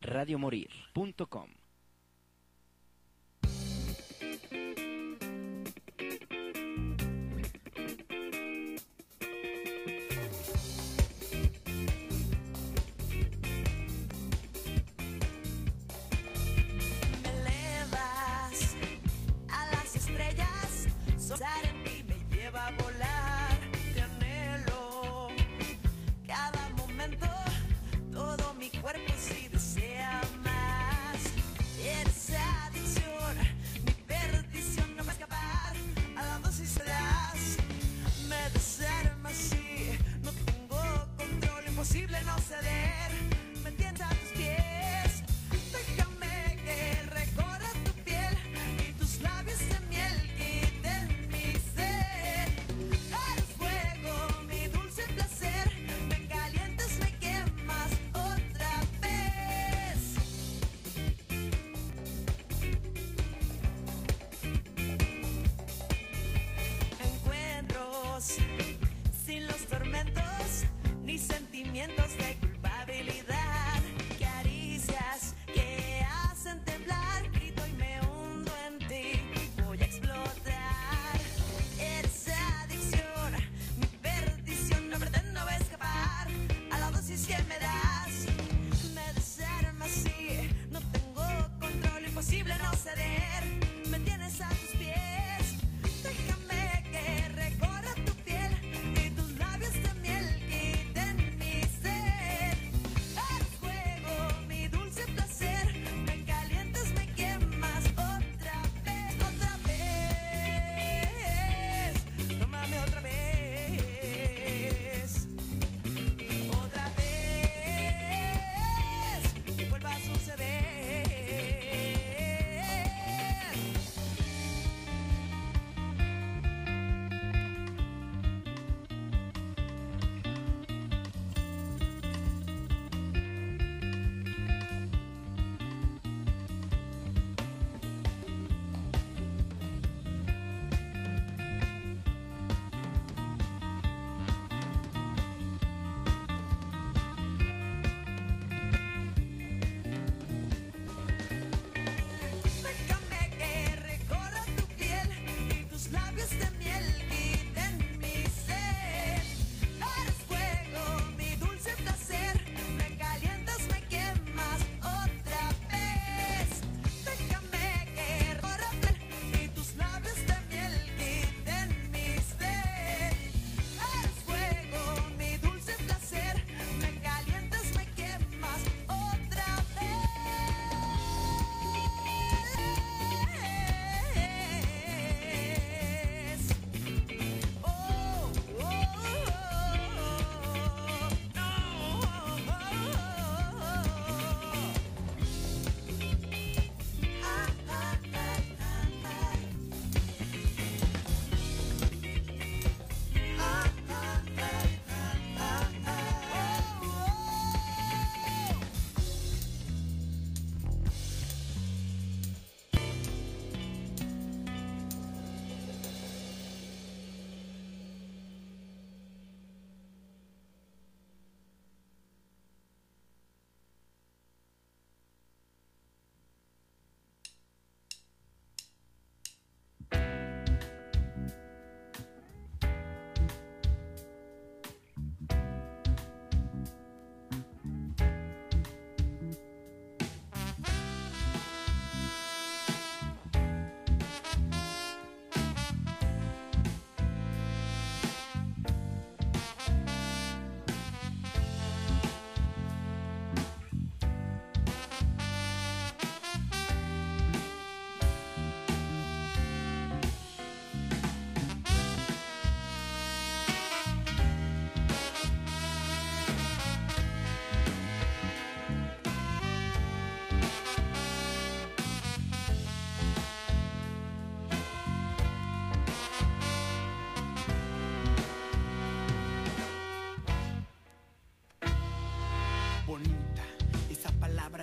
Radiomorir.com 0.00 1.59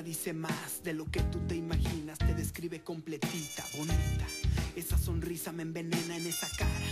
dice 0.07 0.31
más 0.31 0.83
de 0.85 0.93
lo 0.93 1.03
que 1.11 1.19
tú 1.23 1.37
te 1.47 1.55
imaginas, 1.55 2.17
te 2.17 2.33
describe 2.33 2.81
completita, 2.81 3.65
bonita. 3.75 4.25
Esa 4.73 4.97
sonrisa 4.97 5.51
me 5.51 5.63
envenena 5.63 6.15
en 6.15 6.25
esa 6.25 6.47
cara 6.57 6.87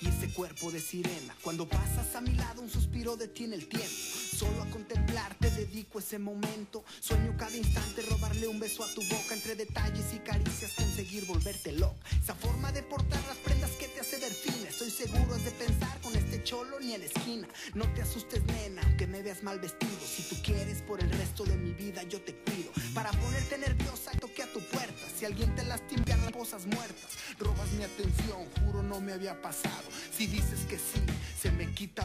y 0.00 0.08
ese 0.08 0.34
cuerpo 0.34 0.72
de 0.72 0.80
sirena. 0.80 1.36
Cuando 1.42 1.68
pasas 1.68 2.16
a 2.16 2.20
mi 2.20 2.32
lado, 2.32 2.60
un 2.60 2.68
suspiro 2.68 3.16
detiene 3.16 3.54
el 3.54 3.68
tiempo. 3.68 3.86
Solo 3.86 4.62
a 4.62 4.66
contemplarte 4.66 5.48
dedico 5.50 6.00
ese 6.00 6.18
momento. 6.18 6.84
Sueño 6.98 7.36
cada 7.38 7.56
instante 7.56 8.02
robarle 8.02 8.48
un 8.48 8.58
beso 8.58 8.82
a 8.82 8.92
tu 8.94 9.02
boca 9.02 9.34
entre 9.34 9.54
detalles 9.54 10.12
y 10.12 10.18
caricias, 10.18 10.72
conseguir 10.74 11.26
volverte 11.26 11.70
loca. 11.70 12.00
Esa 12.20 12.34
forma 12.34 12.72
de 12.72 12.82
portar 12.82 13.22
las 13.28 13.38
ni 16.80 16.94
en 16.94 17.02
esquina. 17.02 17.48
No 17.74 17.84
te 17.94 18.02
asustes, 18.02 18.42
nena, 18.44 18.82
aunque 18.82 19.06
me 19.06 19.22
veas 19.22 19.42
mal 19.42 19.60
vestido. 19.60 19.92
Si 20.04 20.22
tú 20.22 20.36
quieres 20.42 20.82
por 20.82 21.00
el 21.00 21.10
resto 21.10 21.44
de 21.44 21.56
mi 21.56 21.72
vida, 21.72 22.02
yo 22.04 22.20
te 22.20 22.34
cuido. 22.34 22.72
Para 22.94 23.10
ponerte 23.12 23.58
nerviosa, 23.58 24.10
toque 24.18 24.42
a 24.42 24.52
tu 24.52 24.60
puerta. 24.60 25.06
Si 25.16 25.24
alguien 25.24 25.54
te 25.54 25.64
lastima, 25.64 26.04
cosas 26.32 26.66
muertas. 26.66 27.18
Robas 27.38 27.70
mi 27.72 27.84
atención, 27.84 28.46
juro 28.64 28.82
no 28.82 28.98
me 29.00 29.12
había 29.12 29.40
pasado. 29.42 29.84
Si 30.10 30.26
dices 30.26 30.60
que 30.68 30.76
sí, 30.76 31.00
se 31.38 31.50
me 31.52 31.66
quita 31.74 31.90
la 31.90 31.98